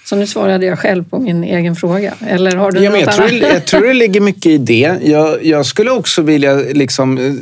Så 0.08 0.16
nu 0.16 0.26
svarade 0.26 0.66
jag 0.66 0.78
själv 0.78 1.04
på 1.04 1.18
min 1.18 1.44
egen 1.44 1.76
fråga. 1.76 2.14
Eller 2.26 2.56
har 2.56 2.72
du 2.72 2.80
ja, 2.80 2.90
något 2.90 3.00
jag, 3.00 3.12
tror, 3.12 3.30
jag 3.30 3.66
tror 3.66 3.86
det 3.86 3.94
ligger 3.94 4.20
mycket 4.20 4.46
i 4.46 4.58
det. 4.58 4.98
Jag, 5.02 5.44
jag 5.44 5.66
skulle 5.66 5.90
också 5.90 6.22
vilja 6.22 6.54
liksom 6.54 7.18
eh, 7.18 7.32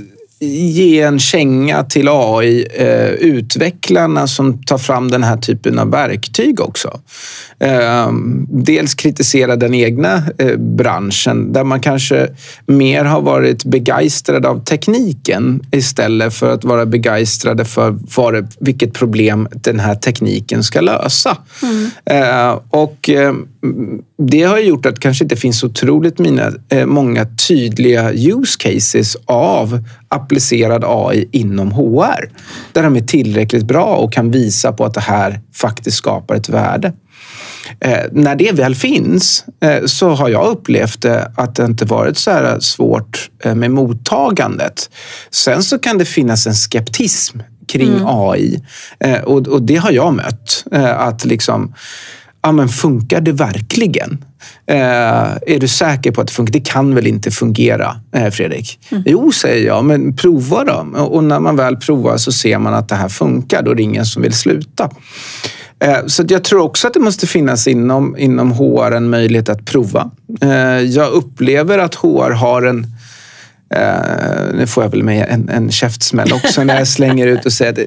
ge 0.49 1.01
en 1.01 1.19
känga 1.19 1.85
till 1.85 2.09
AI-utvecklarna 2.09 4.21
eh, 4.21 4.27
som 4.27 4.62
tar 4.62 4.79
fram 4.79 5.11
den 5.11 5.23
här 5.23 5.37
typen 5.37 5.79
av 5.79 5.91
verktyg 5.91 6.61
också. 6.61 7.01
Eh, 7.59 8.11
dels 8.49 8.95
kritisera 8.95 9.57
den 9.57 9.75
egna 9.75 10.23
eh, 10.39 10.57
branschen 10.57 11.53
där 11.53 11.65
man 11.65 11.81
kanske 11.81 12.29
mer 12.67 13.05
har 13.05 13.21
varit 13.21 13.65
begeistrad 13.65 14.47
av 14.47 14.65
tekniken 14.65 15.63
istället 15.71 16.35
för 16.35 16.53
att 16.53 16.65
vara 16.65 16.87
begeistrade 16.87 17.65
för 17.65 17.99
vad 18.17 18.55
vilket 18.61 18.93
problem 18.93 19.49
den 19.51 19.81
här 19.81 19.95
tekniken 19.95 20.63
ska 20.63 20.81
lösa. 20.81 21.37
Mm. 21.63 22.59
Och 22.71 23.11
det 24.19 24.43
har 24.43 24.59
gjort 24.59 24.87
att 24.87 24.95
det 24.95 25.01
kanske 25.01 25.25
inte 25.25 25.37
finns 25.37 25.65
otroligt 25.65 26.19
mina, 26.19 26.53
många 26.87 27.27
tydliga 27.49 28.13
use 28.13 28.59
cases 28.59 29.17
av 29.25 29.85
applicerad 30.09 30.85
AI 30.87 31.29
inom 31.33 31.73
HR 31.73 32.31
där 32.73 32.83
de 32.83 32.97
är 32.97 33.01
tillräckligt 33.01 33.65
bra 33.65 33.97
och 33.97 34.13
kan 34.13 34.31
visa 34.31 34.73
på 34.73 34.85
att 34.85 34.95
det 34.95 35.01
här 35.01 35.41
faktiskt 35.55 35.97
skapar 35.97 36.35
ett 36.35 36.49
värde. 36.49 36.93
Eh, 37.81 38.05
när 38.12 38.37
det 38.37 38.53
väl 38.53 38.75
finns 38.75 39.45
eh, 39.61 39.85
så 39.87 40.09
har 40.09 40.29
jag 40.29 40.47
upplevt 40.47 41.03
det 41.03 41.33
att 41.37 41.55
det 41.55 41.64
inte 41.64 41.85
varit 41.85 42.19
så 42.19 42.31
här 42.31 42.61
svårt 42.61 43.31
eh, 43.45 43.55
med 43.55 43.71
mottagandet. 43.71 44.91
Sen 45.31 45.62
så 45.62 45.79
kan 45.79 45.99
det 45.99 46.05
finnas 46.05 46.47
en 46.47 46.55
skeptism 46.55 47.39
kring 47.69 47.89
mm. 47.89 48.07
AI 48.07 48.62
eh, 49.01 49.21
och, 49.21 49.49
och, 49.49 49.62
det 49.62 49.77
har 49.77 49.91
jag 49.91 50.14
mött. 50.14 50.64
Eh, 50.73 51.01
att 51.01 51.25
liksom, 51.25 51.75
ja 52.43 52.53
men 52.53 52.69
funkar 52.69 53.21
det 53.21 53.33
verkligen? 53.33 54.25
Eh, 54.67 54.77
är 55.47 55.59
du 55.59 55.69
säker 55.69 56.11
på 56.11 56.21
att 56.21 56.27
det 56.27 56.33
funkar? 56.33 56.53
Det 56.53 56.61
kan 56.61 56.95
väl 56.95 57.07
inte 57.07 57.31
fungera, 57.31 58.01
eh, 58.14 58.31
Fredrik? 58.31 58.79
Mm. 58.91 59.03
Jo, 59.07 59.33
säger 59.33 59.67
jag, 59.67 59.85
men 59.85 60.17
prova 60.17 60.64
då. 60.64 61.01
Och 61.01 61.25
när 61.25 61.41
man 61.41 61.57
väl 61.57 61.77
provar 61.77 62.17
så 62.17 62.33
ser 62.33 62.59
man 62.59 62.75
att 62.75 62.89
det 62.89 62.95
här 62.95 63.09
funkar. 63.09 63.62
Då 63.62 63.71
är 63.71 63.75
det 63.75 63.83
ingen 63.83 64.07
som 64.07 64.23
vill 64.23 64.33
sluta. 64.33 64.91
Eh, 65.85 66.07
så 66.07 66.24
jag 66.29 66.45
tror 66.45 66.61
också 66.61 66.87
att 66.87 66.95
det 66.95 67.01
måste 67.01 67.27
finnas 67.27 67.66
inom, 67.66 68.16
inom 68.18 68.53
HR 68.53 68.93
en 68.93 69.11
möjlighet 69.11 69.49
att 69.49 69.64
prova. 69.64 70.11
Eh, 70.41 70.51
jag 70.81 71.12
upplever 71.12 71.79
att 71.79 71.95
HR 71.95 72.31
har 72.31 72.62
en 72.62 72.87
Uh, 73.74 74.57
nu 74.57 74.66
får 74.66 74.85
jag 74.85 74.91
väl 74.91 75.03
med 75.03 75.27
en, 75.31 75.49
en 75.49 75.70
käftsmäll 75.70 76.33
också 76.33 76.64
när 76.64 76.79
jag 76.79 76.89
slänger 76.89 77.27
ut 77.27 77.47
och 77.47 77.53
säger 77.53 77.72
att 77.72 77.79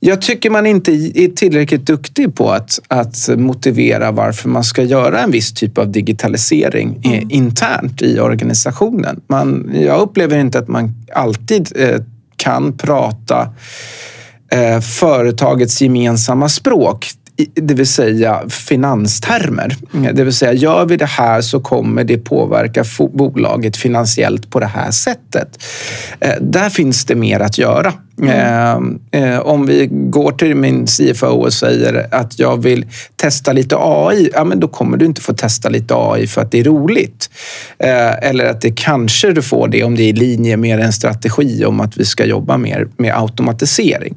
jag 0.00 0.22
tycker 0.22 0.50
man 0.50 0.66
inte 0.66 0.92
är 0.92 1.28
tillräckligt 1.28 1.86
duktig 1.86 2.34
på 2.34 2.50
att, 2.50 2.80
att 2.88 3.28
motivera 3.36 4.10
varför 4.10 4.48
man 4.48 4.64
ska 4.64 4.82
göra 4.82 5.20
en 5.20 5.30
viss 5.30 5.52
typ 5.52 5.78
av 5.78 5.92
digitalisering 5.92 7.00
mm. 7.04 7.30
internt 7.30 8.02
i 8.02 8.20
organisationen. 8.20 9.20
Man, 9.26 9.70
jag 9.74 10.00
upplever 10.00 10.38
inte 10.38 10.58
att 10.58 10.68
man 10.68 10.94
alltid 11.12 11.72
eh, 11.76 12.00
kan 12.36 12.72
prata 12.72 13.52
eh, 14.50 14.80
företagets 14.80 15.82
gemensamma 15.82 16.48
språk 16.48 17.10
det 17.54 17.74
vill 17.74 17.86
säga 17.86 18.48
finanstermer. 18.48 19.76
Det 20.12 20.24
vill 20.24 20.32
säga, 20.32 20.52
gör 20.52 20.86
vi 20.86 20.96
det 20.96 21.06
här 21.06 21.40
så 21.40 21.60
kommer 21.60 22.04
det 22.04 22.18
påverka 22.18 22.84
bolaget 23.12 23.76
finansiellt 23.76 24.50
på 24.50 24.60
det 24.60 24.66
här 24.66 24.90
sättet. 24.90 25.62
Eh, 26.20 26.34
där 26.40 26.70
finns 26.70 27.04
det 27.04 27.14
mer 27.14 27.40
att 27.40 27.58
göra. 27.58 27.92
Mm. 28.22 28.98
Eh, 29.10 29.38
om 29.38 29.66
vi 29.66 29.88
går 29.90 30.32
till 30.32 30.54
min 30.54 30.86
CFO 30.86 31.26
och 31.26 31.52
säger 31.52 32.06
att 32.10 32.38
jag 32.38 32.62
vill 32.62 32.86
testa 33.16 33.52
lite 33.52 33.76
AI, 33.78 34.30
ja, 34.34 34.44
men 34.44 34.60
då 34.60 34.68
kommer 34.68 34.96
du 34.96 35.06
inte 35.06 35.20
få 35.20 35.32
testa 35.32 35.68
lite 35.68 35.94
AI 35.96 36.26
för 36.26 36.40
att 36.40 36.50
det 36.50 36.60
är 36.60 36.64
roligt. 36.64 37.30
Eh, 37.78 38.28
eller 38.28 38.44
att 38.44 38.60
det 38.60 38.70
kanske 38.70 39.32
du 39.32 39.42
får 39.42 39.68
det 39.68 39.84
om 39.84 39.96
det 39.96 40.02
är 40.02 40.08
i 40.08 40.12
linje 40.12 40.56
med 40.56 40.80
en 40.80 40.92
strategi 40.92 41.64
om 41.64 41.80
att 41.80 41.96
vi 41.96 42.04
ska 42.04 42.24
jobba 42.24 42.56
mer 42.56 42.88
med 42.96 43.14
automatisering. 43.16 44.14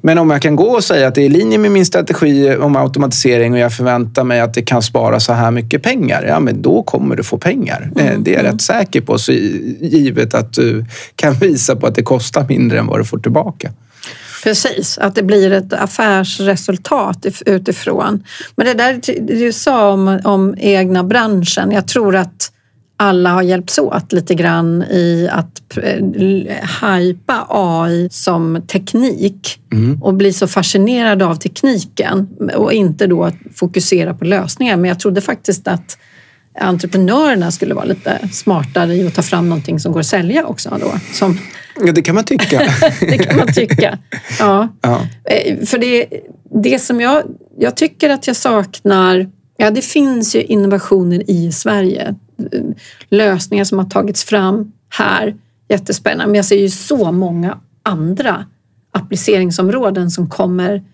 Men 0.00 0.18
om 0.18 0.30
jag 0.30 0.42
kan 0.42 0.56
gå 0.56 0.64
och 0.64 0.84
säga 0.84 1.08
att 1.08 1.14
det 1.14 1.22
är 1.22 1.26
i 1.26 1.28
linje 1.28 1.58
med 1.58 1.70
min 1.70 1.86
strategi 1.86 2.56
om 2.56 2.76
automatisering 2.76 3.52
och 3.52 3.58
jag 3.58 3.72
förväntar 3.72 4.24
mig 4.24 4.40
att 4.40 4.54
det 4.54 4.62
kan 4.62 4.82
spara 4.82 5.20
så 5.20 5.32
här 5.32 5.50
mycket 5.50 5.82
pengar, 5.82 6.24
ja 6.28 6.40
men 6.40 6.62
då 6.62 6.82
kommer 6.82 7.16
du 7.16 7.22
få 7.22 7.38
pengar. 7.38 7.90
Mm. 7.96 8.24
Det 8.24 8.34
är 8.34 8.44
jag 8.44 8.52
rätt 8.52 8.62
säker 8.62 9.00
på, 9.00 9.18
så 9.18 9.32
givet 9.32 10.34
att 10.34 10.52
du 10.52 10.84
kan 11.16 11.34
visa 11.34 11.76
på 11.76 11.86
att 11.86 11.94
det 11.94 12.02
kostar 12.02 12.46
mindre 12.48 12.78
än 12.78 12.86
vad 12.86 13.00
du 13.00 13.04
får 13.04 13.15
tillbaka. 13.18 13.72
Precis, 14.44 14.98
att 14.98 15.14
det 15.14 15.22
blir 15.22 15.52
ett 15.52 15.72
affärsresultat 15.72 17.26
utifrån. 17.46 18.24
Men 18.56 18.66
det 18.66 18.74
där 18.74 19.00
du 19.26 19.52
sa 19.52 19.92
om, 19.92 20.20
om 20.24 20.54
egna 20.58 21.04
branschen, 21.04 21.70
jag 21.70 21.88
tror 21.88 22.16
att 22.16 22.52
alla 22.96 23.30
har 23.30 23.42
hjälpts 23.42 23.78
åt 23.78 24.12
lite 24.12 24.34
grann 24.34 24.82
i 24.82 25.28
att 25.32 25.78
hypa 26.88 27.34
eh, 27.34 27.44
AI 27.48 28.08
som 28.10 28.62
teknik 28.66 29.60
mm. 29.72 30.02
och 30.02 30.14
bli 30.14 30.32
så 30.32 30.46
fascinerad 30.46 31.22
av 31.22 31.34
tekniken 31.34 32.28
och 32.54 32.72
inte 32.72 33.06
då 33.06 33.30
fokusera 33.54 34.14
på 34.14 34.24
lösningar. 34.24 34.76
Men 34.76 34.88
jag 34.88 35.00
trodde 35.00 35.20
faktiskt 35.20 35.68
att 35.68 35.98
entreprenörerna 36.60 37.50
skulle 37.50 37.74
vara 37.74 37.84
lite 37.84 38.28
smartare 38.32 38.94
i 38.94 39.06
att 39.06 39.14
ta 39.14 39.22
fram 39.22 39.48
någonting 39.48 39.80
som 39.80 39.92
går 39.92 40.00
att 40.00 40.06
sälja 40.06 40.46
också. 40.46 40.78
Då, 40.80 40.94
som... 41.12 41.38
Ja, 41.80 41.92
det 41.92 42.02
kan 42.02 42.14
man 42.14 42.24
tycka. 42.24 42.62
det 43.00 43.18
kan 43.18 43.36
man 43.36 43.52
tycka. 43.52 43.98
Ja. 44.38 44.68
ja. 44.80 45.06
Eh, 45.24 45.66
för 45.66 45.78
det, 45.78 46.06
det 46.62 46.78
som 46.78 47.00
jag, 47.00 47.22
jag 47.58 47.76
tycker 47.76 48.10
att 48.10 48.26
jag 48.26 48.36
saknar 48.36 49.26
Ja, 49.56 49.70
det 49.70 49.82
finns 49.82 50.36
ju 50.36 50.42
innovationer 50.42 51.30
i 51.30 51.52
Sverige 51.52 52.14
lösningar 53.08 53.64
som 53.64 53.78
har 53.78 53.84
tagits 53.84 54.24
fram 54.24 54.72
här. 54.88 55.36
Jättespännande. 55.68 56.26
Men 56.26 56.34
jag 56.34 56.44
ser 56.44 56.58
ju 56.58 56.70
så 56.70 57.12
många 57.12 57.58
andra 57.82 58.44
appliceringsområden 58.92 60.10
som 60.10 60.28
kommer 60.28 60.84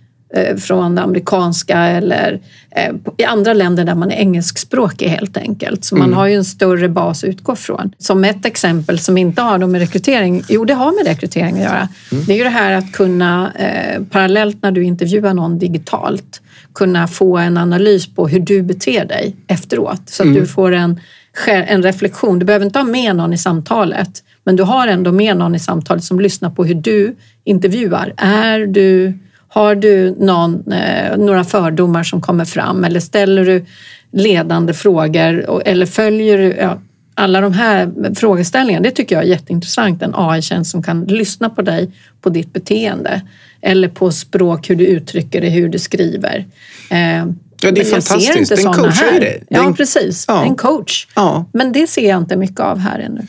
från 0.59 0.95
det 0.95 1.03
amerikanska 1.03 1.79
eller 1.79 2.41
eh, 2.77 2.95
i 3.17 3.25
andra 3.25 3.53
länder 3.53 3.85
där 3.85 3.95
man 3.95 4.11
är 4.11 4.17
engelskspråkig 4.17 5.09
helt 5.09 5.37
enkelt. 5.37 5.85
Så 5.85 5.97
man 5.97 6.07
mm. 6.07 6.19
har 6.19 6.27
ju 6.27 6.35
en 6.35 6.45
större 6.45 6.89
bas 6.89 7.25
att 7.25 7.31
utgå 7.31 7.57
från. 7.57 7.93
Som 7.99 8.25
ett 8.25 8.47
exempel 8.47 8.99
som 8.99 9.19
inte 9.19 9.43
har 9.43 9.59
med 9.59 9.81
rekrytering, 9.81 10.43
jo 10.49 10.65
det 10.65 10.75
har 10.75 10.93
med 10.93 11.07
rekrytering 11.07 11.55
att 11.55 11.63
göra. 11.63 11.89
Mm. 12.13 12.25
Det 12.25 12.33
är 12.33 12.37
ju 12.37 12.45
det 12.45 12.51
här 12.51 12.73
att 12.73 12.93
kunna 12.93 13.53
eh, 13.59 14.03
parallellt 14.11 14.63
när 14.63 14.71
du 14.71 14.85
intervjuar 14.85 15.35
någon 15.35 15.59
digitalt 15.59 16.41
kunna 16.75 17.09
få 17.09 17.39
en 17.39 17.57
analys 17.57 18.15
på 18.15 18.29
hur 18.29 18.41
du 18.41 18.63
beter 18.63 19.05
dig 19.05 19.37
efteråt 19.47 20.03
så 20.07 20.23
att 20.23 20.27
mm. 20.27 20.41
du 20.41 20.47
får 20.47 20.73
en 20.73 21.01
en 21.47 21.83
reflektion. 21.83 22.39
Du 22.39 22.45
behöver 22.45 22.67
inte 22.67 22.79
ha 22.79 22.87
med 22.87 23.17
någon 23.17 23.33
i 23.33 23.39
samtalet, 23.39 24.23
men 24.45 24.57
du 24.57 24.63
har 24.63 24.89
ändå 24.89 25.13
med 25.13 25.37
någon 25.37 25.55
i 25.55 25.59
samtalet 25.59 26.05
som 26.05 26.21
lyssnar 26.21 26.51
på 26.51 26.65
hur 26.65 26.75
du 26.75 27.17
intervjuar. 27.45 28.15
Är 28.17 28.59
du, 28.67 29.19
har 29.55 29.75
du 29.75 30.17
någon, 30.19 30.73
eh, 30.73 31.17
några 31.17 31.45
fördomar 31.45 32.03
som 32.03 32.21
kommer 32.21 32.45
fram 32.45 32.85
eller 32.85 33.01
ställer 33.01 33.45
du 33.45 33.65
ledande 34.13 34.75
frågor 34.75 35.63
eller 35.65 35.87
följer 35.87 36.39
du 36.39 36.57
ja, 36.59 36.81
alla 37.15 37.41
de 37.41 37.53
här 37.53 37.91
frågeställningarna? 38.15 38.83
Det 38.85 38.91
tycker 38.91 39.15
jag 39.15 39.25
är 39.25 39.29
jätteintressant. 39.29 40.03
En 40.03 40.15
AI-tjänst 40.15 40.71
som 40.71 40.83
kan 40.83 41.05
lyssna 41.05 41.51
på 41.51 41.63
dig, 41.63 41.91
på 42.21 42.31
ditt 42.31 42.53
beteende 42.53 43.23
eller 43.61 43.89
på 43.89 44.13
språk, 44.13 44.71
hur 44.71 44.77
du 44.77 44.87
uttrycker 44.87 45.41
dig, 45.41 45.51
hur 45.51 45.69
du 45.69 45.79
skriver. 45.79 46.47
Eh, 46.91 47.27
Ja, 47.65 47.71
det 47.71 47.81
är 47.81 47.85
men 47.85 48.03
fantastiskt. 48.03 48.29
Jag 48.29 48.49
ser 48.49 48.55
inte 48.55 48.55
den 48.55 48.73
coachar 48.73 49.13
ju 49.13 49.19
dig. 49.21 49.45
Ja, 49.49 49.75
precis. 49.77 50.25
Ja. 50.29 50.45
En 50.45 50.55
coach. 50.55 51.07
Ja. 51.15 51.45
Men 51.53 51.73
det 51.73 51.87
ser 51.87 52.09
jag 52.09 52.19
inte 52.19 52.37
mycket 52.37 52.61
av 52.61 52.79
här 52.79 52.99
ännu. 52.99 53.27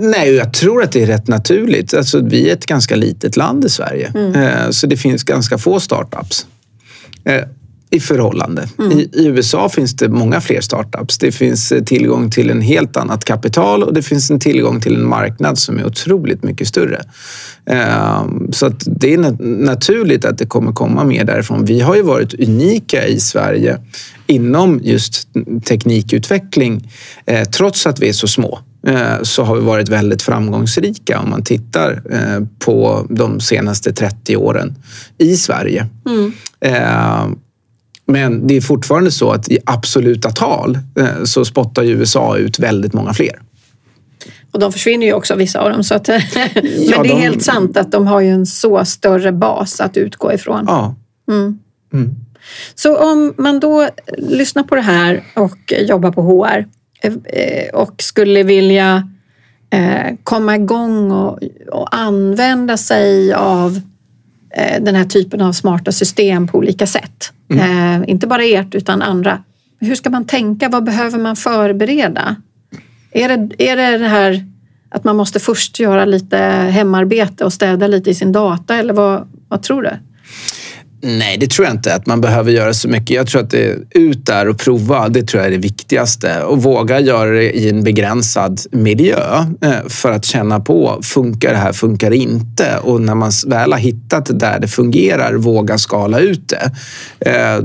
Nej, 0.00 0.34
jag 0.34 0.52
tror 0.52 0.82
att 0.82 0.92
det 0.92 1.02
är 1.02 1.06
rätt 1.06 1.28
naturligt. 1.28 1.94
Alltså, 1.94 2.20
vi 2.20 2.48
är 2.48 2.52
ett 2.52 2.66
ganska 2.66 2.96
litet 2.96 3.36
land 3.36 3.64
i 3.64 3.68
Sverige, 3.68 4.12
mm. 4.14 4.34
Eh, 4.34 4.70
så 4.70 4.86
det 4.86 4.96
finns 4.96 5.22
ganska 5.22 5.58
få 5.58 5.80
startups. 5.80 6.46
Eh, 7.24 7.42
i 7.90 8.00
förhållande. 8.00 8.68
Mm. 8.78 8.98
I, 8.98 9.10
I, 9.12 9.26
USA 9.26 9.68
finns 9.68 9.96
det 9.96 10.08
många 10.08 10.40
fler 10.40 10.60
startups. 10.60 11.18
Det 11.18 11.32
finns 11.32 11.72
eh, 11.72 11.82
tillgång 11.82 12.30
till 12.30 12.50
en 12.50 12.60
helt 12.60 12.96
annat 12.96 13.24
kapital 13.24 13.82
och 13.82 13.94
det 13.94 14.02
finns 14.02 14.30
en 14.30 14.40
tillgång 14.40 14.80
till 14.80 14.94
en 14.94 15.08
marknad 15.08 15.58
som 15.58 15.78
är 15.78 15.86
otroligt 15.86 16.42
mycket 16.42 16.68
större. 16.68 17.02
Ehm, 17.66 18.52
så 18.52 18.68
det 18.86 19.14
är 19.14 19.18
naturligt 19.64 20.24
att 20.24 20.38
det 20.38 20.46
kommer 20.46 20.72
komma 20.72 21.04
mer 21.04 21.24
därifrån. 21.24 21.64
Vi 21.64 21.80
har 21.80 21.96
ju 21.96 22.02
varit 22.02 22.34
unika 22.34 23.06
i 23.06 23.20
Sverige 23.20 23.78
inom 24.26 24.80
just 24.82 25.28
teknikutveckling. 25.64 26.92
Eh, 27.26 27.44
trots 27.44 27.86
att 27.86 28.00
vi 28.00 28.08
är 28.08 28.12
så 28.12 28.28
små 28.28 28.60
så 29.22 29.42
har 29.42 29.56
vi 29.56 29.60
varit 29.60 29.88
väldigt 29.88 30.22
framgångsrika 30.22 31.20
om 31.20 31.30
man 31.30 31.44
tittar 31.44 32.02
på 32.58 33.06
de 33.10 33.40
senaste 33.40 33.92
30 33.92 34.36
åren 34.36 34.74
i 35.18 35.36
Sverige. 35.36 35.86
Mm. 36.06 36.32
Ehm, 36.60 37.38
men 38.06 38.46
det 38.46 38.56
är 38.56 38.60
fortfarande 38.60 39.10
så 39.10 39.30
att 39.30 39.48
i 39.48 39.58
absoluta 39.66 40.30
tal 40.30 40.78
eh, 40.98 41.24
så 41.24 41.44
spottar 41.44 41.84
USA 41.84 42.36
ut 42.36 42.58
väldigt 42.58 42.92
många 42.92 43.12
fler. 43.14 43.40
Och 44.50 44.60
de 44.60 44.72
försvinner 44.72 45.06
ju 45.06 45.12
också 45.12 45.34
vissa 45.34 45.60
av 45.60 45.70
dem. 45.70 45.84
Så 45.84 45.94
att, 45.94 46.08
men 46.08 46.20
ja, 46.78 47.02
det 47.02 47.08
är 47.08 47.14
de... 47.14 47.20
helt 47.20 47.42
sant 47.42 47.76
att 47.76 47.92
de 47.92 48.06
har 48.06 48.20
ju 48.20 48.30
en 48.30 48.46
så 48.46 48.84
större 48.84 49.32
bas 49.32 49.80
att 49.80 49.96
utgå 49.96 50.32
ifrån. 50.32 50.64
Ja. 50.68 50.94
Mm. 51.28 51.58
Mm. 51.92 52.14
Så 52.74 52.96
om 52.96 53.34
man 53.38 53.60
då 53.60 53.88
lyssnar 54.18 54.62
på 54.62 54.74
det 54.74 54.80
här 54.80 55.24
och 55.34 55.72
jobbar 55.78 56.12
på 56.12 56.22
HR 56.22 56.58
eh, 56.58 56.64
och 57.72 58.02
skulle 58.02 58.42
vilja 58.42 59.10
eh, 59.70 60.16
komma 60.24 60.56
igång 60.56 61.10
och, 61.10 61.38
och 61.72 61.96
använda 61.96 62.76
sig 62.76 63.32
av 63.34 63.80
Eh, 64.56 64.82
den 64.82 64.94
här 64.94 65.04
typen 65.04 65.40
av 65.40 65.52
smarta 65.52 65.92
system 65.92 66.48
på 66.48 66.58
olika 66.58 66.86
sätt. 66.86 67.32
Mm. 67.50 68.02
Eh, 68.02 68.10
inte 68.10 68.26
bara 68.26 68.44
ert 68.44 68.74
utan 68.74 69.02
andra. 69.02 69.42
Hur 69.80 69.94
ska 69.94 70.10
man 70.10 70.26
tänka? 70.26 70.68
Vad 70.68 70.84
behöver 70.84 71.18
man 71.18 71.36
förbereda? 71.36 72.36
Är 73.10 73.28
det, 73.28 73.70
är 73.70 73.76
det 73.76 73.98
det 73.98 74.08
här 74.08 74.44
att 74.88 75.04
man 75.04 75.16
måste 75.16 75.40
först 75.40 75.80
göra 75.80 76.04
lite 76.04 76.36
hemarbete 76.70 77.44
och 77.44 77.52
städa 77.52 77.86
lite 77.86 78.10
i 78.10 78.14
sin 78.14 78.32
data 78.32 78.76
eller 78.76 78.94
vad, 78.94 79.28
vad 79.48 79.62
tror 79.62 79.82
du? 79.82 79.90
Nej, 81.00 81.36
det 81.38 81.50
tror 81.50 81.66
jag 81.66 81.74
inte 81.74 81.94
att 81.94 82.06
man 82.06 82.20
behöver 82.20 82.52
göra 82.52 82.74
så 82.74 82.88
mycket. 82.88 83.10
Jag 83.10 83.26
tror 83.26 83.42
att 83.42 83.50
det 83.50 83.64
är 83.64 83.78
ut 83.90 84.26
där 84.26 84.48
och 84.48 84.58
prova. 84.58 85.08
Det 85.08 85.22
tror 85.22 85.42
jag 85.42 85.46
är 85.46 85.50
det 85.50 85.62
viktigaste. 85.62 86.42
Och 86.42 86.62
våga 86.62 87.00
göra 87.00 87.30
det 87.30 87.50
i 87.58 87.68
en 87.68 87.84
begränsad 87.84 88.60
miljö 88.70 89.44
eh, 89.60 89.88
för 89.88 90.12
att 90.12 90.24
känna 90.24 90.60
på, 90.60 91.00
funkar 91.02 91.50
det 91.50 91.56
här, 91.56 91.72
funkar 91.72 92.10
det 92.10 92.16
inte? 92.16 92.78
Och 92.78 93.00
när 93.00 93.14
man 93.14 93.32
väl 93.46 93.72
har 93.72 93.78
hittat 93.78 94.40
där 94.40 94.58
det 94.60 94.68
fungerar, 94.68 95.34
våga 95.34 95.78
skala 95.78 96.18
ut 96.18 96.48
det. 96.48 96.70
Eh, 97.20 97.58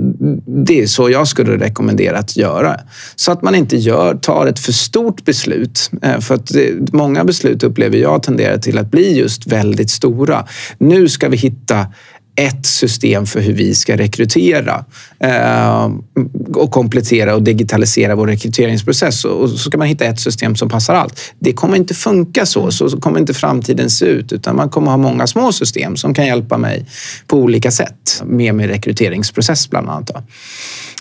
det 0.46 0.82
är 0.82 0.88
så 0.88 1.10
jag 1.10 1.28
skulle 1.28 1.58
rekommendera 1.58 2.20
att 2.20 2.38
göra. 2.38 2.80
Så 3.16 3.32
att 3.32 3.42
man 3.42 3.56
inte 3.56 3.78
gör, 3.78 4.16
tar 4.16 4.48
ett 4.48 4.60
för 4.60 4.72
stort 4.72 5.26
beslut. 5.26 5.92
Eh, 6.02 6.20
för 6.20 6.36
att 6.36 6.48
det, 6.48 6.94
många 6.94 7.24
beslut 7.24 7.64
upplever 7.64 7.98
jag 7.98 8.24
tenderar 8.24 8.58
till 8.58 8.78
att 8.78 8.92
bli 8.92 9.18
just 9.18 9.48
väldigt 9.48 9.90
stora. 9.90 10.46
Nu 10.78 11.10
ska 11.10 11.30
vi 11.30 11.38
hitta 11.38 11.88
ett 12.36 12.66
system 12.66 13.26
för 13.26 13.40
hur 13.40 13.54
vi 13.54 13.76
ska 13.76 13.98
rekrytera 13.98 14.86
eh, 15.20 15.92
och 16.56 16.72
komplettera 16.72 17.36
och 17.36 17.44
digitalisera 17.44 18.16
vår 18.16 18.28
rekryteringsprocess. 18.28 19.26
Och 19.26 19.50
så 19.50 19.58
ska 19.58 19.78
man 19.78 19.88
hitta 19.88 20.06
ett 20.06 20.20
system 20.20 20.56
som 20.56 20.70
passar 20.70 20.96
allt. 20.96 21.20
Det 21.40 21.54
kommer 21.54 21.76
inte 21.76 21.94
funka 21.94 22.46
så. 22.46 22.72
Så 22.72 22.90
kommer 22.90 23.20
inte 23.20 23.34
framtiden 23.34 23.90
se 23.90 24.06
ut. 24.06 24.34
Utan 24.34 24.56
man 24.56 24.70
kommer 24.70 24.92
ha 24.92 24.98
många 24.98 25.28
små 25.28 25.52
system 25.52 25.96
som 25.96 26.14
kan 26.14 26.26
hjälpa 26.26 26.58
mig 26.58 26.86
på 27.28 27.38
olika 27.38 27.72
sätt 27.72 28.24
med 28.26 28.56
min 28.56 28.68
rekryteringsprocess 28.68 29.70
bland 29.70 29.90
annat. 29.90 30.12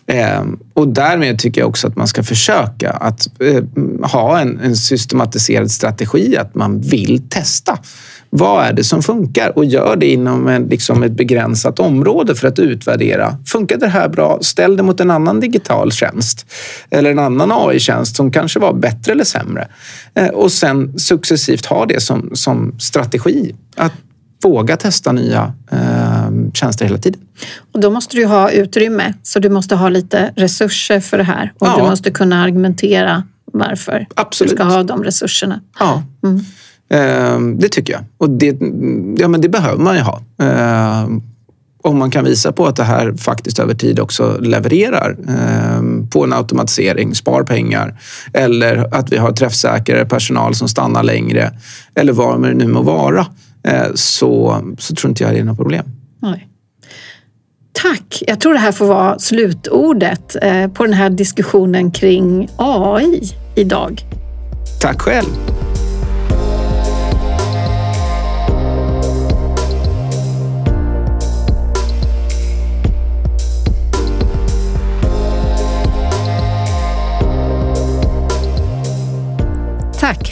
Eh, 0.07 0.45
och 0.75 0.89
därmed 0.89 1.39
tycker 1.39 1.61
jag 1.61 1.69
också 1.69 1.87
att 1.87 1.97
man 1.97 2.09
ska 2.09 2.23
försöka 2.23 2.91
att 2.91 3.41
eh, 3.41 3.65
ha 4.11 4.39
en, 4.39 4.61
en 4.61 4.77
systematiserad 4.77 5.71
strategi, 5.71 6.37
att 6.37 6.55
man 6.55 6.81
vill 6.81 7.23
testa. 7.29 7.79
Vad 8.33 8.65
är 8.65 8.73
det 8.73 8.85
som 8.85 9.03
funkar? 9.03 9.59
Och 9.59 9.65
gör 9.65 9.97
det 9.97 10.07
inom 10.07 10.49
en, 10.49 10.63
liksom 10.63 11.03
ett 11.03 11.13
begränsat 11.13 11.79
område 11.79 12.35
för 12.35 12.49
att 12.49 12.59
utvärdera. 12.59 13.37
Funkar 13.47 13.77
det 13.77 13.89
här 13.89 14.09
bra? 14.09 14.39
Ställ 14.41 14.77
det 14.77 14.83
mot 14.83 15.01
en 15.01 15.11
annan 15.11 15.41
digital 15.41 15.93
tjänst 15.93 16.47
eller 16.91 17.11
en 17.11 17.19
annan 17.19 17.53
AI-tjänst 17.53 18.17
som 18.17 18.33
kanske 18.33 18.61
var 18.61 18.73
bättre 18.73 19.13
eller 19.13 19.25
sämre. 19.25 19.69
Eh, 20.15 20.29
och 20.29 20.53
sen 20.53 20.99
successivt 20.99 21.67
ha 21.67 21.87
det 21.87 22.01
som, 22.01 22.31
som 22.35 22.75
strategi. 22.79 23.55
Att 23.77 23.93
våga 24.43 24.77
testa 24.77 25.13
nya 25.13 25.53
eh, 25.73 26.31
tjänster 26.55 26.85
hela 26.85 26.99
tiden. 26.99 27.21
Och 27.73 27.81
då 27.81 27.91
måste 27.91 28.17
du 28.17 28.27
ha 28.27 28.51
utrymme, 28.51 29.15
så 29.23 29.39
du 29.39 29.49
måste 29.49 29.75
ha 29.75 29.89
lite 29.89 30.33
resurser 30.37 31.01
för 31.01 31.19
det 31.19 31.25
här 31.25 31.53
och 31.59 31.67
ja. 31.67 31.77
du 31.77 31.83
måste 31.83 32.11
kunna 32.11 32.43
argumentera 32.43 33.25
varför 33.53 34.07
Absolut. 34.15 34.51
du 34.51 34.57
ska 34.57 34.65
ha 34.65 34.83
de 34.83 35.05
resurserna. 35.05 35.61
Ja. 35.79 36.03
Mm. 36.25 36.45
Eh, 36.91 37.41
det 37.41 37.69
tycker 37.69 37.93
jag. 37.93 38.03
Och 38.19 38.31
det, 38.31 38.57
ja, 39.17 39.29
men 39.29 39.41
det 39.41 39.49
behöver 39.49 39.83
man 39.83 39.97
ju 39.97 40.03
ha. 40.03 40.21
Eh, 40.43 41.09
om 41.83 41.99
man 41.99 42.11
kan 42.11 42.25
visa 42.25 42.53
på 42.53 42.67
att 42.67 42.77
det 42.77 42.85
här 42.85 43.13
faktiskt 43.13 43.59
över 43.59 43.75
tid 43.75 44.01
också 44.01 44.39
levererar 44.41 45.17
eh, 45.29 46.09
på 46.11 46.25
en 46.25 46.33
automatisering, 46.33 47.15
spar 47.15 47.43
pengar 47.43 48.01
eller 48.33 48.95
att 48.95 49.13
vi 49.13 49.17
har 49.17 49.33
träffsäkrare 49.33 50.05
personal 50.05 50.55
som 50.55 50.69
stannar 50.69 51.03
längre 51.03 51.53
eller 51.95 52.13
vad 52.13 52.43
det 52.43 52.55
nu 52.55 52.67
må 52.67 52.83
vara 52.83 53.27
Eh, 53.63 53.95
så, 53.95 54.63
så 54.79 54.95
tror 54.95 55.09
inte 55.09 55.25
jag 55.25 55.33
det 55.33 55.39
är 55.39 55.45
något 55.45 55.57
problem. 55.57 55.85
Nej. 56.19 56.49
Tack! 57.73 58.23
Jag 58.27 58.41
tror 58.41 58.53
det 58.53 58.59
här 58.59 58.73
får 58.73 58.87
vara 58.87 59.19
slutordet 59.19 60.37
eh, 60.43 60.69
på 60.69 60.85
den 60.85 60.93
här 60.93 61.11
diskussionen 61.11 61.91
kring 61.91 62.49
AI 62.57 63.23
idag. 63.57 64.05
Tack 64.81 65.01
själv! 65.01 65.60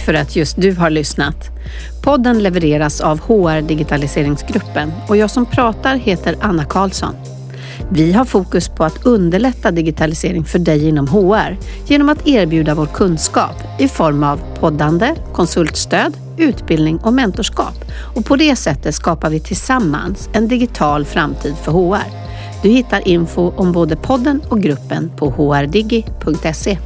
För 0.08 0.14
att 0.14 0.36
just 0.36 0.56
du 0.60 0.74
har 0.74 0.90
lyssnat. 0.90 1.50
Podden 2.02 2.42
levereras 2.42 3.00
av 3.00 3.20
HR 3.20 3.62
Digitaliseringsgruppen 3.62 4.92
och 5.08 5.16
jag 5.16 5.30
som 5.30 5.46
pratar 5.46 5.96
heter 5.96 6.36
Anna 6.40 6.64
Karlsson. 6.64 7.14
Vi 7.90 8.12
har 8.12 8.24
fokus 8.24 8.68
på 8.68 8.84
att 8.84 9.06
underlätta 9.06 9.70
digitalisering 9.70 10.44
för 10.44 10.58
dig 10.58 10.88
inom 10.88 11.08
HR 11.08 11.56
genom 11.86 12.08
att 12.08 12.28
erbjuda 12.28 12.74
vår 12.74 12.86
kunskap 12.86 13.56
i 13.78 13.88
form 13.88 14.24
av 14.24 14.40
poddande, 14.60 15.14
konsultstöd, 15.32 16.16
utbildning 16.36 16.98
och 16.98 17.12
mentorskap. 17.12 17.84
Och 18.16 18.24
på 18.24 18.36
det 18.36 18.56
sättet 18.56 18.94
skapar 18.94 19.30
vi 19.30 19.40
tillsammans 19.40 20.28
en 20.32 20.48
digital 20.48 21.04
framtid 21.04 21.54
för 21.62 21.72
HR. 21.72 22.28
Du 22.62 22.68
hittar 22.68 23.08
info 23.08 23.52
om 23.56 23.72
både 23.72 23.96
podden 23.96 24.40
och 24.48 24.60
gruppen 24.60 25.10
på 25.16 25.30
hrdigi.se. 25.30 26.78